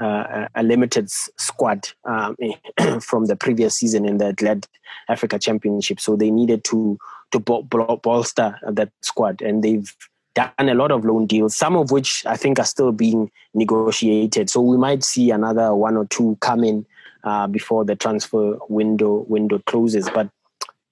uh, 0.00 0.48
a 0.54 0.62
limited 0.62 1.10
squad 1.10 1.88
um, 2.04 2.36
from 3.00 3.26
the 3.26 3.36
previous 3.36 3.76
season 3.76 4.06
in 4.06 4.18
the 4.18 4.32
Glad 4.32 4.66
Africa 5.08 5.38
Championship, 5.38 6.00
so 6.00 6.16
they 6.16 6.30
needed 6.30 6.64
to 6.64 6.98
to 7.32 7.40
bolster 7.40 8.58
that 8.68 8.90
squad, 9.02 9.42
and 9.42 9.62
they've 9.62 9.94
done 10.34 10.68
a 10.68 10.74
lot 10.74 10.92
of 10.92 11.04
loan 11.04 11.26
deals, 11.26 11.56
some 11.56 11.76
of 11.76 11.90
which 11.90 12.24
I 12.26 12.36
think 12.36 12.58
are 12.58 12.64
still 12.64 12.92
being 12.92 13.30
negotiated. 13.54 14.50
So 14.50 14.60
we 14.60 14.76
might 14.76 15.02
see 15.02 15.30
another 15.30 15.74
one 15.74 15.96
or 15.96 16.06
two 16.06 16.36
come 16.40 16.62
in 16.62 16.86
uh, 17.24 17.46
before 17.46 17.84
the 17.84 17.96
transfer 17.96 18.58
window 18.68 19.24
window 19.28 19.58
closes. 19.66 20.08
But 20.12 20.30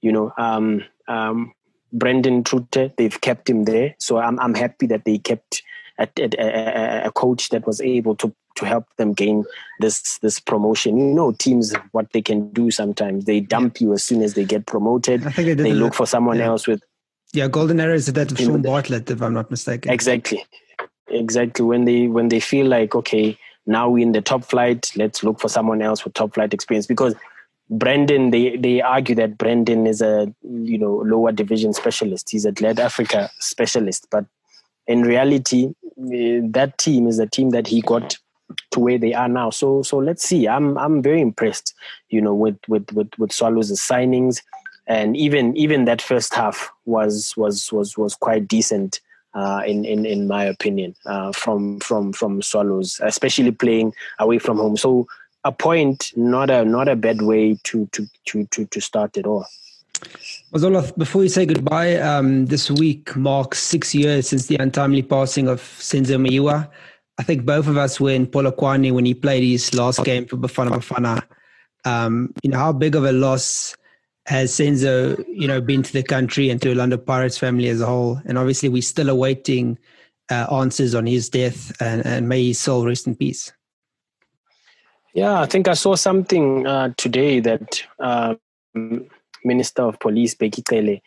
you 0.01 0.13
know, 0.13 0.33
um, 0.39 0.85
um, 1.09 1.53
Brandon 1.93 2.43
Truter, 2.43 2.91
they've 2.97 3.21
kept 3.21 3.49
him 3.49 3.65
there, 3.65 3.95
so 3.99 4.19
I'm 4.19 4.41
I'm 4.41 4.55
happy 4.55 4.87
that 4.87 5.05
they 5.05 5.19
kept 5.19 5.63
a, 5.99 6.09
a, 6.19 7.07
a, 7.07 7.13
coach 7.13 7.51
that 7.51 7.67
was 7.67 7.81
able 7.81 8.17
to 8.17 8.35
to 8.57 8.67
help 8.67 8.87
them 8.97 9.13
gain 9.13 9.45
this 9.81 10.19
this 10.19 10.41
promotion. 10.41 10.97
You 10.99 11.15
know, 11.15 11.33
teams 11.33 11.75
what 11.93 12.13
they 12.13 12.23
can 12.23 12.51
do 12.51 12.71
sometimes 12.71 13.25
they 13.25 13.41
dump 13.41 13.81
you 13.81 13.93
as 13.93 14.05
soon 14.05 14.23
as 14.23 14.35
they 14.35 14.45
get 14.45 14.67
promoted. 14.67 15.27
I 15.27 15.31
think 15.31 15.47
they, 15.47 15.55
they 15.55 15.73
look 15.73 15.95
for 15.95 16.07
someone 16.07 16.39
yeah. 16.39 16.47
else 16.47 16.67
with. 16.67 16.83
Yeah, 17.33 17.49
Golden 17.49 17.81
Arrows 17.81 18.07
is 18.07 18.15
that 18.15 18.31
with 18.31 18.41
Shaun 18.41 18.63
Bartlett, 18.63 19.11
if 19.11 19.21
I'm 19.21 19.35
not 19.35 19.51
mistaken. 19.51 19.91
Exactly, 19.91 20.45
exactly. 21.09 21.65
When 21.65 21.85
they 21.85 22.07
when 22.07 22.29
they 22.29 22.41
feel 22.41 22.67
like 22.67 22.95
okay, 22.95 23.37
now 23.67 23.89
we're 23.89 24.03
in 24.03 24.13
the 24.13 24.21
top 24.23 24.45
flight, 24.45 24.93
let's 24.97 25.25
look 25.25 25.41
for 25.41 25.49
someone 25.49 25.83
else 25.83 26.05
with 26.05 26.15
top 26.15 26.35
flight 26.35 26.55
experience 26.55 26.87
because 26.87 27.15
Brandon, 27.71 28.31
they, 28.31 28.57
they 28.57 28.83
argue 28.83 29.15
that 29.15 29.39
Brandon 29.39 29.87
is 29.87 30.01
a 30.01 30.33
you 30.43 30.79
know 30.79 30.97
lower 31.07 31.33
division 31.33 31.73
specialist. 31.73 32.31
He's 32.31 32.45
a 32.45 32.53
Glad 32.53 32.79
Africa 32.79 33.31
specialist, 33.41 34.07
but 34.11 34.27
in 34.87 35.03
reality, 35.03 35.73
eh, 36.13 36.41
that 36.51 36.77
team 36.79 37.07
is 37.07 37.19
a 37.19 37.27
team 37.27 37.51
that 37.51 37.67
he 37.67 37.81
got 37.81 38.19
to 38.73 38.81
where 38.81 38.99
they 38.99 39.15
are 39.15 39.29
now. 39.29 39.51
So 39.51 39.83
so 39.83 39.99
let's 39.99 40.25
see. 40.25 40.49
I'm 40.49 40.77
I'm 40.79 41.03
very 41.03 41.21
impressed, 41.21 41.75
you 42.09 42.21
know, 42.21 42.35
with 42.35 42.59
with 42.69 42.91
with, 42.93 43.11
with 43.19 43.33
Swallows' 43.33 43.81
signings, 43.81 44.43
and 44.87 45.17
even 45.17 45.57
even 45.57 45.85
that 45.87 46.03
first 46.03 46.35
half 46.35 46.71
was 46.85 47.35
was 47.37 47.73
was 47.73 47.97
was 47.97 48.15
quite 48.15 48.49
decent. 48.49 49.01
Uh, 49.37 49.65
in, 49.67 49.85
in 49.85 50.07
in 50.07 50.29
my 50.29 50.45
opinion, 50.45 50.95
uh, 51.07 51.33
from 51.33 51.81
from 51.81 52.13
from 52.13 52.41
Swallows, 52.41 53.01
especially 53.03 53.51
playing 53.51 53.93
away 54.21 54.39
from 54.39 54.59
home. 54.59 54.77
So 54.77 55.09
a 55.43 55.51
point, 55.51 56.13
not 56.15 56.51
a 56.51 56.65
not 56.65 56.87
a 56.87 56.95
bad 56.95 57.21
way 57.21 57.59
to 57.65 57.87
to 57.87 58.07
to 58.27 58.45
to, 58.45 58.65
to 58.67 58.81
start 58.81 59.17
it 59.17 59.27
all. 59.27 59.45
Mazola, 60.53 60.97
before 60.97 61.23
you 61.23 61.29
say 61.29 61.47
goodbye, 61.47 61.97
um, 61.97 62.47
this 62.47 62.71
week 62.71 63.17
marks 63.17 63.59
six 63.59 63.95
years 63.95 64.29
since 64.29 64.47
the 64.47 64.57
untimely 64.57 65.03
passing 65.03 65.49
of 65.49 65.61
Senzo 65.61 66.17
Meyiwa. 66.17 66.69
I 67.19 67.23
think 67.23 67.45
both 67.45 67.69
of 67.69 67.77
us 67.77 68.01
were 68.01 68.11
in 68.11 68.27
Polokwane 68.27 68.93
when 68.93 69.05
he 69.05 69.15
played 69.15 69.45
his 69.45 69.73
last 69.75 70.05
game 70.05 70.27
for 70.27 70.37
Bafana 70.37 70.71
Bafana. 70.71 71.23
Um, 71.85 72.35
you 72.43 72.51
know, 72.51 72.59
how 72.59 72.73
big 72.73 72.97
of 72.97 73.05
a 73.05 73.13
loss 73.13 73.77
has 74.27 74.53
Senzo, 74.53 75.23
you 75.29 75.47
know, 75.47 75.61
been 75.61 75.83
to 75.83 75.93
the 75.93 76.03
country 76.03 76.51
and 76.51 76.61
to 76.63 76.71
Orlando 76.71 76.97
Pirates 76.97 77.39
family 77.39 77.69
as 77.69 77.81
a 77.81 77.87
whole? 77.87 78.21
And 78.25 78.37
obviously, 78.39 78.69
we're 78.69 78.83
still 78.83 79.11
awaiting 79.11 79.79
uh, 80.31 80.47
answers 80.53 80.95
on 80.95 81.07
his 81.07 81.29
death, 81.29 81.73
and, 81.81 82.05
and 82.05 82.29
may 82.29 82.49
his 82.49 82.59
soul 82.59 82.87
rest 82.87 83.07
in 83.07 83.15
peace. 83.15 83.53
Yeah, 85.13 85.41
I 85.41 85.47
think 85.47 85.69
I 85.69 85.75
saw 85.75 85.95
something 85.95 86.67
uh, 86.67 86.93
today 86.97 87.39
that 87.41 87.85
uh, 88.01 88.35
Minister 89.45 89.83
of 89.83 90.01
Police 90.01 90.35
Cele 90.35 91.01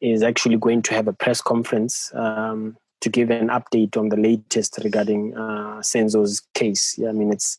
is 0.00 0.22
actually 0.22 0.56
going 0.58 0.82
to 0.82 0.94
have 0.94 1.08
a 1.08 1.12
press 1.12 1.40
conference 1.40 2.12
um, 2.14 2.76
to 3.00 3.08
give 3.08 3.30
an 3.30 3.48
update 3.48 3.96
on 3.96 4.08
the 4.08 4.16
latest 4.16 4.78
regarding 4.82 5.36
uh, 5.36 5.80
Senzo's 5.80 6.42
case. 6.54 6.98
I 7.06 7.12
mean, 7.12 7.32
it's 7.32 7.58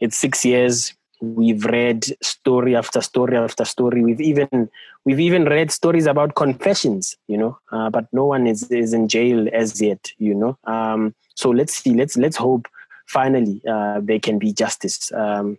it's 0.00 0.16
six 0.16 0.44
years. 0.44 0.94
We've 1.20 1.64
read 1.64 2.04
story 2.22 2.76
after 2.76 3.00
story 3.00 3.36
after 3.36 3.64
story. 3.64 4.02
We've 4.02 4.20
even 4.20 4.68
we've 5.04 5.20
even 5.20 5.44
read 5.44 5.70
stories 5.70 6.06
about 6.06 6.34
confessions, 6.34 7.16
you 7.26 7.38
know, 7.38 7.58
uh, 7.72 7.90
but 7.90 8.06
no 8.12 8.26
one 8.26 8.46
is 8.46 8.70
is 8.70 8.92
in 8.92 9.08
jail 9.08 9.48
as 9.52 9.80
yet, 9.80 10.12
you 10.18 10.34
know. 10.34 10.58
Um, 10.64 11.14
so 11.34 11.50
let's 11.50 11.74
see. 11.74 11.94
Let's 11.94 12.16
let's 12.16 12.36
hope 12.36 12.68
finally 13.06 13.62
uh, 13.68 14.00
there 14.02 14.20
can 14.20 14.38
be 14.38 14.52
justice. 14.52 15.10
Um, 15.12 15.58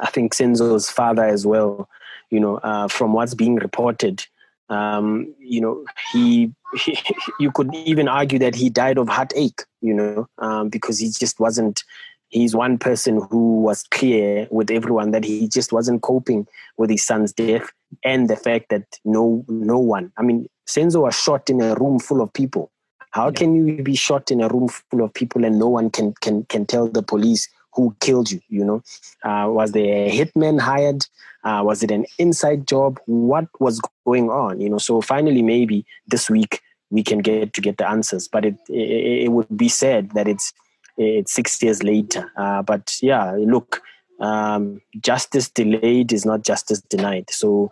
I 0.00 0.10
think 0.10 0.34
Senzo's 0.34 0.90
father 0.90 1.24
as 1.24 1.46
well, 1.46 1.88
you 2.30 2.40
know, 2.40 2.58
uh, 2.58 2.88
from 2.88 3.12
what's 3.12 3.34
being 3.34 3.56
reported, 3.56 4.24
um, 4.68 5.34
you 5.38 5.60
know, 5.60 5.84
he, 6.12 6.52
he, 6.76 6.98
you 7.40 7.50
could 7.50 7.74
even 7.74 8.08
argue 8.08 8.38
that 8.38 8.54
he 8.54 8.70
died 8.70 8.98
of 8.98 9.08
heartache, 9.08 9.62
you 9.80 9.94
know, 9.94 10.28
um, 10.38 10.68
because 10.68 10.98
he 10.98 11.10
just 11.10 11.40
wasn't, 11.40 11.84
he's 12.28 12.54
one 12.54 12.78
person 12.78 13.20
who 13.30 13.60
was 13.60 13.84
clear 13.90 14.46
with 14.50 14.70
everyone 14.70 15.10
that 15.12 15.24
he 15.24 15.48
just 15.48 15.72
wasn't 15.72 16.02
coping 16.02 16.46
with 16.76 16.90
his 16.90 17.04
son's 17.04 17.32
death 17.32 17.70
and 18.04 18.28
the 18.28 18.36
fact 18.36 18.68
that 18.68 18.84
no, 19.04 19.44
no 19.48 19.78
one, 19.78 20.12
I 20.16 20.22
mean, 20.22 20.48
Senzo 20.68 21.02
was 21.02 21.14
shot 21.14 21.48
in 21.48 21.60
a 21.60 21.74
room 21.74 21.98
full 21.98 22.20
of 22.20 22.32
people 22.32 22.70
how 23.10 23.26
yeah. 23.26 23.32
can 23.32 23.54
you 23.54 23.82
be 23.82 23.96
shot 23.96 24.30
in 24.30 24.40
a 24.40 24.48
room 24.48 24.68
full 24.68 25.02
of 25.02 25.12
people 25.14 25.44
and 25.44 25.58
no 25.58 25.68
one 25.68 25.90
can 25.90 26.12
can 26.20 26.44
can 26.44 26.66
tell 26.66 26.88
the 26.88 27.02
police 27.02 27.48
who 27.78 27.96
killed 28.00 28.30
you? 28.30 28.40
You 28.48 28.64
know, 28.64 28.82
uh, 29.22 29.48
was 29.48 29.70
there 29.70 30.08
a 30.08 30.10
hitman 30.10 30.60
hired? 30.60 31.06
Uh, 31.44 31.62
was 31.64 31.84
it 31.84 31.92
an 31.92 32.04
inside 32.18 32.66
job? 32.66 33.00
What 33.06 33.46
was 33.60 33.80
going 34.04 34.28
on? 34.30 34.60
You 34.60 34.68
know, 34.68 34.78
so 34.78 35.00
finally, 35.00 35.42
maybe 35.42 35.86
this 36.08 36.28
week 36.28 36.60
we 36.90 37.04
can 37.04 37.20
get 37.20 37.52
to 37.52 37.60
get 37.60 37.78
the 37.78 37.88
answers. 37.88 38.26
But 38.26 38.44
it 38.44 38.56
it, 38.68 39.24
it 39.24 39.32
would 39.32 39.56
be 39.56 39.68
said 39.68 40.10
that 40.10 40.26
it's 40.26 40.52
it's 40.96 41.32
six 41.32 41.62
years 41.62 41.84
later. 41.84 42.30
Uh, 42.36 42.62
but 42.62 42.96
yeah, 43.00 43.36
look, 43.38 43.80
um, 44.18 44.82
justice 45.00 45.48
delayed 45.48 46.12
is 46.12 46.26
not 46.26 46.42
justice 46.42 46.80
denied. 46.80 47.30
So 47.30 47.70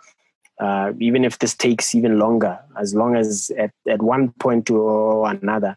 uh, 0.61 0.93
even 1.01 1.25
if 1.25 1.41
this 1.41 1.55
takes 1.55 1.97
even 1.97 2.21
longer, 2.21 2.61
as 2.81 2.95
long 2.95 3.17
as 3.17 3.51
at, 3.59 3.73
at 3.89 4.03
one 4.03 4.31
point 4.39 4.71
or 4.71 5.29
another, 5.29 5.77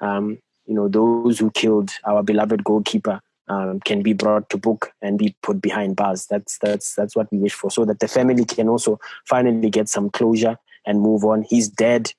um, 0.00 0.38
you 0.66 0.74
know, 0.74 0.88
those 0.88 1.38
who 1.38 1.52
killed 1.52 1.90
our 2.04 2.24
beloved 2.24 2.64
goalkeeper 2.64 3.20
um, 3.48 3.80
can 3.80 4.02
be 4.02 4.12
brought 4.12 4.48
to 4.50 4.56
book 4.56 4.92
and 5.02 5.18
be 5.18 5.36
put 5.42 5.60
behind 5.60 5.96
bars. 5.96 6.26
That's 6.26 6.58
that's 6.58 6.94
that's 6.94 7.16
what 7.16 7.30
we 7.32 7.38
wish 7.38 7.54
for, 7.54 7.70
so 7.70 7.84
that 7.84 8.00
the 8.00 8.08
family 8.08 8.44
can 8.44 8.68
also 8.68 8.98
finally 9.26 9.70
get 9.70 9.88
some 9.88 10.10
closure 10.10 10.56
and 10.86 11.00
move 11.00 11.24
on. 11.24 11.42
He's 11.42 11.68
dead 11.68 12.12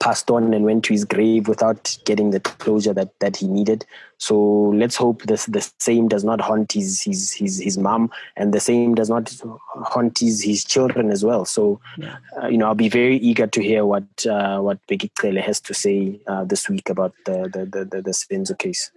passed 0.00 0.30
on 0.30 0.52
and 0.54 0.64
went 0.64 0.84
to 0.84 0.92
his 0.92 1.04
grave 1.04 1.48
without 1.48 1.96
getting 2.04 2.30
the 2.30 2.40
closure 2.40 2.92
that, 2.94 3.18
that 3.20 3.36
he 3.36 3.46
needed. 3.46 3.84
So 4.18 4.36
let's 4.74 4.96
hope 4.96 5.22
this 5.22 5.46
the 5.46 5.68
same 5.78 6.08
does 6.08 6.24
not 6.24 6.40
haunt 6.40 6.72
his 6.72 7.02
his 7.02 7.32
his, 7.32 7.60
his 7.60 7.76
mom, 7.76 8.10
and 8.36 8.52
the 8.52 8.60
same 8.60 8.94
does 8.94 9.10
not 9.10 9.34
haunt 9.74 10.18
his, 10.18 10.42
his 10.42 10.64
children 10.64 11.10
as 11.10 11.24
well. 11.24 11.44
So, 11.44 11.80
yeah. 11.98 12.16
uh, 12.42 12.46
you 12.48 12.58
know, 12.58 12.66
I'll 12.66 12.74
be 12.74 12.88
very 12.88 13.18
eager 13.18 13.46
to 13.46 13.62
hear 13.62 13.84
what 13.84 14.26
uh, 14.26 14.60
what 14.60 14.78
Bheki 14.86 15.10
Cele 15.18 15.42
has 15.42 15.60
to 15.62 15.74
say 15.74 16.20
uh, 16.26 16.44
this 16.44 16.68
week 16.68 16.88
about 16.88 17.14
the 17.26 17.50
the 17.52 17.66
the, 17.66 17.84
the, 17.84 18.44
the 18.44 18.56
case. 18.58 18.90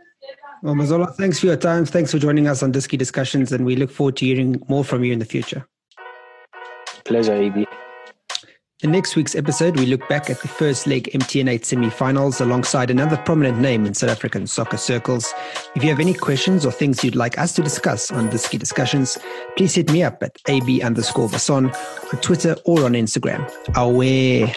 Well, 0.64 0.74
Mazola, 0.74 1.14
thanks 1.16 1.40
for 1.40 1.46
your 1.46 1.56
time. 1.56 1.86
Thanks 1.86 2.12
for 2.12 2.20
joining 2.20 2.48
us 2.48 2.64
on 2.64 2.74
Diski 2.74 2.98
Discussions, 2.98 3.52
and 3.52 3.66
we 3.66 3.76
look 3.76 3.92
forward 3.92 4.18
to 4.18 4.26
hearing 4.26 4.62
more 4.68 4.84
from 4.84 5.04
you 5.04 5.14
in 5.14 5.20
the 5.20 5.26
future. 5.26 5.68
Pleasure, 7.06 7.36
AB. 7.36 7.68
In 8.84 8.92
next 8.92 9.16
week's 9.16 9.34
episode, 9.36 9.80
we 9.80 9.88
look 9.88 10.08
back 10.08 10.30
at 10.30 10.40
the 10.42 10.48
first 10.48 10.86
leg 10.86 11.10
MTN 11.12 11.50
8 11.50 11.66
semi-finals 11.66 12.42
alongside 12.42 12.92
another 12.92 13.18
prominent 13.18 13.60
name 13.60 13.86
in 13.86 13.94
South 13.96 14.12
African 14.12 14.46
soccer 14.46 14.78
circles. 14.78 15.34
If 15.76 15.84
you 15.84 15.90
have 15.90 16.00
any 16.00 16.14
questions 16.14 16.64
or 16.66 16.72
things 16.72 17.04
you'd 17.04 17.16
like 17.16 17.40
us 17.40 17.54
to 17.54 17.64
discuss 17.64 18.12
on 18.12 18.30
Diski 18.30 18.60
Discussions, 18.60 19.18
please 19.56 19.74
hit 19.74 19.92
me 19.92 20.04
up 20.04 20.22
at 20.22 20.38
AB 20.48 20.84
underscore 20.84 21.28
Basson 21.28 21.74
on 22.14 22.22
Twitter 22.22 22.56
or 22.66 22.84
on 22.86 22.94
Instagram. 22.94 23.52
Aware. 23.76 24.54